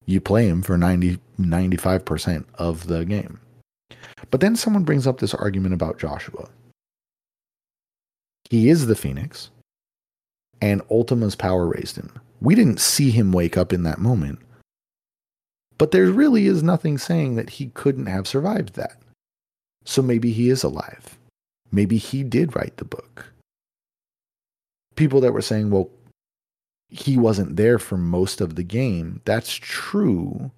You 0.07 0.20
play 0.20 0.49
him 0.49 0.61
for 0.61 0.76
90, 0.76 1.18
95% 1.41 2.45
of 2.57 2.89
the 2.89 3.05
game. 3.05 3.41
But 4.30 4.41
then 4.41 4.57
someone 4.57 4.84
brings 4.84 5.07
up 5.07 5.20
this 5.20 5.34
argument 5.34 5.74
about 5.74 5.99
Joshua. 5.99 6.49
He 8.51 8.68
is 8.68 8.86
the 8.86 8.97
Phoenix, 8.97 9.51
and 10.61 10.82
Ultima's 10.91 11.36
power 11.36 11.66
raised 11.66 11.97
him. 11.97 12.12
We 12.41 12.57
didn't 12.57 12.80
see 12.80 13.11
him 13.11 13.30
wake 13.30 13.57
up 13.57 13.72
in 13.72 13.84
that 13.84 14.01
moment, 14.01 14.41
but 15.78 15.92
there 15.92 16.10
really 16.10 16.46
is 16.46 16.62
nothing 16.62 16.98
saying 16.98 17.36
that 17.36 17.50
he 17.50 17.68
couldn't 17.68 18.06
have 18.06 18.26
survived 18.26 18.74
that. 18.74 18.96
So 19.84 20.02
maybe 20.02 20.32
he 20.32 20.50
is 20.50 20.62
alive. 20.62 21.16
Maybe 21.70 21.96
he 21.96 22.22
did 22.22 22.54
write 22.54 22.76
the 22.76 22.84
book. 22.84 23.32
People 24.96 25.20
that 25.20 25.32
were 25.32 25.42
saying, 25.42 25.70
well, 25.70 25.88
he 26.90 27.16
wasn't 27.16 27.56
there 27.56 27.78
for 27.78 27.96
most 27.96 28.40
of 28.40 28.56
the 28.56 28.62
game, 28.62 29.20
that's 29.24 29.54
true. 29.54 30.50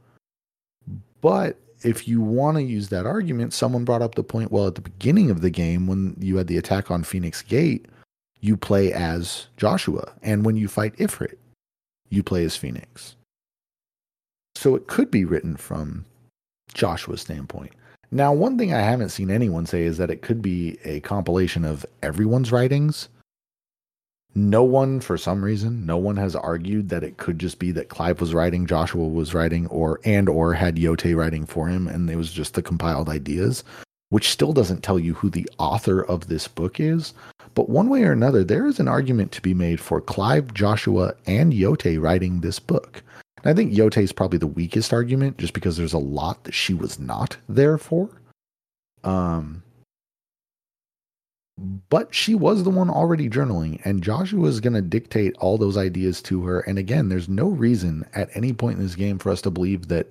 But 1.21 1.59
if 1.83 2.09
you 2.09 2.21
want 2.21 2.57
to 2.57 2.63
use 2.63 2.89
that 2.89 3.07
argument, 3.07 3.53
someone 3.53 3.85
brought 3.85 4.03
up 4.03 4.15
the 4.15 4.23
point 4.23 4.53
well, 4.53 4.67
at 4.67 4.75
the 4.75 4.81
beginning 4.81 5.31
of 5.31 5.41
the 5.43 5.51
game, 5.51 5.87
when 5.87 6.17
you 6.19 6.37
had 6.37 6.47
the 6.47 6.59
attack 6.59 6.91
on 6.91 7.05
Phoenix 7.05 7.43
Gate, 7.43 7.87
you 8.41 8.57
play 8.57 8.93
as 8.93 9.47
Joshua. 9.57 10.13
And 10.23 10.45
when 10.45 10.57
you 10.57 10.69
fight 10.69 10.97
Ifrit, 10.97 11.37
you 12.09 12.23
play 12.23 12.45
as 12.45 12.57
Phoenix. 12.57 13.17
So 14.55 14.75
it 14.75 14.87
could 14.87 15.11
be 15.11 15.25
written 15.25 15.57
from 15.57 16.05
Joshua's 16.75 17.21
standpoint. 17.21 17.73
Now, 18.11 18.33
one 18.33 18.59
thing 18.59 18.75
I 18.75 18.81
haven't 18.81 19.11
seen 19.11 19.31
anyone 19.31 19.67
say 19.67 19.85
is 19.85 19.97
that 19.99 20.11
it 20.11 20.23
could 20.23 20.43
be 20.43 20.79
a 20.85 21.01
compilation 21.01 21.65
of 21.65 21.87
everyone's 22.03 22.51
writings. 22.51 23.09
No 24.35 24.63
one, 24.63 25.01
for 25.01 25.17
some 25.19 25.45
reason, 25.45 25.87
no 25.87 25.97
one 25.97 26.17
has 26.17 26.37
argued 26.37 26.89
that 26.89 27.03
it 27.03 27.17
could 27.17 27.39
just 27.39 27.59
be 27.59 27.73
that 27.73 27.89
Clive 27.89 28.21
was 28.21 28.35
writing, 28.35 28.67
Joshua 28.67 29.07
was 29.07 29.35
writing, 29.35 29.67
or 29.69 30.01
and 30.05 30.29
or 30.29 30.55
had 30.55 30.77
Jote 30.77 31.17
writing 31.17 31.47
for 31.47 31.69
him, 31.69 31.89
and 31.89 32.09
it 32.09 32.17
was 32.17 32.33
just 32.33 32.55
the 32.55 32.63
compiled 32.63 33.09
ideas, 33.09 33.65
which 34.11 34.31
still 34.31 34.53
doesn't 34.53 34.83
tell 34.83 34.99
you 34.99 35.15
who 35.15 35.31
the 35.31 35.49
author 35.59 36.05
of 36.05 36.29
this 36.29 36.47
book 36.47 36.79
is. 36.79 37.13
But 37.55 37.69
one 37.69 37.89
way 37.89 38.05
or 38.05 38.13
another, 38.13 38.45
there 38.45 38.67
is 38.67 38.79
an 38.79 38.87
argument 38.87 39.33
to 39.33 39.43
be 39.43 39.55
made 39.55 39.81
for 39.81 40.01
Clive, 40.01 40.55
Joshua, 40.55 41.15
and 41.27 41.53
Jote 41.53 42.01
writing 42.01 42.41
this 42.41 42.61
book. 42.61 43.03
I 43.45 43.55
think 43.55 43.73
Jote 43.73 43.99
is 43.99 44.13
probably 44.13 44.39
the 44.39 44.47
weakest 44.47 44.93
argument 44.93 45.39
just 45.39 45.55
because 45.55 45.77
there's 45.77 45.93
a 45.93 45.99
lot 45.99 46.45
that 46.45 46.55
she 46.55 46.75
was 46.75 46.99
not 46.99 47.37
there 47.49 47.79
for. 47.79 48.11
Um, 49.03 49.63
but 51.89 52.15
she 52.15 52.35
was 52.35 52.65
the 52.65 52.71
one 52.71 52.89
already 52.91 53.29
journaling, 53.29 53.81
and 53.85 54.03
Joshua 54.03 54.47
is 54.49 54.61
going 54.61 54.73
to 54.75 54.83
dictate 54.83 55.37
all 55.39 55.59
those 55.59 55.77
ideas 55.77 56.23
to 56.23 56.43
her. 56.45 56.61
And 56.61 56.79
again, 56.79 57.09
there's 57.09 57.29
no 57.29 57.49
reason 57.49 58.05
at 58.15 58.31
any 58.35 58.53
point 58.53 58.79
in 58.79 58.83
this 58.83 58.95
game 58.95 59.19
for 59.19 59.31
us 59.31 59.43
to 59.43 59.51
believe 59.51 59.89
that 59.89 60.07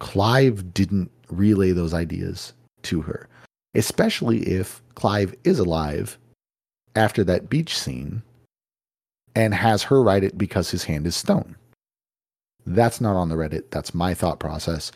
Clive 0.00 0.74
didn't 0.74 1.10
relay 1.28 1.72
those 1.72 1.94
ideas 1.94 2.54
to 2.82 3.02
her, 3.02 3.28
especially 3.74 4.40
if 4.48 4.82
Clive 4.94 5.34
is 5.44 5.58
alive 5.58 6.18
after 6.96 7.22
that 7.24 7.48
beach 7.48 7.76
scene 7.78 8.22
and 9.34 9.54
has 9.54 9.84
her 9.84 10.02
write 10.02 10.24
it 10.24 10.38
because 10.38 10.70
his 10.70 10.84
hand 10.84 11.06
is 11.06 11.14
stone. 11.14 11.54
That's 12.74 13.00
not 13.00 13.16
on 13.16 13.28
the 13.28 13.34
Reddit. 13.34 13.70
That's 13.70 13.94
my 13.94 14.14
thought 14.14 14.38
process. 14.38 14.92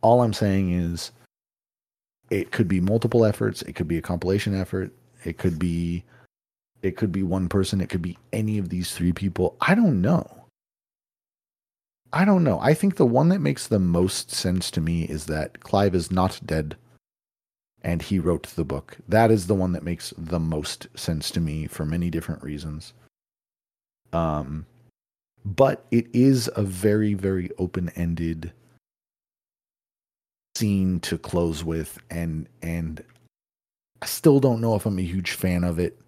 All 0.00 0.22
I'm 0.22 0.32
saying 0.32 0.72
is 0.72 1.12
it 2.30 2.50
could 2.50 2.66
be 2.66 2.80
multiple 2.80 3.24
efforts, 3.24 3.62
it 3.62 3.74
could 3.74 3.86
be 3.86 3.98
a 3.98 4.02
compilation 4.02 4.58
effort, 4.58 4.92
it 5.24 5.38
could 5.38 5.58
be 5.58 6.04
it 6.82 6.96
could 6.96 7.12
be 7.12 7.22
one 7.22 7.48
person, 7.48 7.80
it 7.80 7.88
could 7.88 8.02
be 8.02 8.18
any 8.32 8.58
of 8.58 8.68
these 8.68 8.92
three 8.92 9.12
people. 9.12 9.56
I 9.60 9.76
don't 9.76 10.00
know. 10.00 10.46
I 12.12 12.24
don't 12.24 12.42
know. 12.42 12.58
I 12.60 12.74
think 12.74 12.96
the 12.96 13.06
one 13.06 13.28
that 13.28 13.40
makes 13.40 13.68
the 13.68 13.78
most 13.78 14.32
sense 14.32 14.70
to 14.72 14.80
me 14.80 15.04
is 15.04 15.26
that 15.26 15.60
Clive 15.60 15.94
is 15.94 16.10
not 16.10 16.40
dead 16.44 16.76
and 17.82 18.02
he 18.02 18.18
wrote 18.18 18.48
the 18.48 18.64
book. 18.64 18.96
That 19.08 19.30
is 19.30 19.46
the 19.46 19.54
one 19.54 19.72
that 19.72 19.84
makes 19.84 20.12
the 20.18 20.40
most 20.40 20.88
sense 20.96 21.30
to 21.30 21.40
me 21.40 21.68
for 21.68 21.86
many 21.86 22.10
different 22.10 22.42
reasons. 22.42 22.92
Um 24.12 24.66
but 25.44 25.84
it 25.90 26.06
is 26.12 26.50
a 26.56 26.62
very 26.62 27.14
very 27.14 27.50
open-ended 27.58 28.52
scene 30.56 31.00
to 31.00 31.18
close 31.18 31.64
with 31.64 31.98
and 32.10 32.48
and 32.62 33.02
I 34.00 34.06
still 34.06 34.40
don't 34.40 34.60
know 34.60 34.74
if 34.74 34.86
I'm 34.86 34.98
a 34.98 35.02
huge 35.02 35.32
fan 35.32 35.64
of 35.64 35.78
it 35.78 35.98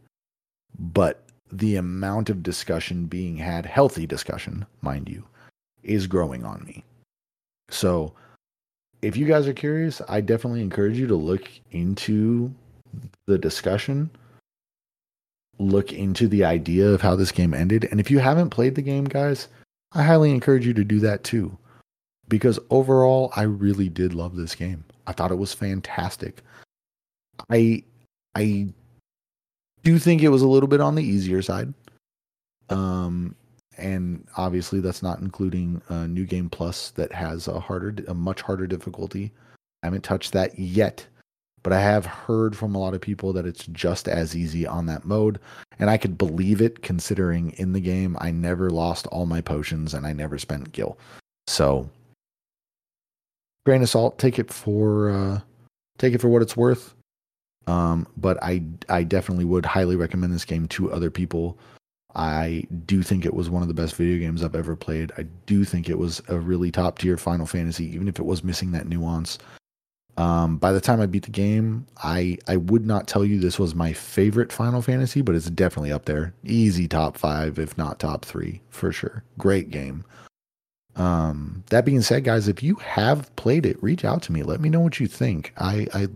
but 0.78 1.22
the 1.50 1.76
amount 1.76 2.30
of 2.30 2.42
discussion 2.42 3.06
being 3.06 3.36
had 3.36 3.64
healthy 3.64 4.06
discussion 4.06 4.66
mind 4.82 5.08
you 5.08 5.24
is 5.82 6.06
growing 6.06 6.44
on 6.44 6.64
me. 6.64 6.82
So 7.68 8.12
if 9.02 9.16
you 9.16 9.26
guys 9.26 9.46
are 9.46 9.52
curious 9.52 10.00
I 10.08 10.20
definitely 10.20 10.62
encourage 10.62 10.98
you 10.98 11.06
to 11.06 11.16
look 11.16 11.48
into 11.70 12.54
the 13.26 13.38
discussion 13.38 14.10
look 15.58 15.92
into 15.92 16.26
the 16.28 16.44
idea 16.44 16.88
of 16.88 17.00
how 17.00 17.14
this 17.14 17.32
game 17.32 17.54
ended 17.54 17.86
and 17.90 18.00
if 18.00 18.10
you 18.10 18.18
haven't 18.18 18.50
played 18.50 18.74
the 18.74 18.82
game 18.82 19.04
guys 19.04 19.48
I 19.92 20.02
highly 20.02 20.32
encourage 20.32 20.66
you 20.66 20.74
to 20.74 20.84
do 20.84 20.98
that 21.00 21.22
too 21.22 21.56
because 22.28 22.58
overall 22.70 23.32
I 23.36 23.42
really 23.42 23.88
did 23.88 24.14
love 24.14 24.36
this 24.36 24.54
game. 24.54 24.84
I 25.06 25.12
thought 25.12 25.30
it 25.30 25.36
was 25.36 25.54
fantastic. 25.54 26.42
I 27.50 27.82
I 28.34 28.68
do 29.82 29.98
think 29.98 30.22
it 30.22 30.30
was 30.30 30.42
a 30.42 30.48
little 30.48 30.68
bit 30.68 30.80
on 30.80 30.94
the 30.94 31.04
easier 31.04 31.42
side. 31.42 31.72
Um 32.70 33.36
and 33.76 34.26
obviously 34.36 34.80
that's 34.80 35.02
not 35.02 35.20
including 35.20 35.82
uh, 35.90 36.06
new 36.06 36.24
game 36.24 36.48
plus 36.48 36.90
that 36.90 37.12
has 37.12 37.48
a 37.48 37.58
harder 37.58 37.94
a 38.08 38.14
much 38.14 38.40
harder 38.40 38.66
difficulty. 38.66 39.32
I 39.82 39.86
haven't 39.86 40.04
touched 40.04 40.32
that 40.32 40.58
yet, 40.58 41.06
but 41.64 41.72
I 41.72 41.80
have 41.80 42.06
heard 42.06 42.56
from 42.56 42.76
a 42.76 42.78
lot 42.78 42.94
of 42.94 43.00
people 43.00 43.32
that 43.32 43.46
it's 43.46 43.66
just 43.66 44.06
as 44.06 44.36
easy 44.36 44.64
on 44.64 44.86
that 44.86 45.04
mode 45.04 45.40
and 45.80 45.90
I 45.90 45.96
could 45.96 46.16
believe 46.16 46.60
it 46.60 46.82
considering 46.82 47.50
in 47.52 47.72
the 47.72 47.80
game 47.80 48.16
I 48.20 48.30
never 48.30 48.70
lost 48.70 49.08
all 49.08 49.26
my 49.26 49.40
potions 49.40 49.94
and 49.94 50.06
I 50.06 50.12
never 50.12 50.38
spent 50.38 50.70
gil. 50.70 50.96
So 51.48 51.90
grain 53.64 53.82
of 53.82 53.88
salt. 53.88 54.18
Take 54.18 54.38
it 54.38 54.52
for 54.52 55.10
uh, 55.10 55.40
take 55.98 56.14
it 56.14 56.20
for 56.20 56.28
what 56.28 56.42
it's 56.42 56.56
worth. 56.56 56.94
Um, 57.66 58.06
but 58.16 58.42
I 58.42 58.62
I 58.88 59.02
definitely 59.02 59.46
would 59.46 59.66
highly 59.66 59.96
recommend 59.96 60.32
this 60.32 60.44
game 60.44 60.68
to 60.68 60.92
other 60.92 61.10
people. 61.10 61.58
I 62.14 62.64
do 62.86 63.02
think 63.02 63.24
it 63.24 63.34
was 63.34 63.50
one 63.50 63.62
of 63.62 63.68
the 63.68 63.74
best 63.74 63.96
video 63.96 64.18
games 64.18 64.44
I've 64.44 64.54
ever 64.54 64.76
played. 64.76 65.10
I 65.18 65.24
do 65.46 65.64
think 65.64 65.88
it 65.88 65.98
was 65.98 66.22
a 66.28 66.38
really 66.38 66.70
top 66.70 66.98
tier 66.98 67.16
Final 67.16 67.46
Fantasy, 67.46 67.86
even 67.86 68.06
if 68.06 68.20
it 68.20 68.24
was 68.24 68.44
missing 68.44 68.70
that 68.72 68.86
nuance. 68.86 69.38
Um, 70.16 70.58
by 70.58 70.72
the 70.72 70.80
time 70.80 71.00
I 71.00 71.06
beat 71.06 71.24
the 71.24 71.30
game, 71.30 71.86
I 72.02 72.38
I 72.46 72.56
would 72.56 72.86
not 72.86 73.08
tell 73.08 73.24
you 73.24 73.40
this 73.40 73.58
was 73.58 73.74
my 73.74 73.92
favorite 73.92 74.52
Final 74.52 74.80
Fantasy, 74.80 75.22
but 75.22 75.34
it's 75.34 75.50
definitely 75.50 75.92
up 75.92 76.04
there. 76.04 76.32
Easy 76.44 76.86
top 76.86 77.16
five, 77.16 77.58
if 77.58 77.76
not 77.76 77.98
top 77.98 78.24
three, 78.24 78.60
for 78.70 78.92
sure. 78.92 79.24
Great 79.38 79.70
game. 79.70 80.04
Um, 80.96 81.64
that 81.70 81.84
being 81.84 82.02
said, 82.02 82.24
guys, 82.24 82.46
if 82.46 82.62
you 82.62 82.76
have 82.76 83.34
played 83.36 83.66
it, 83.66 83.82
reach 83.82 84.04
out 84.04 84.22
to 84.22 84.32
me. 84.32 84.42
Let 84.42 84.60
me 84.60 84.68
know 84.68 84.80
what 84.80 85.00
you 85.00 85.08
think. 85.08 85.52
I, 85.58 85.88
I, 85.92 86.06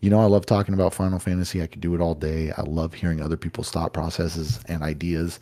you 0.00 0.10
know, 0.10 0.20
I 0.20 0.26
love 0.26 0.44
talking 0.44 0.74
about 0.74 0.92
Final 0.92 1.18
Fantasy. 1.18 1.62
I 1.62 1.66
could 1.66 1.80
do 1.80 1.94
it 1.94 2.02
all 2.02 2.14
day. 2.14 2.52
I 2.52 2.62
love 2.62 2.92
hearing 2.92 3.22
other 3.22 3.38
people's 3.38 3.70
thought 3.70 3.94
processes 3.94 4.60
and 4.68 4.82
ideas, 4.82 5.40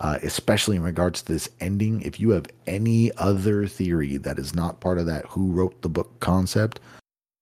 uh, 0.00 0.18
especially 0.22 0.76
in 0.76 0.82
regards 0.82 1.22
to 1.22 1.32
this 1.32 1.48
ending. 1.60 2.02
If 2.02 2.20
you 2.20 2.30
have 2.30 2.46
any 2.66 3.10
other 3.16 3.66
theory 3.66 4.18
that 4.18 4.38
is 4.38 4.54
not 4.54 4.80
part 4.80 4.98
of 4.98 5.06
that 5.06 5.24
who 5.26 5.50
wrote 5.50 5.80
the 5.80 5.88
book 5.88 6.20
concept, 6.20 6.80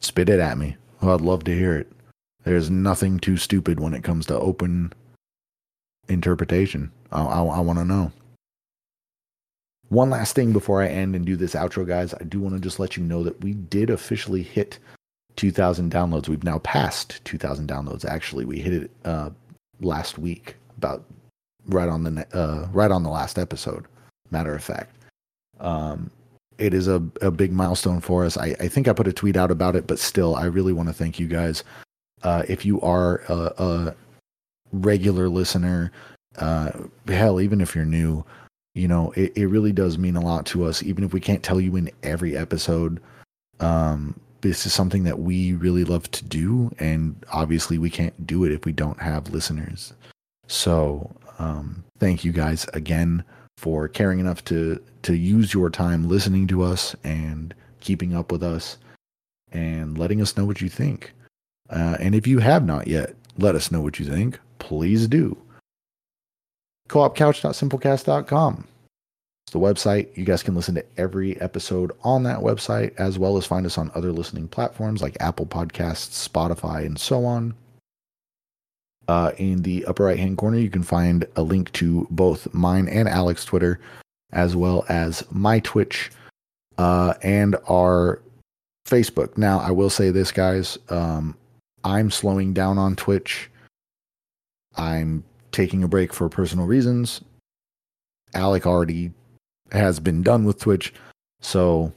spit 0.00 0.28
it 0.28 0.40
at 0.40 0.58
me. 0.58 0.76
Oh, 1.02 1.14
I'd 1.14 1.20
love 1.20 1.44
to 1.44 1.54
hear 1.54 1.76
it. 1.76 1.90
There's 2.44 2.70
nothing 2.70 3.18
too 3.18 3.36
stupid 3.36 3.80
when 3.80 3.94
it 3.94 4.04
comes 4.04 4.26
to 4.26 4.38
open 4.38 4.92
interpretation. 6.08 6.90
I, 7.12 7.22
I, 7.22 7.42
I 7.42 7.60
want 7.60 7.78
to 7.78 7.84
know. 7.84 8.12
One 9.88 10.10
last 10.10 10.34
thing 10.34 10.52
before 10.52 10.82
I 10.82 10.88
end 10.88 11.16
and 11.16 11.26
do 11.26 11.36
this 11.36 11.54
outro, 11.54 11.86
guys, 11.86 12.14
I 12.14 12.24
do 12.24 12.40
want 12.40 12.54
to 12.54 12.60
just 12.60 12.78
let 12.78 12.96
you 12.96 13.02
know 13.02 13.24
that 13.24 13.42
we 13.42 13.54
did 13.54 13.90
officially 13.90 14.42
hit 14.42 14.78
2,000 15.36 15.92
downloads. 15.92 16.28
We've 16.28 16.44
now 16.44 16.58
passed 16.58 17.24
2,000 17.24 17.68
downloads. 17.68 18.04
Actually, 18.04 18.44
we 18.44 18.60
hit 18.60 18.72
it 18.72 18.90
uh, 19.04 19.30
last 19.80 20.18
week, 20.18 20.56
about 20.76 21.04
right 21.66 21.88
on 21.88 22.04
the 22.04 22.26
uh, 22.36 22.68
right 22.72 22.90
on 22.90 23.02
the 23.02 23.10
last 23.10 23.38
episode. 23.38 23.86
Matter 24.30 24.54
of 24.54 24.62
fact, 24.62 24.96
um, 25.58 26.10
it 26.60 26.74
is 26.74 26.86
a, 26.86 27.02
a 27.22 27.30
big 27.30 27.52
milestone 27.52 28.00
for 28.00 28.24
us. 28.24 28.36
I, 28.36 28.54
I 28.60 28.68
think 28.68 28.86
I 28.86 28.92
put 28.92 29.08
a 29.08 29.12
tweet 29.12 29.36
out 29.36 29.50
about 29.50 29.74
it, 29.74 29.86
but 29.86 29.98
still, 29.98 30.36
I 30.36 30.44
really 30.44 30.72
want 30.72 30.88
to 30.88 30.94
thank 30.94 31.18
you 31.18 31.26
guys. 31.26 31.64
Uh, 32.22 32.42
if 32.48 32.64
you 32.66 32.80
are 32.82 33.22
a, 33.28 33.52
a 33.58 33.94
regular 34.72 35.28
listener, 35.28 35.90
uh, 36.36 36.70
hell, 37.08 37.40
even 37.40 37.60
if 37.60 37.74
you're 37.74 37.86
new, 37.86 38.24
you 38.74 38.86
know, 38.86 39.10
it, 39.12 39.36
it 39.36 39.46
really 39.46 39.72
does 39.72 39.98
mean 39.98 40.16
a 40.16 40.20
lot 40.20 40.46
to 40.46 40.64
us, 40.64 40.82
even 40.82 41.02
if 41.02 41.12
we 41.12 41.20
can't 41.20 41.42
tell 41.42 41.60
you 41.60 41.76
in 41.76 41.90
every 42.02 42.36
episode. 42.36 43.00
Um, 43.58 44.18
this 44.42 44.66
is 44.66 44.72
something 44.72 45.04
that 45.04 45.18
we 45.18 45.54
really 45.54 45.84
love 45.84 46.10
to 46.12 46.24
do, 46.24 46.70
and 46.78 47.24
obviously 47.32 47.78
we 47.78 47.90
can't 47.90 48.26
do 48.26 48.44
it 48.44 48.52
if 48.52 48.64
we 48.64 48.72
don't 48.72 49.00
have 49.00 49.32
listeners. 49.32 49.92
So, 50.46 51.10
um, 51.38 51.84
thank 51.98 52.24
you 52.24 52.32
guys 52.32 52.66
again 52.74 53.24
for 53.60 53.88
caring 53.88 54.20
enough 54.20 54.42
to 54.42 54.80
to 55.02 55.14
use 55.14 55.52
your 55.52 55.68
time 55.68 56.08
listening 56.08 56.46
to 56.46 56.62
us 56.62 56.96
and 57.04 57.54
keeping 57.80 58.16
up 58.16 58.32
with 58.32 58.42
us 58.42 58.78
and 59.52 59.98
letting 59.98 60.22
us 60.22 60.34
know 60.34 60.46
what 60.46 60.62
you 60.62 60.68
think. 60.70 61.12
Uh, 61.68 61.96
and 62.00 62.14
if 62.14 62.26
you 62.26 62.38
have 62.38 62.64
not 62.64 62.86
yet, 62.86 63.14
let 63.36 63.54
us 63.54 63.70
know 63.70 63.82
what 63.82 63.98
you 63.98 64.06
think. 64.06 64.38
Please 64.58 65.06
do 65.06 65.36
coopcouch.simplecast.com. 66.88 68.66
It's 69.44 69.52
the 69.52 69.58
website. 69.58 70.16
You 70.16 70.24
guys 70.24 70.42
can 70.42 70.54
listen 70.54 70.74
to 70.76 70.84
every 70.96 71.38
episode 71.40 71.92
on 72.02 72.22
that 72.22 72.38
website, 72.38 72.94
as 72.96 73.18
well 73.18 73.36
as 73.36 73.44
find 73.44 73.66
us 73.66 73.76
on 73.76 73.90
other 73.94 74.10
listening 74.10 74.48
platforms 74.48 75.02
like 75.02 75.16
Apple 75.20 75.46
Podcasts, 75.46 76.28
Spotify, 76.28 76.86
and 76.86 76.98
so 76.98 77.26
on. 77.26 77.54
Uh, 79.08 79.32
in 79.38 79.62
the 79.62 79.84
upper 79.86 80.04
right 80.04 80.18
hand 80.18 80.38
corner, 80.38 80.58
you 80.58 80.70
can 80.70 80.82
find 80.82 81.26
a 81.36 81.42
link 81.42 81.72
to 81.72 82.06
both 82.10 82.52
mine 82.54 82.88
and 82.88 83.08
Alex 83.08 83.44
Twitter, 83.44 83.80
as 84.32 84.54
well 84.54 84.84
as 84.88 85.24
my 85.32 85.58
Twitch 85.60 86.10
uh, 86.78 87.14
and 87.22 87.56
our 87.68 88.22
Facebook. 88.86 89.36
Now, 89.36 89.58
I 89.58 89.70
will 89.70 89.90
say 89.90 90.10
this, 90.10 90.30
guys. 90.30 90.78
Um, 90.88 91.36
I'm 91.82 92.10
slowing 92.10 92.52
down 92.52 92.78
on 92.78 92.94
Twitch. 92.94 93.50
I'm 94.76 95.24
taking 95.50 95.82
a 95.82 95.88
break 95.88 96.12
for 96.12 96.28
personal 96.28 96.66
reasons. 96.66 97.20
Alec 98.34 98.66
already 98.66 99.12
has 99.72 99.98
been 99.98 100.22
done 100.22 100.44
with 100.44 100.60
Twitch, 100.60 100.94
so 101.40 101.92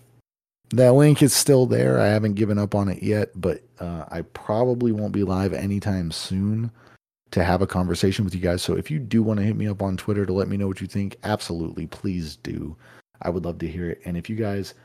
that 0.72 0.93
link 0.93 1.22
is 1.22 1.34
still 1.34 1.68
there. 1.68 1.99
I 1.99 2.08
haven't 2.08 2.34
given 2.34 2.58
up 2.58 2.74
on 2.74 2.89
it 2.89 3.04
yet, 3.04 3.30
but 3.36 3.62
uh, 3.80 4.06
I 4.10 4.24
probably 4.34 4.91
won't 4.91 5.14
be 5.14 5.24
live 5.24 5.54
anytime 5.54 6.10
soon 6.10 6.72
to 7.34 7.43
have 7.43 7.63
a 7.63 7.67
conversation 7.67 8.23
with 8.23 8.36
you 8.36 8.39
guys. 8.39 8.61
So 8.61 8.77
if 8.77 8.91
you 8.91 8.99
do 8.99 9.23
want 9.23 9.39
to 9.39 9.45
hit 9.45 9.55
me 9.55 9.67
up 9.67 9.81
on 9.81 9.97
Twitter 9.97 10.23
to 10.23 10.31
let 10.31 10.47
me 10.47 10.55
know 10.55 10.67
what 10.67 10.81
you 10.81 10.86
think, 10.86 11.17
absolutely, 11.23 11.88
please 11.88 12.36
do. 12.36 12.77
I 13.23 13.31
would 13.31 13.43
love 13.43 13.57
to 13.57 13.67
hear 13.67 13.89
it. 13.89 14.01
And 14.05 14.15
if 14.15 14.29
you 14.29 14.36
guys 14.36 14.75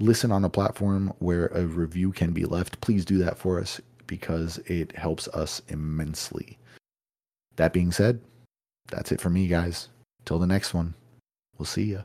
listen 0.00 0.32
on 0.32 0.44
a 0.44 0.50
platform 0.50 1.12
where 1.20 1.46
a 1.46 1.64
review 1.64 2.10
can 2.10 2.32
be 2.32 2.46
left, 2.46 2.80
please 2.80 3.04
do 3.04 3.18
that 3.18 3.38
for 3.38 3.60
us 3.60 3.80
because 4.08 4.58
it 4.66 4.90
helps 4.96 5.28
us 5.28 5.62
immensely. 5.68 6.58
That 7.54 7.72
being 7.72 7.92
said, 7.92 8.20
that's 8.90 9.12
it 9.12 9.20
for 9.20 9.30
me, 9.30 9.46
guys. 9.46 9.88
Till 10.24 10.40
the 10.40 10.48
next 10.48 10.74
one, 10.74 10.94
we'll 11.58 11.66
see 11.66 11.92
ya. 11.92 12.00